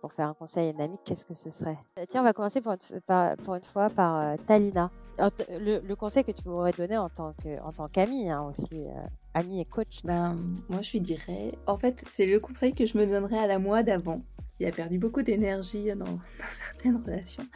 pour 0.02 0.14
faire 0.14 0.28
un 0.28 0.34
conseil 0.34 0.68
à 0.68 0.72
une 0.72 0.82
amie, 0.82 0.98
qu'est-ce 1.06 1.26
que 1.26 1.34
ce 1.34 1.50
serait? 1.50 1.78
Euh, 2.00 2.06
Tiens, 2.08 2.22
on 2.22 2.24
va 2.24 2.34
commencer 2.34 2.62
pour 2.62 2.74
une, 2.74 3.64
fois 3.64 3.90
par 3.90 4.24
euh, 4.24 4.36
Talina. 4.48 4.92
Le, 5.18 5.94
conseil 5.96 6.24
que 6.24 6.32
tu 6.32 6.44
pourrais 6.44 6.72
donner 6.74 6.98
en 6.98 7.10
tant 7.10 7.34
que- 7.34 7.60
en 7.62 7.72
tant 7.74 7.88
qu'amie 7.88 8.30
hein, 8.30 8.44
aussi, 8.44 8.86
euh, 8.88 9.08
amie 9.34 9.62
et 9.62 9.66
coach. 9.66 10.02
Ben, 10.04 10.38
moi, 10.70 10.82
je 10.82 10.92
lui 10.92 11.02
dirais. 11.02 11.54
En 11.66 11.78
fait, 11.78 12.04
c'est 12.08 12.28
le 12.28 12.40
conseil 12.40 12.74
que 12.74 12.86
je 12.86 12.98
me 12.98 13.06
donnerais 13.08 13.40
à 13.40 13.48
la 13.48 13.58
moi 13.60 13.82
d'avant, 13.84 14.20
qui 14.58 14.66
a 14.66 14.72
perdu 14.72 15.00
beaucoup 15.00 15.24
d'énergie 15.24 15.88
dans, 15.96 16.06
dans 16.06 16.52
certaines 16.52 17.02
relations. 17.04 17.48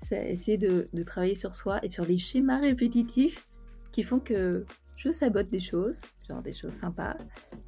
C'est 0.00 0.30
essayer 0.30 0.58
de, 0.58 0.88
de 0.92 1.02
travailler 1.02 1.36
sur 1.36 1.54
soi 1.54 1.78
et 1.84 1.88
sur 1.88 2.04
les 2.04 2.18
schémas 2.18 2.58
répétitifs 2.60 3.46
qui 3.92 4.02
font 4.02 4.18
que 4.18 4.66
je 4.96 5.10
sabote 5.10 5.48
des 5.50 5.60
choses, 5.60 6.02
genre 6.28 6.42
des 6.42 6.52
choses 6.52 6.72
sympas, 6.72 7.16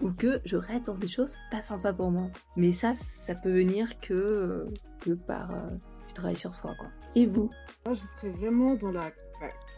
ou 0.01 0.11
que 0.11 0.41
je 0.45 0.57
reste 0.57 0.87
dans 0.87 0.95
des 0.95 1.09
choses 1.09 1.37
pas 1.51 1.63
sympas 1.63 1.93
pour 1.93 2.11
moi. 2.11 2.29
Mais 2.57 2.73
ça, 2.73 2.95
ça 2.95 3.35
peut 3.35 3.53
venir 3.53 4.01
que, 4.01 4.15
euh, 5.07 5.17
par 5.27 5.51
euh, 5.51 5.71
du 6.09 6.15
travail 6.15 6.37
sur 6.37 6.55
soi, 6.55 6.75
quoi. 6.79 6.89
Et 7.15 7.27
vous? 7.27 7.51
Moi, 7.85 7.95
je 7.95 8.01
serais 8.01 8.31
vraiment 8.31 8.75
dans 8.75 8.93
la. 8.93 9.11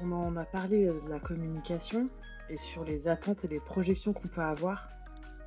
on 0.02 0.12
en 0.12 0.36
a 0.36 0.44
parlé 0.44 0.86
euh, 0.86 1.00
de 1.04 1.10
la 1.10 1.20
communication 1.20 2.08
et 2.48 2.58
sur 2.58 2.84
les 2.84 3.08
attentes 3.08 3.44
et 3.44 3.48
les 3.48 3.60
projections 3.60 4.12
qu'on 4.12 4.28
peut 4.28 4.40
avoir, 4.40 4.88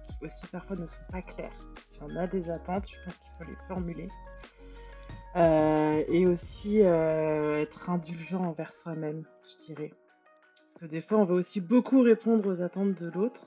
qui 0.07 0.25
aussi 0.25 0.47
parfois 0.47 0.75
ne 0.75 0.87
sont 0.87 1.11
pas 1.11 1.21
claires. 1.21 1.65
Si 1.85 1.97
on 2.01 2.15
a 2.15 2.27
des 2.27 2.49
attentes, 2.49 2.85
je 2.87 2.95
pense 3.05 3.17
qu'il 3.17 3.31
faut 3.37 3.51
les 3.51 3.57
formuler. 3.67 4.09
Et 5.33 6.27
aussi 6.27 6.79
être 6.79 7.89
indulgent 7.89 8.43
envers 8.43 8.73
soi-même, 8.73 9.23
je 9.47 9.65
dirais. 9.65 9.91
Que 10.81 10.87
des 10.87 11.03
fois, 11.03 11.19
on 11.19 11.25
va 11.25 11.35
aussi 11.35 11.61
beaucoup 11.61 12.01
répondre 12.01 12.51
aux 12.51 12.61
attentes 12.63 12.99
de 12.99 13.11
l'autre 13.11 13.45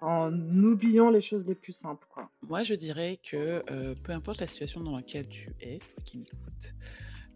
en 0.00 0.32
oubliant 0.32 1.10
les 1.10 1.20
choses 1.20 1.46
les 1.46 1.54
plus 1.54 1.74
simples. 1.74 2.06
Moi, 2.48 2.62
je 2.62 2.72
dirais 2.72 3.18
que 3.22 3.62
euh, 3.70 3.94
peu 4.02 4.12
importe 4.12 4.40
la 4.40 4.46
situation 4.46 4.80
dans 4.80 4.96
laquelle 4.96 5.28
tu 5.28 5.54
es, 5.60 5.78
toi 5.80 6.02
qui 6.06 6.16
m'écoutes, 6.16 6.74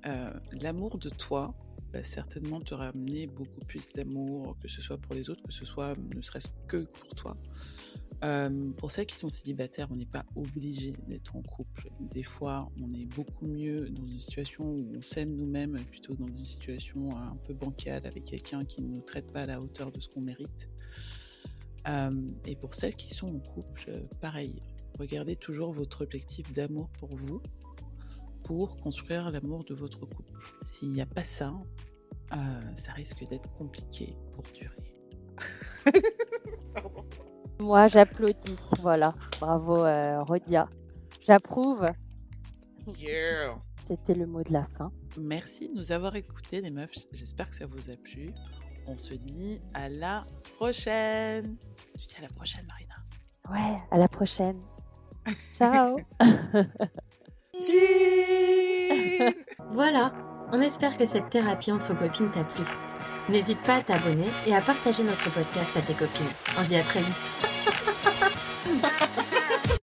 euh, 0.07 0.33
l'amour 0.53 0.97
de 0.97 1.11
toi 1.11 1.55
va 1.93 2.03
certainement 2.03 2.63
te 2.63 2.73
ramener 2.73 3.27
beaucoup 3.27 3.61
plus 3.69 3.91
d'amour, 3.93 4.57
que 4.63 4.69
ce 4.69 4.81
soit 4.81 4.97
pour 4.97 5.15
les 5.15 5.29
autres, 5.29 5.43
que 5.43 5.53
ce 5.53 5.67
soit 5.67 5.95
ne 6.15 6.23
serait-ce 6.23 6.49
que 6.67 6.79
pour 6.79 7.15
toi. 7.15 7.37
Euh, 8.23 8.71
pour 8.77 8.91
celles 8.91 9.07
qui 9.07 9.17
sont 9.17 9.31
célibataires, 9.31 9.89
on 9.91 9.95
n'est 9.95 10.05
pas 10.05 10.27
obligé 10.37 10.93
d'être 11.09 11.37
en 11.37 11.43
couple. 11.43 11.91
Des 12.01 12.23
fois, 12.23 12.71
on 12.79 12.91
est 12.91 13.07
beaucoup 13.07 13.47
mieux 13.47 13.89
dans 13.89 14.07
une 14.07 14.19
situation 14.19 14.65
où 14.65 14.87
on 14.97 15.03
s'aime 15.03 15.35
nous-mêmes, 15.35 15.79
plutôt 15.91 16.15
dans 16.15 16.27
une 16.27 16.47
situation 16.47 17.17
un 17.17 17.37
peu 17.45 17.55
bancale 17.55 18.07
avec 18.07 18.25
quelqu'un 18.25 18.65
qui 18.65 18.83
ne 18.83 18.89
nous 18.89 19.01
traite 19.01 19.33
pas 19.33 19.43
à 19.43 19.47
la 19.47 19.61
hauteur 19.61 19.91
de 19.91 20.01
ce 20.01 20.09
qu'on 20.09 20.21
mérite. 20.21 20.69
Euh, 21.89 22.11
et 22.45 22.57
pour 22.57 22.75
celles 22.75 22.95
qui 22.95 23.15
sont 23.15 23.29
en 23.29 23.39
couple, 23.39 23.87
euh, 23.89 24.03
pareil, 24.21 24.61
regardez 24.99 25.37
toujours 25.37 25.73
votre 25.73 26.03
objectif 26.03 26.53
d'amour 26.53 26.91
pour 26.99 27.15
vous 27.17 27.41
pour 28.45 28.77
construire 28.79 29.31
l'amour 29.31 29.65
de 29.65 29.75
votre 29.75 30.01
couple. 30.01 30.55
S'il 30.63 30.91
n'y 30.91 31.01
a 31.01 31.07
pas 31.07 31.25
ça, 31.25 31.55
euh, 32.33 32.37
ça 32.75 32.93
risque 32.93 33.27
d'être 33.29 33.53
compliqué 33.55 34.17
pour 34.35 34.45
durer. 34.53 34.95
Moi, 37.61 37.89
j'applaudis. 37.89 38.59
Voilà. 38.81 39.13
Bravo, 39.39 39.85
euh, 39.85 40.23
Rodia. 40.23 40.69
J'approuve. 41.27 41.87
Yeah. 42.99 43.57
C'était 43.87 44.15
le 44.15 44.27
mot 44.27 44.43
de 44.43 44.53
la 44.53 44.67
fin. 44.79 44.91
Merci 45.19 45.69
de 45.69 45.75
nous 45.75 45.93
avoir 45.93 46.17
écoutés, 46.17 46.63
les 46.63 46.71
meufs. 46.71 46.91
J'espère 47.13 47.51
que 47.51 47.55
ça 47.55 47.67
vous 47.67 47.91
a 47.91 47.97
plu. 47.97 48.33
On 48.87 48.97
se 48.97 49.13
dit 49.15 49.61
à 49.75 49.89
la 49.91 50.25
prochaine. 50.57 51.59
Tu 51.99 52.07
dis 52.07 52.17
à 52.19 52.23
la 52.23 52.29
prochaine, 52.29 52.67
Marina. 52.67 52.95
Ouais, 53.51 53.77
à 53.91 53.99
la 53.99 54.09
prochaine. 54.09 54.61
Ciao. 55.57 55.99
Jean 57.63 59.33
Voilà, 59.73 60.13
on 60.53 60.61
espère 60.61 60.97
que 60.97 61.05
cette 61.05 61.29
thérapie 61.29 61.73
entre 61.73 61.95
copines 61.99 62.31
t'a 62.31 62.45
plu. 62.45 62.65
N'hésite 63.31 63.61
pas 63.63 63.77
à 63.77 63.83
t'abonner 63.83 64.29
et 64.45 64.55
à 64.55 64.61
partager 64.61 65.05
notre 65.05 65.31
podcast 65.31 65.71
à 65.77 65.81
tes 65.81 65.95
copines. 65.95 66.27
On 66.59 66.65
se 66.65 66.69
dit 66.69 66.77
à 66.77 66.83
très 66.83 67.01
vite. 67.01 67.15